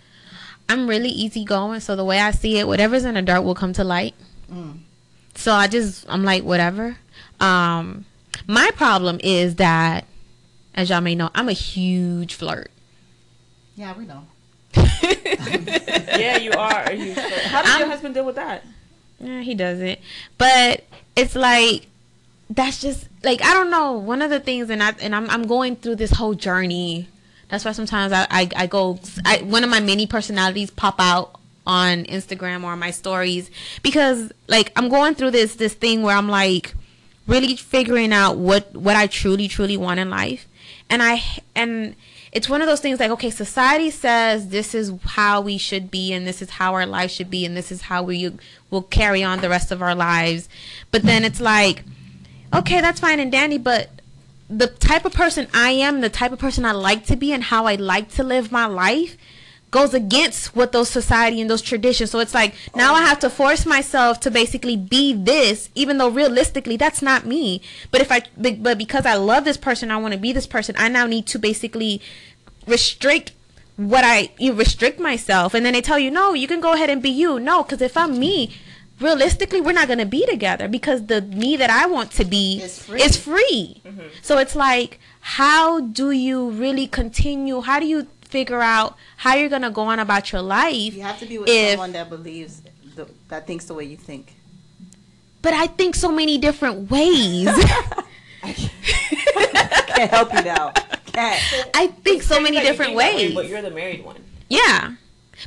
[0.68, 1.80] I'm really easygoing.
[1.80, 4.14] So the way I see it, whatever's in the dark will come to light.
[4.50, 4.78] Mm.
[5.34, 6.96] So I just I'm like whatever.
[7.40, 8.06] Um
[8.46, 10.06] my problem is that
[10.74, 12.70] as y'all may know, I'm a huge flirt.
[13.76, 14.24] Yeah, we know.
[16.18, 16.92] yeah, you are.
[16.92, 18.64] You, how does your I'm- husband deal with that?
[19.20, 20.00] Yeah, he does it.
[20.36, 20.84] But
[21.16, 21.86] it's like
[22.50, 23.92] that's just like I don't know.
[23.92, 27.08] One of the things and I and I'm I'm going through this whole journey.
[27.48, 31.34] That's why sometimes I I, I go I, one of my many personalities pop out
[31.66, 33.50] on Instagram or my stories
[33.82, 36.74] because like I'm going through this this thing where I'm like
[37.26, 40.46] really figuring out what what I truly truly want in life.
[40.88, 41.22] And I
[41.54, 41.96] and
[42.32, 46.12] it's one of those things like okay, society says this is how we should be
[46.12, 48.32] and this is how our life should be and this is how we
[48.70, 50.48] will carry on the rest of our lives.
[50.90, 51.82] But then it's like
[52.54, 53.90] okay, that's fine and dandy, but
[54.48, 57.44] the type of person I am, the type of person I like to be and
[57.44, 59.16] how I like to live my life
[59.70, 62.10] goes against what those society and those traditions.
[62.10, 66.08] So it's like now I have to force myself to basically be this, even though
[66.08, 67.60] realistically that's not me.
[67.90, 70.74] But if I, but because I love this person, I want to be this person.
[70.78, 72.00] I now need to basically
[72.66, 73.32] restrict
[73.76, 76.90] what I you restrict myself, and then they tell you no, you can go ahead
[76.90, 77.38] and be you.
[77.38, 78.54] No, because if I'm me.
[79.00, 82.82] Realistically, we're not gonna be together because the me that I want to be Is
[82.82, 83.00] free.
[83.00, 83.80] is free.
[83.86, 84.08] Mm-hmm.
[84.22, 87.60] So it's like, how do you really continue?
[87.60, 90.94] How do you figure out how you're gonna go on about your life?
[90.94, 92.62] You have to be with If- someone that believes,
[92.94, 94.34] the, that thinks the way you think.
[95.42, 97.48] But I think so many different ways.
[98.42, 100.70] Can't help you now.
[101.06, 101.42] Can't.
[101.74, 103.34] I think so many Like, different think that way, ways.
[103.34, 104.16] but you're the married one.
[104.48, 104.94] Yeah.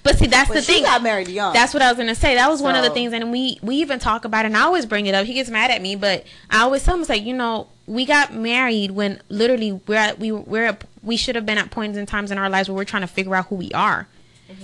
[0.04, 0.84] But see, that's But the she thing.
[0.84, 1.54] got married young.
[1.54, 2.36] That's what I was gonna say.
[2.36, 4.48] That was one of the things, and we we even talk about it.
[4.48, 5.26] And I always bring it up.
[5.26, 8.06] He gets mad at me, but I always tell him, it's like you know, we
[8.06, 11.98] got married when literally we're at we we're at, we should have been at points
[11.98, 14.08] in times in our lives where we're trying to figure out who we are.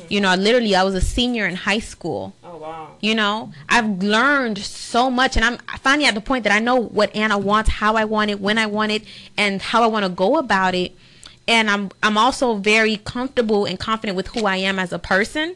[0.10, 2.34] You know, literally, I was a senior in high school.
[2.44, 2.98] Oh wow.
[3.00, 6.76] You know, I've learned so much, and I'm finally at the point that I know
[6.76, 9.04] what Anna wants, how I want it, when I want it,
[9.38, 10.94] and how I want to go about it.
[11.48, 15.56] And I'm I'm also very comfortable and confident with who I am as a person.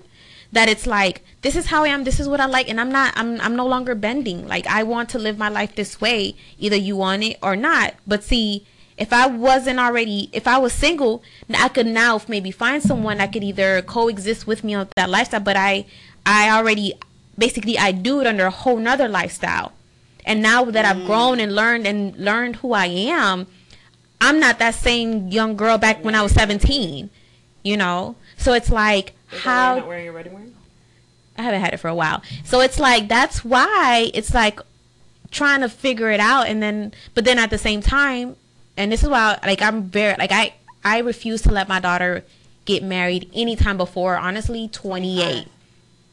[0.52, 2.92] that it's like this is how I am, this is what I like, and I'm
[2.92, 4.48] not, I'm, I'm no longer bending.
[4.48, 7.96] Like I want to live my life this way, either you want it or not.
[8.06, 8.66] But see,
[9.02, 13.34] if I wasn't already, if I was single, I could now maybe find someone that
[13.34, 15.40] could either coexist with me on that lifestyle.
[15.40, 15.88] But I,
[16.24, 16.94] I already,
[17.36, 19.72] basically, I do it under a whole nother lifestyle.
[20.24, 21.08] And now that I've mm.
[21.08, 23.48] grown and learned and learned who I am,
[24.22, 27.10] I'm not that same young girl back when I was 17.
[27.64, 30.54] You know, so it's like Is how not wearing your wedding ring?
[31.40, 32.22] I haven't had it for a while.
[32.44, 34.60] So it's like that's why it's like
[35.32, 38.36] trying to figure it out and then but then at the same time
[38.78, 40.54] and this is why like I'm very like I
[40.84, 42.24] I refuse to let my daughter
[42.66, 45.48] get married anytime before honestly 28.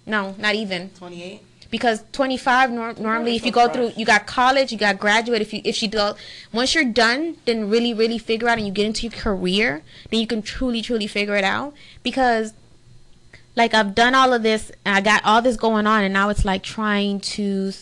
[0.06, 1.40] No, not even Twenty eight.
[1.70, 5.52] because 25 nor- normally if you go through you got college you got graduate if
[5.52, 6.16] you if she does
[6.52, 10.18] once you're done then really really figure out and you get into your career then
[10.18, 12.54] you can truly truly figure it out because
[13.54, 16.30] like I've done all of this and I got all this going on and now
[16.30, 17.72] it's like trying to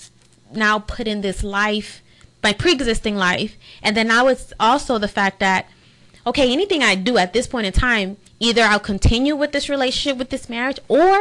[0.53, 2.03] now put in this life
[2.47, 3.57] my pre-existing life.
[3.83, 5.67] And then now it's also the fact that
[6.29, 10.17] okay anything I do at this point in time either I'll continue with this relationship
[10.17, 11.17] with this marriage or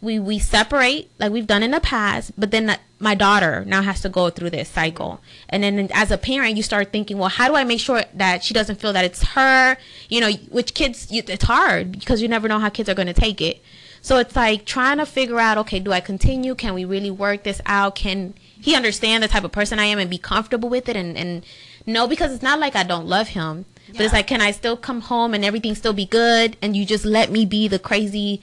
[0.00, 3.82] we we separate like we've done in the past but then the- my daughter now
[3.82, 5.20] has to go through this cycle.
[5.48, 8.44] And then as a parent you start thinking well how do i make sure that
[8.44, 9.76] she doesn't feel that it's her?
[10.08, 13.20] You know which kids it's hard because you never know how kids are going to
[13.26, 13.56] take it.
[14.00, 16.54] So it's like trying to figure out okay do i continue?
[16.54, 17.96] Can we really work this out?
[17.96, 18.34] Can
[18.64, 21.44] he understand the type of person i am and be comfortable with it and and
[21.84, 23.66] no because it's not like i don't love him.
[23.88, 26.56] But it's like can i still come home and everything still be good?
[26.62, 28.40] And you just let me be the crazy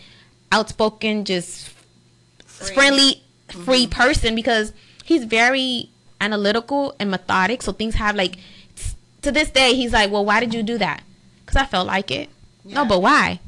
[0.52, 1.70] outspoken just
[2.46, 2.76] Free.
[2.76, 4.02] friendly free mm-hmm.
[4.02, 4.74] person because
[5.04, 5.90] he's very
[6.22, 7.64] analytical and methodic.
[7.64, 8.38] So things have like
[9.24, 11.02] to this day he's like well why did you do that?
[11.44, 12.30] Because i felt like it.
[12.64, 13.40] No but why?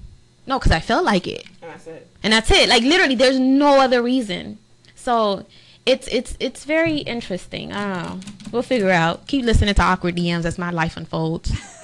[0.48, 1.46] No because i felt like it.
[1.62, 2.08] And that's it.
[2.24, 2.68] and that's it.
[2.68, 4.58] Like literally there's no other reason.
[4.96, 5.46] So
[5.86, 8.20] it's it's it's very interesting i don't know
[8.52, 11.52] we'll figure out keep listening to awkward dms as my life unfolds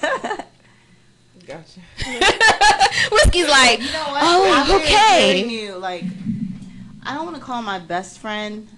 [1.46, 1.80] Gotcha.
[3.10, 4.22] whiskey's like You know what?
[4.22, 6.04] oh hearing okay You like,
[7.04, 8.68] I don't want to call my best friend.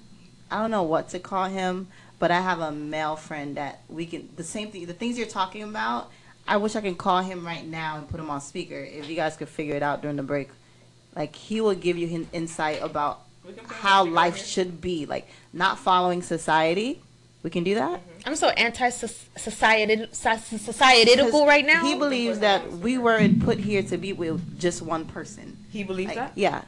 [0.51, 1.89] I don't know what to call him,
[2.19, 4.87] but I have a male friend that we can the same thing.
[4.87, 6.11] The things you're talking about.
[6.49, 8.79] I wish I could call him right now and put him on speaker.
[8.79, 10.49] If you guys could figure it out during the break,
[11.15, 13.21] like he will give you insight about
[13.53, 15.07] We can put him how life should be.
[15.07, 17.01] Like not following society.
[17.43, 17.99] We can do that.
[18.01, 18.29] Mm-hmm.
[18.29, 24.13] i'm so anti-society societal right now He believes that we weren't put here to be
[24.13, 25.57] with just one person.
[25.71, 26.33] He believes Like, that.
[26.37, 26.63] yeah.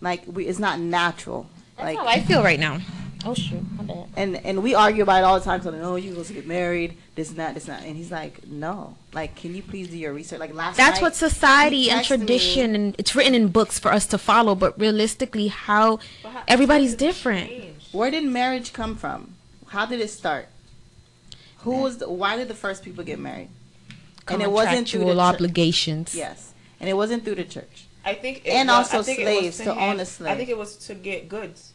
[0.00, 1.48] Like we, it's not natural.
[1.76, 2.80] That's like how I feel right now.
[3.28, 4.06] Oh shoot, my bad.
[4.16, 5.60] and and we argue about it all the time.
[5.62, 7.86] So oh, no, you supposed to get married, this and that, this and that.
[7.86, 8.96] And he's like, no.
[9.12, 10.40] Like, can you please do your research?
[10.40, 13.78] Like last That's night, what society and texted me- tradition and it's written in books
[13.78, 14.54] for us to follow.
[14.54, 17.48] But realistically, how But how- everybody's times different.
[17.50, 17.88] changed.
[17.92, 19.34] Where did marriage come from?
[19.68, 20.48] How did it start?
[21.58, 22.08] Who was the?
[22.10, 23.48] Why did the first people get married?
[24.28, 25.34] And it wasn't through the Contractual church.
[25.34, 26.14] obligations.
[26.14, 27.86] Yes, and it wasn't through the church.
[28.04, 30.32] I think, it And was- also I think it was slaves, to own a slave.
[30.32, 31.72] I think it was to get goods.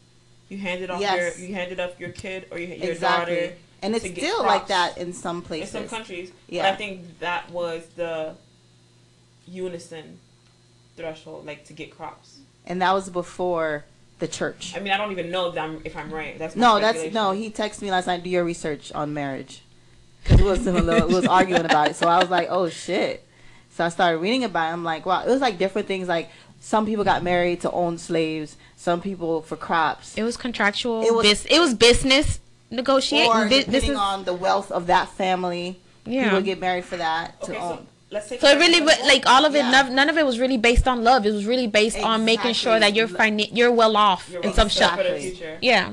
[0.50, 1.40] You handed off Yes.
[1.40, 3.36] your, you handed off your kid or your, your exactly.
[3.36, 3.54] daughter.
[3.82, 5.74] and it's still like that in some places.
[5.74, 6.64] In some countries, Yeah.
[6.64, 8.36] but I think that was the
[9.48, 10.20] unison
[10.96, 12.38] threshold, like to get crops.
[12.66, 13.86] and that was before
[14.20, 14.74] the church.
[14.76, 16.38] I mean, I don't even know if I'm, if I'm right.
[16.38, 17.32] That's No, that's no.
[17.32, 18.24] He texted me last night.
[18.24, 19.64] Do your research on marriage,
[20.24, 21.96] because we was little, we was arguing about it.
[21.96, 23.26] So I was like, oh shit.
[23.72, 24.74] So I started reading about it.
[24.74, 25.24] I'm like, wow.
[25.24, 26.08] It was like different things.
[26.08, 26.30] Like
[26.62, 28.56] some people got married to own slaves.
[28.84, 30.18] Some people for crops.
[30.18, 31.02] It was contractual.
[31.04, 32.40] It It was- was, it was business
[32.70, 33.32] negotiating.
[33.32, 36.26] or Bi- depending business- on the wealth of that family, yeah.
[36.26, 37.88] people get married for that to Okay, so own.
[38.12, 38.42] let's take.
[38.42, 39.72] So it really, wa- like all of it, Yeah.
[39.72, 41.26] none, none of it was really based on love.
[41.26, 43.46] It was really based on making sure that you're Exactly.
[43.46, 44.98] fina- you're well off You're in some set shop.
[44.98, 45.30] for the Exactly.
[45.32, 45.58] future.
[45.62, 45.92] Yeah.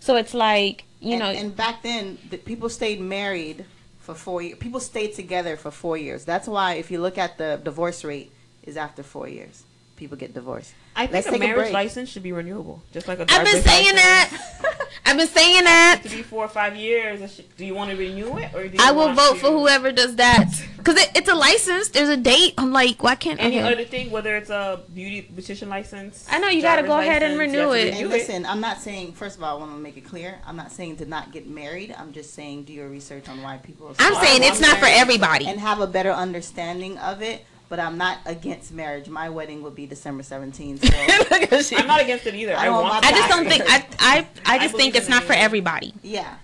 [0.00, 3.66] So it's like you and, know, and back then, the people stayed married
[4.00, 4.56] for four years.
[4.58, 6.24] People stayed together for four years.
[6.24, 8.30] That's why, if you look at the divorce rate,
[8.62, 9.64] is after four years,
[9.96, 10.72] people get divorced.
[10.96, 13.46] I think Let's a take a marriage license should be renewable, just like a driver's
[13.48, 14.00] I've been saying license.
[14.02, 14.88] that.
[15.06, 16.00] I've been saying that.
[16.04, 18.78] To be four or five years, do you want to renew it or do you
[18.80, 20.46] I will want vote to- for whoever does that
[20.78, 21.88] because it, it's a license.
[21.88, 22.54] There's a date.
[22.58, 23.72] I'm like, why can't Any okay.
[23.72, 26.26] other thing, whether it's a beauty beautician license.
[26.30, 27.88] I know, you gotta driver's go ahead and renew it.
[27.88, 29.12] And renew listen, I'm not saying.
[29.12, 30.38] First of all, I want to make it clear.
[30.46, 31.94] I'm not saying to not get married.
[31.98, 33.88] I'm just saying do your research on why people.
[33.88, 35.46] Are I'm saying it's not for everybody.
[35.46, 37.44] and have a better understanding of it.
[37.74, 39.08] But I'm not against marriage.
[39.08, 41.60] My wedding will be December 17th.
[41.64, 42.54] So I'm not against it either.
[42.54, 42.84] I I, want.
[42.84, 45.92] want I just don't think I I I just I think it's not for everybody.
[46.00, 46.36] yeah,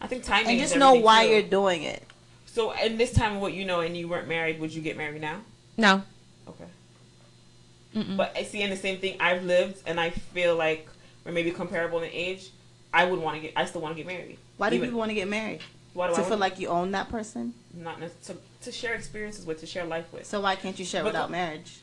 [0.00, 0.46] I think timing.
[0.52, 1.32] and is just know why too.
[1.34, 2.02] you're doing it.
[2.46, 4.96] So, in this time of what you know, and you weren't married, would you get
[4.96, 5.42] married now?
[5.76, 6.02] No.
[6.48, 6.64] Okay.
[8.16, 10.88] But I see in the same thing I've lived, and I feel like
[11.26, 12.48] we're maybe comparable in age.
[12.94, 13.52] I would want to get.
[13.56, 14.38] I still want to get married.
[14.56, 15.60] Why do Even- people want to get married?
[15.92, 17.52] Why do To I feel like you own that person?
[17.74, 20.26] not necess- to, to share experiences with, to share life with.
[20.26, 21.80] So why can't you share But without the- marriage?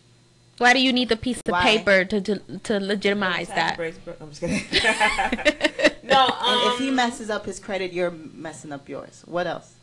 [0.58, 1.64] Why do you need the piece of Why?
[1.64, 3.76] paper to to, to legitimize that?
[3.76, 4.64] breaks, bro- I'm just kidding.
[6.04, 9.22] no, um, And if he messes up his credit, you're messing up yours.
[9.26, 9.74] What else?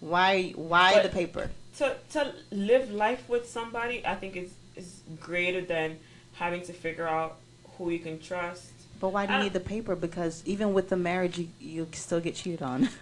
[0.00, 0.50] Why?
[0.56, 1.50] Why the paper?
[1.78, 5.98] to to live life with somebody, I think is is greater than
[6.34, 7.36] having to figure out
[7.78, 8.72] who you can trust.
[8.98, 9.94] But why do you need the paper?
[9.94, 12.88] Because even with the marriage, you, you still get cheated on.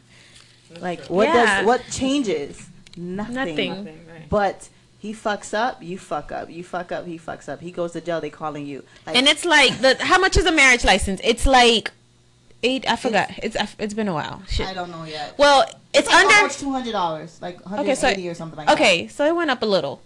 [0.81, 1.16] Like true.
[1.16, 1.59] what Yeah.
[1.59, 2.69] does what changes?
[2.97, 3.35] Nothing.
[3.35, 3.69] Nothing.
[3.75, 4.29] Nothing, right.
[4.29, 4.69] But
[4.99, 6.51] he fucks up, you fuck up.
[6.51, 7.61] You fuck up, he fucks up.
[7.61, 8.85] He goes to jail, they calling you.
[9.07, 11.21] Like, And it's like the how much is a marriage license?
[11.25, 11.93] It's like
[12.62, 12.89] eight.
[12.89, 13.31] I forgot.
[13.43, 14.43] It's it's been a while.
[14.49, 14.66] Shit.
[14.66, 15.37] I don't know yet.
[15.39, 16.49] Well, it's like under.
[16.55, 18.75] two hundred dollars, like Okay, so or something like that.
[18.75, 20.01] okay, so it went up a little.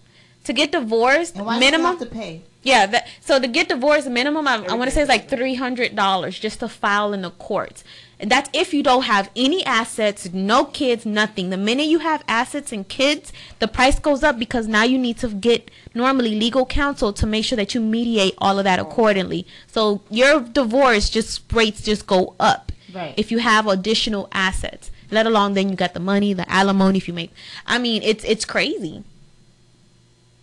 [0.45, 1.87] To get divorced, And why minimum.
[1.87, 2.43] have to pay?
[2.63, 5.55] Yeah, that, so to get divorced, minimum I, I want to say is like three
[5.55, 7.85] hundred dollars just to file in the courts,
[8.21, 11.51] and that's if you don't have any assets, no kids, nothing.
[11.51, 15.19] The minute you have assets and kids, the price goes up because now you need
[15.19, 19.47] to get normally legal counsel to make sure that you mediate all of that accordingly.
[19.69, 23.15] So your divorce just rates just go up Right.
[23.17, 24.91] if you have additional assets.
[25.11, 27.33] Let alone then you got the money, the alimony if you make.
[27.67, 29.05] I mean, it's it's crazy.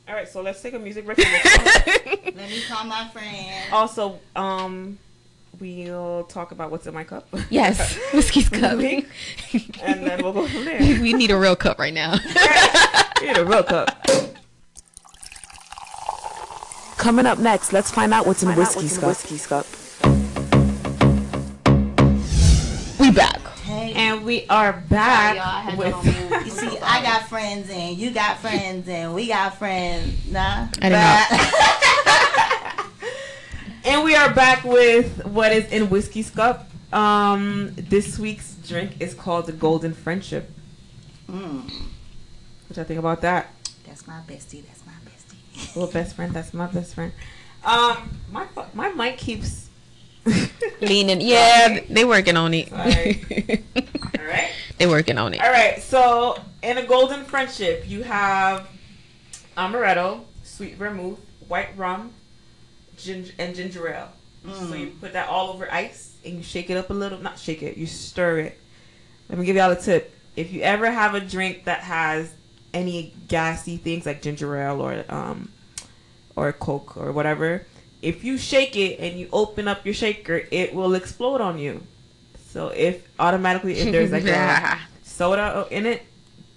[0.07, 1.17] All right, so let's take a music break.
[1.19, 1.41] and we'll
[1.73, 3.73] come- Let me call my friend.
[3.73, 4.99] also, um,
[5.59, 7.27] we'll talk about what's in my cup.
[7.49, 9.05] Yes, whiskey's coming.
[9.81, 10.79] and then we'll go from there.
[11.01, 12.17] we need a real cup right now.
[13.21, 14.05] We need a real cup.
[16.97, 19.07] Coming up next, let's find out what's in whiskey's cup.
[19.07, 19.65] Whiskey's cup.
[22.99, 23.39] we back.
[23.63, 23.93] Hey.
[23.93, 26.03] And we are Sorry, back y'all, I had with.
[26.03, 26.45] that on mute.
[26.45, 30.13] You see, I got friends and you got friends and we got friends.
[30.29, 30.67] Nah.
[30.81, 32.64] I didn't
[33.85, 36.67] And we are back with what is in Whiskey's Cup.
[36.91, 40.49] Um, this week's drink is called the Golden Friendship.
[41.29, 41.63] Mm,
[42.67, 43.51] What y'all think about that?
[43.85, 44.63] that's my bestie.
[44.65, 45.75] That's my bestie.
[45.75, 46.33] Little best friend.
[46.33, 47.11] That's my best friend.
[47.63, 49.69] Um, my my mic keeps.
[50.81, 51.21] Leaning.
[51.21, 52.69] Yeah, they working on it.
[52.69, 53.23] Sorry.
[54.19, 54.51] All right.
[54.79, 55.41] they working on it.
[55.41, 55.81] All right.
[55.81, 58.67] So in a Golden Friendship, you have
[59.57, 62.11] amaretto, sweet vermouth, white rum,
[62.97, 64.09] ginger, and ginger ale.
[64.53, 67.19] So you put that all over ice and you shake it up a little.
[67.19, 67.77] Not shake it.
[67.77, 68.59] You stir it.
[69.27, 70.13] Let me give y'all a tip.
[70.35, 72.31] If you ever have a drink that has
[72.73, 75.51] any gassy things like ginger ale or um
[76.35, 77.65] or Coke or whatever,
[78.01, 81.81] if you shake it and you open up your shaker, it will explode on you.
[82.49, 86.03] So if automatically if there's like a soda in it,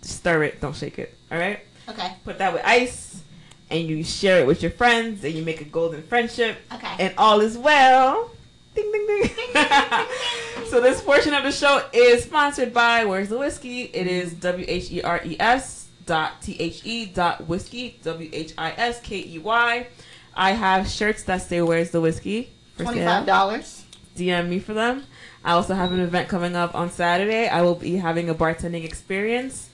[0.03, 0.61] stir it.
[0.61, 1.15] Don't shake it.
[1.33, 1.61] All right.
[1.89, 2.13] Okay.
[2.25, 3.23] Put that with ice,
[3.71, 6.97] and you share it with your friends, and you make a golden friendship Okay.
[7.07, 8.31] and all is well.
[8.75, 9.31] Ding ding ding.
[10.67, 13.83] so this portion of the show is sponsored by Where's the Whiskey?
[13.83, 18.31] It is W H E R E S dot T H E dot whiskey W
[18.33, 19.87] H I S K E Y.
[20.35, 22.93] I have shirts that say Where's the Whiskey for sale.
[22.93, 23.85] Twenty-five dollars.
[24.17, 25.05] DM me for them.
[25.45, 27.49] I also have an event coming up on Saturday.
[27.49, 29.71] I will be having a bartending experience.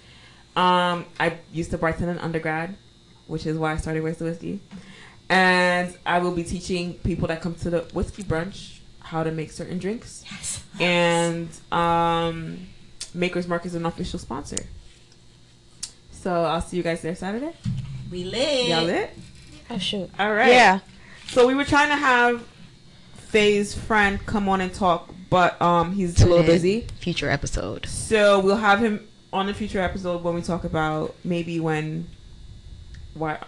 [0.56, 2.76] Um, I used to bartend in undergrad,
[3.26, 4.60] which is why I started Where's the Whiskey.
[5.28, 9.51] And I will be teaching people that come to the whiskey brunch how to make
[9.51, 10.24] certain drinks.
[10.30, 10.64] Yes.
[10.80, 12.66] And um,
[13.14, 14.64] Maker's Mark is an official sponsor.
[16.10, 17.52] So I'll see you guys there Saturday.
[18.10, 18.68] We lit.
[18.68, 19.10] Y'all lit?
[19.70, 20.10] Oh shoot.
[20.18, 20.52] All right.
[20.52, 20.80] Yeah.
[21.28, 22.46] So we were trying to have
[23.14, 26.86] Faye's friend come on and talk, but um he's a little busy.
[27.01, 27.86] Future episode.
[27.86, 32.09] So we'll have him on a future episode when we talk about maybe when
[33.15, 33.39] why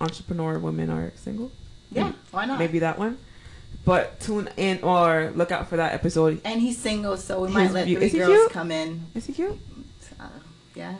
[0.00, 1.50] entrepreneur women are single.
[1.90, 2.12] Yeah.
[2.30, 2.58] Why not?
[2.58, 3.18] Maybe that one.
[3.84, 6.40] But tune in or look out for that episode.
[6.44, 8.50] And he's single, so we He's might let beau- three girls cute?
[8.50, 9.06] come in.
[9.14, 9.56] Is he cute?
[10.18, 10.26] Uh,
[10.74, 10.94] yeah.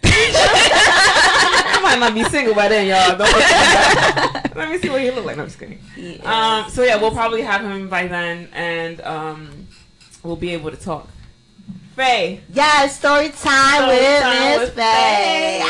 [0.04, 3.16] I might not be single by then, y'all.
[3.16, 4.54] Don't look.
[4.56, 5.36] Let me see what he look like.
[5.36, 5.80] No, I'm just kidding.
[6.24, 9.66] Um, so yeah, we'll probably have him by then, and um,
[10.22, 11.08] we'll be able to talk.
[11.96, 15.62] Faye, Yeah, story time Story with time Miss with Faye.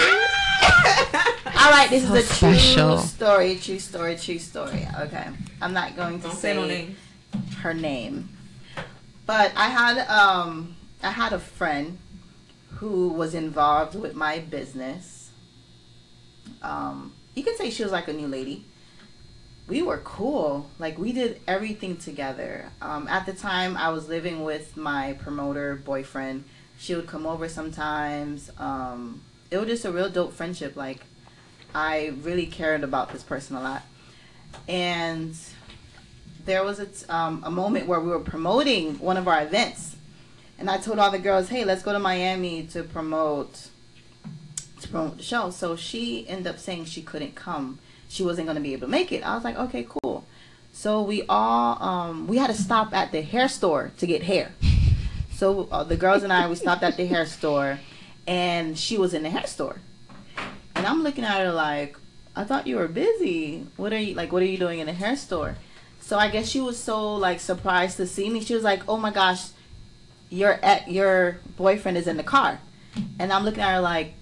[1.61, 2.97] All right, this So is a special.
[2.99, 4.87] true story, true story, true story.
[5.01, 5.27] Okay,
[5.61, 6.97] I'm not going to don't say say no name.
[7.63, 8.29] her name,
[9.27, 11.99] but I had um I had a friend
[12.77, 15.31] who was involved with my business.
[16.63, 18.65] Um, you could say she was like a new lady.
[19.69, 20.71] We were cool.
[20.79, 22.71] Like we did everything together.
[22.81, 26.45] Um, at the time, I was living with my promoter boyfriend.
[26.79, 28.51] She would come over sometimes.
[28.59, 30.77] Um, it was just a real dope friendship.
[30.77, 31.01] Like
[31.75, 33.83] I really cared about this person a lot.
[34.69, 35.35] and
[36.45, 39.97] there was a, um, a moment where we were promoting one of our events,
[40.59, 43.69] and I told all the girls, "Hey, let's go to Miami to promote
[44.81, 47.79] to promote the show." So she ended up saying she couldn't come.
[48.09, 49.23] She wasn't going to be able to make it.
[49.23, 50.25] I was like, "Okay, cool."
[50.73, 54.53] So we all um, we had to stop at the hair store to get hair.
[55.35, 57.79] So uh, the girls and I we stopped at the hair store,
[58.29, 59.81] and she was in the hair store,
[60.77, 61.97] and I'm looking at her like,
[62.37, 63.67] I thought you were busy.
[63.77, 64.31] What are you like?
[64.31, 65.57] What are you doing in the hair store?
[66.01, 68.41] So I guess she was so like surprised to see me.
[68.41, 69.49] She was like, Oh my gosh,
[70.29, 72.61] your your boyfriend is in the car,
[73.19, 74.13] and I'm looking at her like,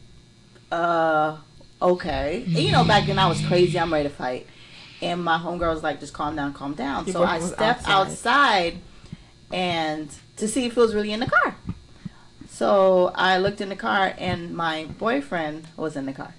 [0.71, 1.37] uh,
[1.83, 2.45] okay.
[2.47, 3.79] And, you know, back then I was crazy.
[3.79, 4.47] I'm ready to fight,
[5.03, 7.07] and my homegirl was like, just calm down, calm down.
[7.07, 8.75] Your so I stepped outside.
[8.75, 8.79] outside,
[9.53, 11.57] and to see if it was really in the car.
[12.57, 16.35] So I looked in the car, and my boyfriend was in the car.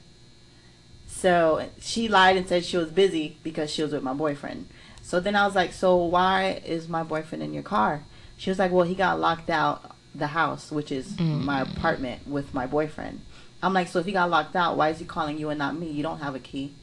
[1.06, 4.68] So she lied and said she was busy because she was with my boyfriend.
[5.04, 8.02] So then I was like, So why is my boyfriend in your car?
[8.36, 11.44] She was like, Well, he got locked out the house, which is mm.
[11.44, 13.22] my apartment with my boyfriend.
[13.62, 15.78] I'm like, So if he got locked out, why is he calling you and not
[15.78, 15.92] me?
[15.92, 16.74] You don't have a key.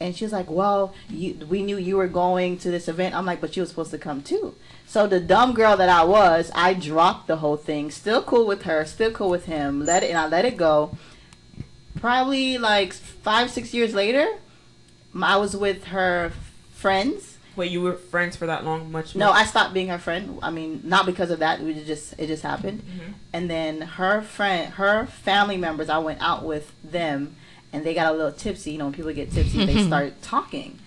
[0.00, 3.14] And she was like, Well, you, we knew you were going to this event.
[3.14, 4.54] I'm like, But you were supposed to come too.
[4.86, 7.90] So the dumb girl that I was, I dropped the whole thing.
[7.90, 9.84] Still cool with her, still cool with him.
[9.84, 10.96] Let it and I let it go
[12.00, 14.26] probably like five six years later
[15.20, 16.32] I was with her
[16.72, 17.36] friends.
[17.56, 18.90] Wait, you were friends for that long?
[18.92, 19.14] Much?
[19.16, 20.38] No, I stopped being her friend.
[20.40, 21.60] I mean, not because of that.
[21.60, 22.82] We just it just happened.
[22.82, 23.14] Mhm.
[23.32, 27.34] And then her friend, her family members, I went out with them,
[27.72, 28.72] and they got a little tipsy.
[28.72, 29.86] You know, when people get tipsy, they mm-hmm.
[29.86, 30.78] start talking,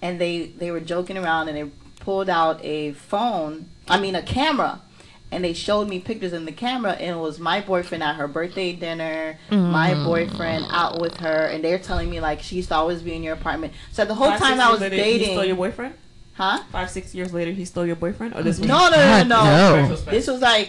[0.00, 1.70] and they they were joking around, and they
[2.00, 3.68] pulled out a phone.
[3.88, 4.80] I mean, a camera.
[5.30, 8.28] And they showed me pictures in the camera, and it was my boyfriend at her
[8.28, 10.04] birthday dinner, my mm-hmm.
[10.04, 13.22] boyfriend out with her, and they're telling me like she used to always be in
[13.22, 13.72] your apartment.
[13.92, 15.94] So the whole Five, time I was later, dating, He stole your boyfriend.
[16.34, 16.62] huh?
[16.70, 18.34] Five, six years later, he stole your boyfriend.
[18.34, 19.96] Or this was No, no, no, no, no.
[19.96, 20.68] This was like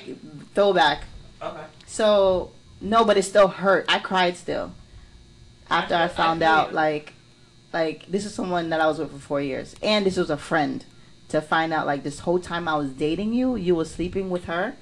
[0.53, 1.03] throwback.
[1.41, 1.63] Okay.
[1.85, 3.83] So no, but it still hurt.
[3.89, 4.71] I cried still
[5.69, 6.75] after I, I- I found feel out you.
[6.75, 7.13] like
[7.73, 10.37] like this is someone that I was with for four years, and this was a
[10.37, 10.83] friend.
[11.29, 14.45] To find out like this whole time I was dating you, you were sleeping with
[14.45, 14.75] her,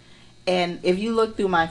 [0.46, 1.70] and if you look through my,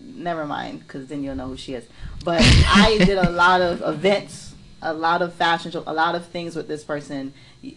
[0.00, 1.84] never mind, because then you'll know who she is.
[2.24, 6.26] But I did a lot of events, a lot of fashion shows, a lot of
[6.26, 7.32] things with this person.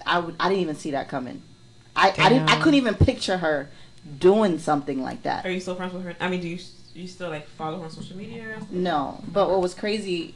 [0.06, 1.42] I would I didn't even see that coming.
[1.96, 3.70] I I didn't I couldn't even picture her
[4.20, 5.46] doing something like that.
[5.46, 6.16] Are you still friends with her?
[6.20, 6.60] I mean, do you
[7.02, 8.44] you still like follow her on social media?
[8.58, 8.62] Or?
[8.72, 10.36] No, but what was crazy,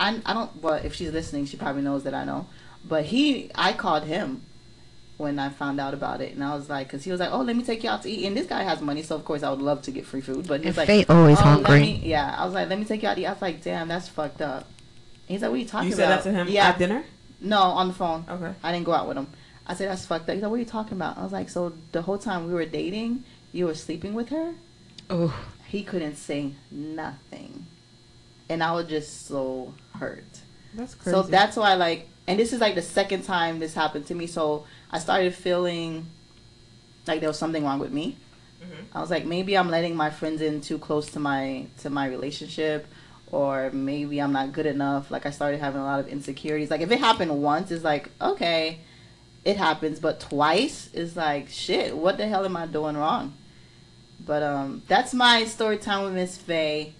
[0.00, 0.62] I I don't.
[0.62, 2.46] Well, if she's listening, she probably knows that I know.
[2.86, 4.42] But he, I called him
[5.16, 7.40] when I found out about it, and I was like, because he was like, "Oh,
[7.42, 9.42] let me take you out to eat," and this guy has money, so of course
[9.42, 10.46] I would love to get free food.
[10.46, 11.80] But he was And like, Faye always "Oh, hungry.
[11.80, 13.62] me-" yeah, I was like, "Let me take you out to eat." I was like,
[13.62, 14.66] "Damn, that's fucked up."
[15.26, 17.04] He's like, "What are you talking You said about?" that to him Yeah, at dinner.
[17.40, 18.24] no, on the phone.
[18.28, 18.52] Okay.
[18.62, 19.28] I didn't go out with him.
[19.66, 21.48] I said, "That's fucked up." He's like, "What are you talking about?" I was like,
[21.48, 24.52] "So the whole time we were dating, you were sleeping with her?"
[25.08, 25.32] Oh,
[25.74, 27.66] he couldn't say nothing.
[28.48, 30.24] And i was just so hurt.
[30.74, 31.10] That's crazy.
[31.16, 34.26] so that's why like and this is like the second time this happened to me.
[34.28, 36.06] So i started feeling
[37.08, 38.16] like there was something wrong with me.
[38.62, 38.84] Mhm.
[38.94, 42.06] i was like maybe i'm letting my friends in too close to my to my
[42.06, 42.86] relationship
[43.32, 45.10] or maybe i'm not good enough.
[45.10, 46.70] Like i started having a lot of insecurities.
[46.70, 48.78] Like if it happened once it's like okay
[49.44, 49.98] it happens.
[49.98, 53.32] But twice is like shit what the hell am i doing wrong
[54.24, 56.94] but um, that's my story time with Miss Faye.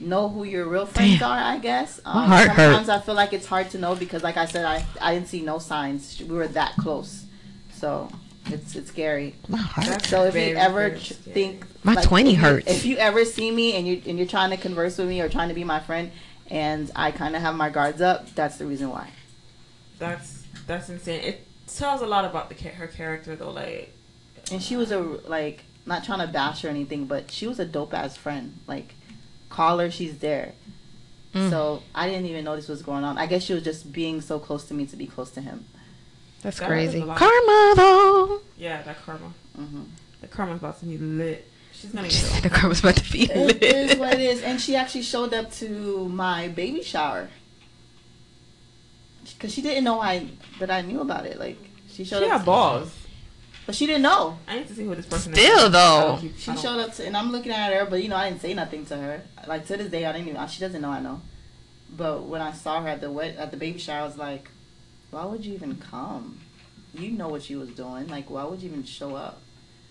[0.00, 1.30] Know who your real friends Damn.
[1.30, 2.00] are, I guess.
[2.04, 2.56] Um, My heart hurt.
[2.74, 5.28] sometimes I feel like it's hard to know because, like I said, I I didn't
[5.28, 6.18] see no signs.
[6.20, 7.24] We were that close,
[7.72, 8.08] so
[8.46, 9.36] it's it's scary.
[9.48, 9.86] my heart.
[9.86, 12.70] That's So if very, you ever ch- think My like, 20 if you- hurts.
[12.70, 15.28] if you ever see me and you and you're trying to converse with me or
[15.28, 16.10] trying to be my friend,
[16.50, 19.08] and I kind of have my guards up, that's the reason why.
[20.00, 21.20] That's that's insane.
[21.22, 23.50] It tells a lot about the her character though.
[23.50, 23.94] Like
[24.50, 27.64] And she was a like not trying to bash or anything, but she was a
[27.64, 28.58] dope ass friend.
[28.66, 28.94] Like,
[29.48, 30.52] call her, she's there.
[31.34, 31.50] Mm.
[31.50, 33.18] So I didn't even know this was going on.
[33.18, 35.64] I guess she was just being so close to me to be close to him.
[36.42, 36.98] That's That crazy.
[36.98, 37.16] is a lot.
[37.18, 38.40] Karma, though.
[38.58, 39.32] yeah, that karma.
[39.56, 39.82] hmm
[40.20, 41.48] The karma's about to be lit.
[41.72, 43.62] She's gonna get the karma's about to be lit.
[43.62, 43.98] It is lit.
[43.98, 44.42] what it is.
[44.42, 47.28] And she actually showed up to my baby shower
[49.24, 50.26] because she didn't know I
[50.58, 51.38] that I knew about it.
[51.38, 51.58] Like
[51.90, 52.22] she showed up.
[52.24, 52.94] She up, got balls.
[53.66, 54.38] But she didn't know.
[54.48, 55.58] I need to see who this person Still, is.
[55.58, 56.18] Still though.
[56.20, 58.42] keep- She showed up to, and I'm looking at her, but you know I didn't
[58.42, 59.22] say nothing to her.
[59.46, 60.46] Like to this day, I didn't even.
[60.48, 61.20] She doesn't know I know.
[61.96, 64.50] But when I saw her at the wet at the baby shower, I was like,
[65.10, 66.38] "Why would you even come?
[66.94, 68.08] You know what she was doing.
[68.08, 69.40] Like, why would you even show up?"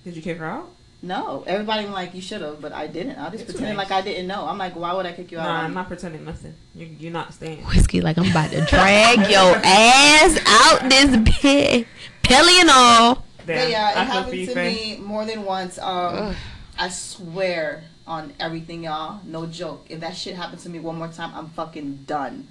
[0.03, 0.69] Did you kick her out?
[1.03, 3.17] No, everybody was like you should have, but I didn't.
[3.17, 3.89] I just You're pretended nice.
[3.89, 4.45] like I didn't know.
[4.47, 5.45] I'm like, why would I kick you out?
[5.45, 6.53] Nah, on- I'm not pretending nothing.
[6.75, 7.63] You, you're not staying.
[7.65, 11.87] Whiskey, like I'm about to drag your ass out this bed,
[12.23, 13.25] pilly and all.
[13.45, 14.97] But yeah, it I feel for happened to Faye.
[14.97, 15.77] me more than once.
[15.79, 16.35] Um,
[16.77, 19.19] I swear on everything, y'all.
[19.25, 19.85] No joke.
[19.89, 22.47] If that shit happens to me one more time, I'm fucking done.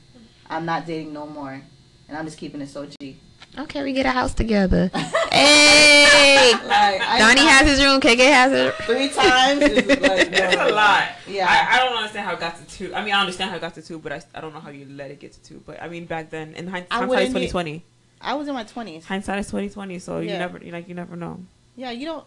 [0.49, 1.61] I'm not dating no more,
[2.09, 3.19] and I'm just keeping it so G.
[3.59, 4.91] Okay, we get a house together.
[5.33, 8.75] hey, Like Donnie has his room, KK has it.
[8.85, 9.61] three times.
[9.63, 10.69] Is like, It's no.
[10.69, 11.09] a lot.
[11.27, 11.47] Yeah.
[11.49, 12.95] I, I don't understand how it got to two.
[12.95, 14.71] I mean, I understand how it got to two, but I, I don't know how
[14.71, 15.63] you let it get to two.
[15.67, 17.85] But I mean, back then, in hindsight, wouldn't twenty twenty.
[18.21, 19.05] I was in my twenties.
[19.07, 19.99] Hindsight is twenty twenty.
[19.99, 21.41] So you never, you like, you never know.
[21.77, 22.25] Yeah, you don't.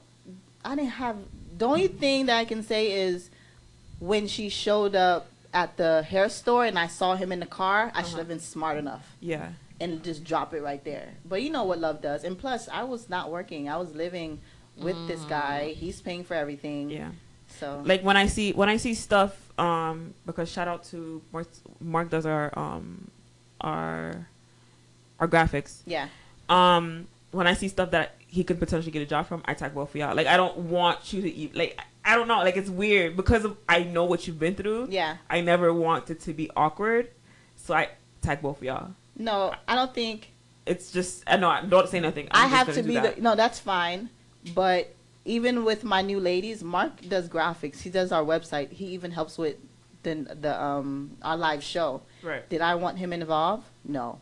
[0.66, 1.18] I didn't have.
[1.58, 3.30] The only thing that I can say is
[4.00, 7.92] when she showed up at the hair store and I saw him in the car,
[7.94, 8.18] I should Uh-huh.
[8.20, 9.50] have been smart enough Yeah.
[9.80, 11.10] and just drop it right there.
[11.26, 12.24] But you know what love does.
[12.24, 13.70] And plus, I was not working.
[13.70, 14.40] I was living
[14.78, 15.74] with this guy.
[15.74, 16.90] He's paying for everything.
[16.90, 17.12] Yeah.
[17.60, 21.48] So Like when I see when I see stuff, um, because shout out to Mark.
[21.80, 23.12] Mark does our um,
[23.62, 24.28] our
[25.20, 25.82] our graphics.
[25.86, 26.08] yeah,
[26.50, 29.74] um when I see stuff that he could potentially get a job from, I tag
[29.74, 30.16] both of y'all.
[30.16, 33.46] Like I don't want you to eat like I don't know, like it's weird because
[33.46, 34.88] of I know what you've been through.
[34.90, 35.18] yeah.
[35.30, 37.10] I never want it to be awkward.
[37.56, 37.90] So I
[38.22, 38.92] tag both of y'all.
[39.18, 40.32] No, I don't think
[40.66, 42.28] It's just I know I don't say nothing.
[42.32, 43.16] i I'm just have gonna be that.
[43.16, 43.22] the.
[43.22, 44.10] No, that's fine.
[44.54, 44.94] But
[45.26, 47.82] even with my new ladies, Mark does graphics.
[47.82, 48.72] He does our website.
[48.74, 49.56] He even helps with
[50.04, 52.02] the the um our live show.
[52.22, 52.48] right.
[52.50, 53.66] Did I want him involved?
[53.86, 54.20] No.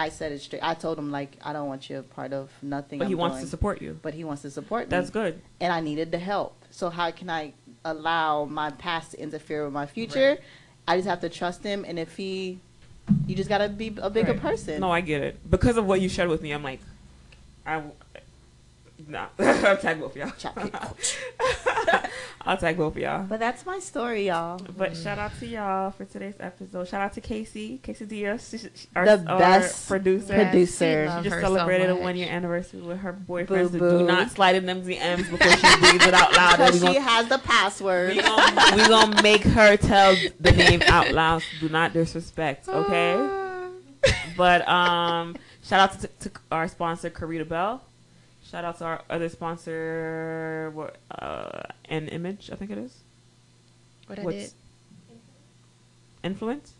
[0.00, 0.62] I said it straight.
[0.62, 2.98] I told him like I don't want you a part of nothing.
[2.98, 3.44] But he I'm wants doing.
[3.44, 3.98] to support you.
[4.00, 4.90] But he wants to support me.
[4.90, 5.42] That's good.
[5.60, 6.56] And I needed the help.
[6.70, 7.52] So how can I
[7.84, 10.38] allow my past to interfere with my future?
[10.88, 11.84] I just have to trust him.
[11.86, 12.60] And if he,
[13.26, 14.40] you just gotta be a bigger Right.
[14.40, 14.80] person.
[14.80, 15.50] No, I get it.
[15.50, 16.80] Because of what you shared with me, I'm like,
[17.66, 17.82] I,
[19.06, 20.32] nah, I'll tag both y'all.
[22.40, 22.50] Chop it.
[22.50, 23.24] I'll tag both of y'all.
[23.24, 24.58] But that's my story, y'all.
[24.76, 26.88] But shout out to y'all for today's episode.
[26.88, 30.34] Shout out to Casey, Casey Diaz, she, she, our, The our best producer.
[30.34, 31.04] producer.
[31.04, 33.72] we She just her so celebrated a one year anniversary with her boyfriend.
[33.72, 36.56] So do not slide in them DMs before she reads it out loud.
[36.58, 38.16] Because she gonna, has the password.
[38.16, 41.42] we gonna, we gonna make her tell the name out loud.
[41.42, 43.48] So do not disrespect, okay?
[44.36, 47.82] But um, shout out to, to our sponsor, Carita Belle.
[48.50, 52.98] Shout out to our other sponsor, what uh, An Image, I think it is.
[54.08, 54.52] What I What's did?
[56.24, 56.72] Influence?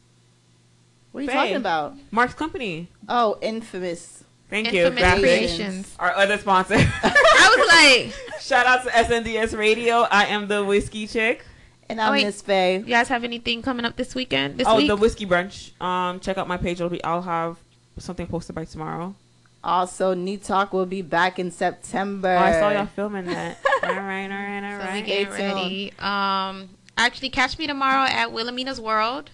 [1.13, 1.35] What are you Faye.
[1.35, 1.95] talking about?
[2.11, 2.89] Mark's company.
[3.09, 4.25] Oh, infamous.
[4.49, 4.87] Thank you.
[4.87, 5.21] Infamous Graphics.
[5.21, 5.97] Creations.
[6.01, 6.75] Our other sponsor.
[6.79, 10.09] I was like, Shout out to SNDS Radio.
[10.11, 11.45] I am the whiskey chick.
[11.89, 12.25] And I'm wait.
[12.25, 12.79] Miss Faye.
[12.79, 14.59] you guys have anything coming up this weekend?
[14.59, 14.89] This oh, week?
[14.89, 15.81] the whiskey brunch.
[15.81, 16.81] Um, check out my page.
[16.81, 17.03] It'll be.
[17.05, 17.59] I'll have
[17.99, 19.15] something posted by tomorrow.
[19.63, 22.29] Also, New Talk will be back in September.
[22.35, 23.59] Oh, I saw y'all filming that.
[23.83, 25.05] all right, all right, all So we right.
[25.07, 25.93] getting Stay ready.
[25.99, 29.31] Um, actually, catch me tomorrow at Wilhelmina's World.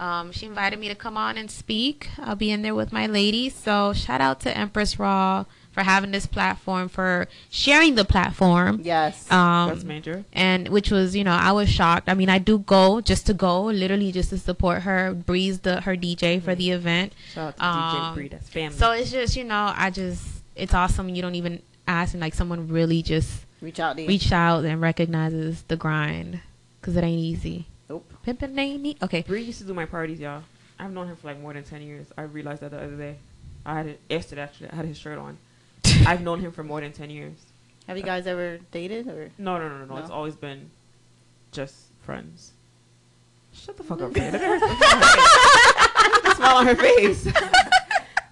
[0.00, 2.08] Um, she invited me to come on and speak.
[2.18, 3.54] I'll be in there with my ladies.
[3.54, 8.80] So shout out to Empress Raw for having this platform, for sharing the platform.
[8.84, 9.30] Yes.
[9.32, 10.24] Um, That's major.
[10.32, 12.08] and which was you know I was shocked.
[12.08, 15.12] I mean I do go just to go, literally just to support her.
[15.14, 17.12] Breeze the her DJ for the event.
[17.32, 18.28] Shout out to Um, DJ Bree.
[18.28, 18.76] That's family.
[18.78, 20.22] So it's just you know I just
[20.54, 21.08] it's awesome.
[21.08, 24.08] You don't even ask and like someone really just Reach out to you.
[24.08, 26.40] reached out and recognizes the grind
[26.80, 27.66] because it ain't easy.
[27.88, 28.10] Nope.
[28.26, 29.22] Pimpin' ain't e- okay.
[29.22, 30.42] Bree used to do my parties, y'all.
[30.78, 32.06] I've known him for like more than ten years.
[32.18, 33.16] I realized that the other day.
[33.64, 34.70] I had it yesterday actually.
[34.70, 35.38] I had his shirt on.
[36.06, 37.34] I've known him for more than ten years.
[37.88, 39.30] Have you guys ever dated or?
[39.38, 39.94] No, no, no, no, no.
[39.96, 40.00] No?
[40.00, 40.70] It's always been
[41.50, 42.52] just friends.
[43.52, 44.30] Shut the fuck up, Faye.
[44.30, 44.58] Look at her.
[44.58, 47.26] Look at the smile on her face.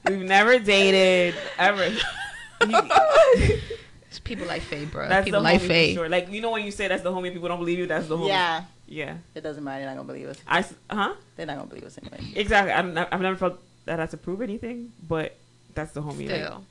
[0.08, 1.92] We've never dated ever.
[2.62, 5.08] It's people like Faye, bro.
[5.08, 5.94] that's people the like Faye.
[5.94, 6.08] for sure.
[6.08, 7.86] Like you know when you say that's the homie, people don't believe you.
[7.86, 8.28] That's the homie.
[8.28, 8.64] Yeah.
[8.88, 9.16] Yeah.
[9.34, 9.80] It doesn't matter.
[9.84, 10.38] They're not gonna believe us.
[10.48, 10.58] I.
[10.60, 11.14] s- Huh?
[11.36, 12.32] They're not gonna believe us anyway.
[12.34, 12.72] Exactly.
[12.72, 15.36] I'm, I've never felt that I had to prove anything, but
[15.74, 16.28] that's the homie.
[16.28, 16.64] like, Still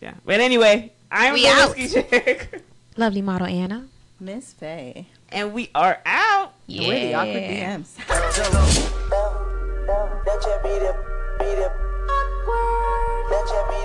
[0.00, 0.14] yeah.
[0.24, 1.76] But anyway, I'm we the out.
[1.76, 2.62] whiskey chick.
[2.96, 3.86] Lovely model Ana.
[4.18, 5.06] Miss Faye.
[5.30, 6.54] And we are out.
[6.66, 6.88] Yeah.
[6.88, 7.98] We're the awkward DMs.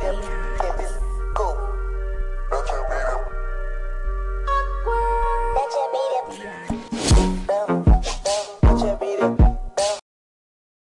[0.04, 0.41] awkward.